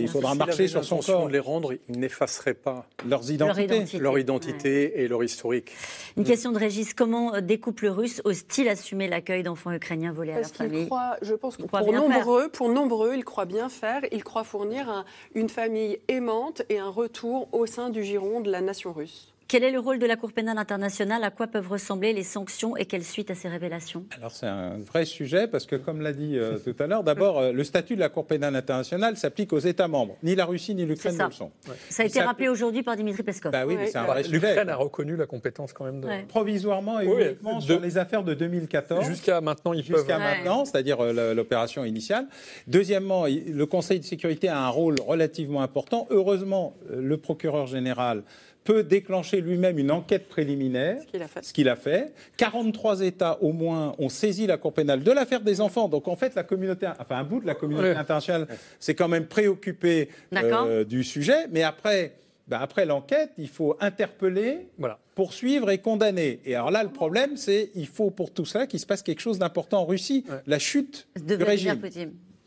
il 0.00 0.08
faudra 0.08 0.34
marcher 0.34 0.68
sur 0.68 0.84
son 0.84 0.98
corps. 0.98 1.26
de 1.26 1.32
les 1.32 1.38
rendre, 1.38 1.72
ils 1.88 1.98
n'effaceraient 1.98 2.54
pas 2.54 2.86
leurs 3.06 3.30
identités, 3.30 3.98
leur 3.98 4.18
identité, 4.18 5.02
et 5.02 5.08
leur 5.08 5.24
historique. 5.24 5.72
Une 6.16 6.24
question 6.24 6.52
de 6.52 6.58
Régis 6.58 6.94
comment 6.94 7.34
euh, 7.34 7.40
des 7.40 7.58
couples 7.58 7.88
russes 7.88 8.22
osent-ils 8.24 8.68
assumer 8.68 9.08
l'accueil 9.08 9.42
d'enfants 9.42 9.72
ukrainiens 9.72 10.12
volés 10.12 10.32
à 10.32 10.40
leur 10.40 10.50
famille? 10.50 10.86
croient, 10.86 11.16
Je 11.22 11.34
pense 11.34 11.56
que 11.56 11.62
pour 11.62 11.92
nombreux, 11.92 12.48
pour 12.48 12.68
nombreux, 12.68 13.14
ils 13.16 13.24
croient 13.24 13.44
bien 13.44 13.68
faire. 13.68 14.02
Ils 14.12 14.24
croient 14.24 14.44
fournir 14.44 15.04
une 15.34 15.48
famille 15.48 15.98
aimante 16.08 16.62
et 16.68 16.78
un 16.78 16.88
retour 16.88 17.48
au 17.52 17.66
sein 17.66 17.90
du 17.90 18.04
giron 18.04 18.40
de 18.40 18.50
la 18.50 18.60
nation 18.60 18.92
russe. 18.92 19.32
Quel 19.48 19.62
est 19.62 19.70
le 19.70 19.78
rôle 19.78 20.00
de 20.00 20.06
la 20.06 20.16
Cour 20.16 20.32
pénale 20.32 20.58
internationale? 20.58 21.22
À 21.22 21.30
quoi 21.30 21.46
peuvent 21.46 21.68
ressembler 21.68 22.12
les 22.12 22.24
sanctions 22.24 22.76
et 22.76 22.84
quelles 22.84 23.04
suite 23.04 23.30
à 23.30 23.36
ces 23.36 23.46
révélations? 23.46 24.04
Alors 24.16 24.32
c'est 24.32 24.48
un 24.48 24.78
vrai 24.78 25.04
sujet 25.04 25.46
parce 25.46 25.66
que 25.66 25.76
comme 25.76 26.00
l'a 26.00 26.12
dit 26.12 26.36
euh, 26.36 26.58
tout 26.58 26.74
à 26.80 26.88
l'heure, 26.88 27.04
d'abord 27.04 27.38
euh, 27.38 27.52
le 27.52 27.62
statut 27.62 27.94
de 27.94 28.00
la 28.00 28.08
Cour 28.08 28.26
pénale 28.26 28.56
internationale 28.56 29.16
s'applique 29.16 29.52
aux 29.52 29.60
États 29.60 29.86
membres. 29.86 30.16
Ni 30.24 30.34
la 30.34 30.46
Russie 30.46 30.74
ni 30.74 30.84
l'Ukraine 30.84 31.16
ne 31.16 31.26
le 31.26 31.30
sont. 31.30 31.52
Ça 31.88 32.02
a 32.02 32.06
été 32.06 32.20
rappelé 32.20 32.48
aujourd'hui 32.48 32.82
par 32.82 32.96
Dimitri 32.96 33.22
Peskov. 33.22 33.52
Bah 33.52 33.64
oui, 33.64 33.76
c'est 33.86 33.96
un 33.96 34.02
vrai 34.02 34.24
sujet. 34.24 34.34
L'Ukraine 34.34 34.68
a 34.68 34.74
reconnu 34.74 35.14
la 35.14 35.26
compétence 35.26 35.72
quand 35.72 35.84
même. 35.84 36.00
De... 36.00 36.08
Provisoirement 36.26 36.98
et 36.98 37.04
uniquement 37.04 37.60
sur 37.60 37.78
les 37.78 37.98
affaires 37.98 38.24
de 38.24 38.34
2014. 38.34 39.06
Jusqu'à 39.06 39.40
maintenant, 39.40 39.74
ils 39.74 39.84
peuvent. 39.84 39.98
Jusqu'à 39.98 40.18
maintenant, 40.18 40.64
c'est-à-dire 40.64 40.98
euh, 41.00 41.34
l'opération 41.34 41.84
initiale. 41.84 42.26
Deuxièmement, 42.66 43.26
le 43.26 43.66
Conseil 43.66 44.00
de 44.00 44.04
sécurité 44.04 44.48
a 44.48 44.58
un 44.58 44.70
rôle 44.70 44.96
relativement 45.06 45.62
important. 45.62 46.08
Heureusement, 46.10 46.74
le 46.90 47.16
procureur 47.16 47.68
général 47.68 48.24
peut 48.66 48.82
déclencher 48.82 49.40
lui-même 49.40 49.78
une 49.78 49.90
enquête 49.90 50.28
préliminaire, 50.28 50.98
ce 51.40 51.52
qu'il 51.52 51.68
a, 51.68 51.76
fait. 51.76 52.12
43 52.36 53.00
États 53.00 53.40
au 53.40 53.52
moins 53.52 53.94
ont 53.98 54.08
saisi 54.08 54.46
la 54.46 54.58
Cour 54.58 54.74
pénale 54.74 55.02
de 55.02 55.12
l'affaire 55.12 55.40
des 55.40 55.60
enfants. 55.60 55.88
Donc 55.88 56.08
en 56.08 56.16
fait, 56.16 56.34
la 56.34 56.42
communauté, 56.42 56.88
enfin 56.98 57.16
un 57.16 57.24
bout 57.24 57.40
de 57.40 57.46
la 57.46 57.54
communauté 57.54 57.90
internationale 57.90 58.48
s'est 58.80 58.94
quand 58.94 59.08
même 59.08 59.26
préoccupé 59.26 60.10
euh, 60.34 60.84
du 60.84 61.04
sujet. 61.04 61.46
Mais 61.50 61.62
après, 61.62 62.16
bah, 62.48 62.58
après 62.60 62.84
l'enquête, 62.86 63.30
il 63.38 63.48
faut 63.48 63.76
interpeller, 63.80 64.68
poursuivre 65.14 65.70
et 65.70 65.78
condamner. 65.78 66.40
Et 66.44 66.56
alors 66.56 66.72
là, 66.72 66.82
le 66.82 66.90
problème, 66.90 67.36
c'est 67.36 67.70
il 67.76 67.86
faut 67.86 68.10
pour 68.10 68.32
tout 68.32 68.44
ça 68.44 68.66
qu'il 68.66 68.80
se 68.80 68.86
passe 68.86 69.02
quelque 69.02 69.20
chose 69.20 69.38
d'important 69.38 69.82
en 69.82 69.86
Russie, 69.86 70.24
la 70.46 70.58
chute 70.58 71.06
du 71.16 71.36
régime. 71.36 71.80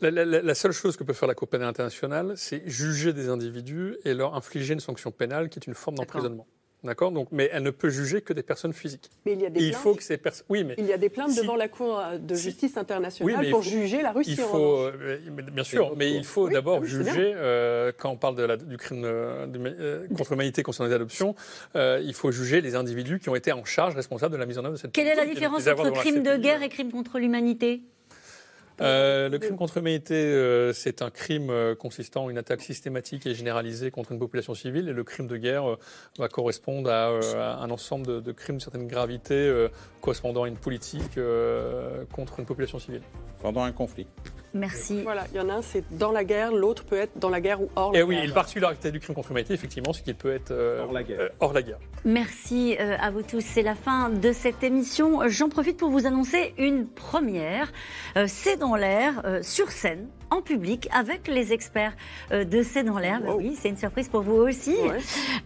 La, 0.00 0.54
seule 0.54 0.72
chose 0.72 0.96
que 0.96 1.04
peut 1.04 1.12
faire 1.12 1.28
la 1.28 1.34
Cour 1.34 1.48
pénale 1.48 1.68
internationale, 1.68 2.32
c'est 2.36 2.62
juger 2.66 3.12
des 3.12 3.28
individus 3.28 3.96
et 4.04 4.14
leur 4.14 4.34
infliger 4.34 4.74
une 4.74 4.80
sanction 4.80 5.10
pénale 5.10 5.48
qui 5.48 5.58
est 5.58 5.66
une 5.66 5.74
forme 5.74 5.96
d'emprisonnement. 5.96 6.46
D'accord? 6.82 7.12
Donc, 7.12 7.28
mais 7.30 7.50
elle 7.52 7.62
ne 7.62 7.70
peut 7.70 7.90
juger 7.90 8.22
que 8.22 8.32
des 8.32 8.42
personnes 8.42 8.72
physiques. 8.72 9.10
Mais 9.26 9.34
il 9.34 9.40
y 9.42 9.46
a 9.46 9.50
des 9.50 9.60
il 9.60 9.70
plaintes. 9.70 9.82
faut 9.82 9.94
que 9.94 10.02
ces 10.02 10.16
personnes. 10.16 10.46
Oui, 10.48 10.64
mais 10.64 10.74
il 10.78 10.86
y 10.86 10.92
a 10.94 10.96
des 10.96 11.10
plaintes 11.10 11.36
devant 11.36 11.56
la 11.56 11.68
Cour 11.68 12.02
de 12.18 12.34
justice 12.34 12.78
internationale 12.78 13.50
pour 13.50 13.62
juger 13.62 14.00
la 14.00 14.12
Russie. 14.12 14.32
Il 14.32 14.36
faut, 14.38 14.78
euh, 14.78 15.18
bien 15.52 15.64
sûr, 15.64 15.94
mais 15.96 16.12
il 16.12 16.24
faut 16.24 16.48
d'abord 16.48 16.80
ah 16.82 16.86
juger 16.86 17.34
euh, 17.36 17.92
quand 17.96 18.10
on 18.10 18.16
parle 18.16 18.36
de 18.36 18.44
la, 18.44 18.56
du 18.56 18.78
crime 18.78 19.02
euh, 19.04 20.06
contre 20.16 20.32
l'humanité 20.32 20.62
concernant 20.62 20.88
les 20.88 20.94
adoptions. 20.94 21.34
il 21.74 22.14
faut 22.14 22.30
juger 22.30 22.62
les 22.62 22.74
individus 22.74 23.18
qui 23.18 23.28
ont 23.28 23.36
été 23.36 23.52
en 23.52 23.64
charge, 23.64 23.94
responsables 23.94 24.32
de 24.32 24.38
la 24.38 24.46
mise 24.46 24.56
en 24.56 24.64
œuvre 24.64 24.74
de 24.74 24.78
cette. 24.78 24.92
Quelle 24.92 25.08
est 25.08 25.16
la 25.16 25.26
différence 25.26 25.66
entre 25.66 25.92
crime 25.92 26.22
de 26.22 26.36
guerre 26.36 26.62
et 26.62 26.70
crime 26.70 26.90
contre 26.90 27.18
l'humanité? 27.18 27.82
Euh, 28.80 29.28
le 29.28 29.38
crime 29.38 29.56
contre 29.56 29.78
l'humanité, 29.78 30.14
euh, 30.14 30.72
c'est 30.72 31.02
un 31.02 31.10
crime 31.10 31.50
euh, 31.50 31.74
consistant 31.74 32.24
en 32.24 32.30
une 32.30 32.38
attaque 32.38 32.62
systématique 32.62 33.26
et 33.26 33.34
généralisée 33.34 33.90
contre 33.90 34.12
une 34.12 34.18
population 34.18 34.54
civile. 34.54 34.88
Et 34.88 34.92
le 34.92 35.04
crime 35.04 35.26
de 35.26 35.36
guerre 35.36 35.76
va 36.18 36.28
correspondre 36.28 36.90
à, 36.90 37.08
un 37.62 37.70
ensemble 37.70 38.06
de, 38.06 38.20
de, 38.20 38.32
crimes 38.32 38.56
de 38.56 38.62
certaine 38.62 38.86
gravité 38.86 39.68
correspondant 40.00 40.44
à 40.44 40.48
une 40.48 40.56
politique 40.56 41.18
contre 42.12 42.40
une 42.40 42.46
population 42.46 42.78
civile. 42.78 43.02
Pendant 43.40 43.62
un 43.62 43.72
conflit. 43.72 44.06
Merci. 44.54 45.02
Voilà, 45.02 45.26
il 45.32 45.36
y 45.36 45.40
en 45.40 45.48
a 45.48 45.54
un, 45.54 45.62
c'est 45.62 45.84
dans 45.96 46.12
la 46.12 46.24
guerre, 46.24 46.52
l'autre 46.52 46.84
peut 46.84 46.98
être 46.98 47.18
dans 47.18 47.30
la 47.30 47.40
guerre 47.40 47.60
ou 47.60 47.68
hors 47.76 47.92
la 47.92 47.98
et 47.98 48.02
guerre. 48.02 48.16
Et 48.16 48.20
oui, 48.20 48.26
la 48.26 48.34
particularité 48.34 48.90
du 48.90 49.00
crime 49.00 49.14
contre 49.14 49.28
l'humanité, 49.28 49.54
effectivement, 49.54 49.92
c'est 49.92 50.02
qu'il 50.02 50.14
peut 50.14 50.32
être 50.32 50.52
hors, 50.52 50.92
la 50.92 51.02
guerre. 51.02 51.30
hors 51.40 51.52
la 51.52 51.62
guerre. 51.62 51.78
Merci 52.04 52.76
à 52.76 53.10
vous 53.10 53.22
tous. 53.22 53.44
C'est 53.44 53.62
la 53.62 53.74
fin 53.74 54.10
de 54.10 54.32
cette 54.32 54.62
émission. 54.62 55.28
J'en 55.28 55.48
profite 55.48 55.76
pour 55.76 55.90
vous 55.90 56.06
annoncer 56.06 56.54
une 56.58 56.86
première. 56.86 57.72
c'est 58.26 58.56
dans 58.56 58.76
l'air, 58.76 59.22
euh, 59.24 59.42
sur 59.42 59.70
scène, 59.70 60.08
en 60.30 60.42
public, 60.42 60.88
avec 60.92 61.28
les 61.28 61.52
experts 61.52 61.92
euh, 62.32 62.44
de 62.44 62.62
C'est 62.62 62.84
dans 62.84 62.98
l'air. 62.98 63.20
Bah 63.20 63.34
oui, 63.36 63.56
c'est 63.60 63.68
une 63.68 63.76
surprise 63.76 64.08
pour 64.08 64.22
vous 64.22 64.36
aussi. 64.36 64.76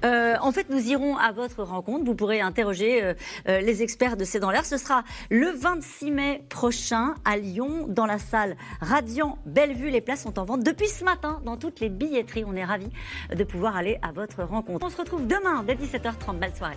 Euh, 0.05 0.37
en 0.41 0.53
fait, 0.53 0.69
nous 0.71 0.89
irons 0.89 1.17
à 1.17 1.33
votre 1.33 1.63
rencontre. 1.63 2.05
Vous 2.05 2.15
pourrez 2.15 2.41
interroger 2.41 3.15
les 3.47 3.83
experts 3.83 4.17
de 4.17 4.25
C'est 4.25 4.41
dans 4.41 4.51
l'air. 4.51 4.65
Ce 4.65 4.77
sera 4.77 5.05
le 5.31 5.51
26 5.51 6.11
mai 6.11 6.45
prochain 6.49 7.15
à 7.25 7.37
Lyon, 7.37 7.87
dans 7.89 8.07
la 8.07 8.19
salle 8.19 8.57
Radiant 8.81 9.39
Bellevue. 9.47 9.91
Les 9.91 10.01
places 10.01 10.23
sont 10.23 10.39
en 10.39 10.45
vente 10.45 10.63
depuis 10.63 10.89
ce 10.89 11.05
matin 11.05 11.41
dans 11.45 11.57
toutes 11.57 11.81
les 11.81 11.89
billetteries. 11.89 12.45
On 12.47 12.57
est 12.57 12.65
ravis 12.65 12.91
de 13.35 13.45
pouvoir 13.45 13.77
aller 13.77 13.99
à 14.03 14.13
votre 14.13 14.43
rencontre. 14.43 14.85
On 14.85 14.91
se 14.91 14.97
retrouve 14.97 15.27
demain 15.27 15.65
dès 15.65 15.75
17h30. 15.75 16.39
Belle 16.39 16.55
soirée. 16.55 16.77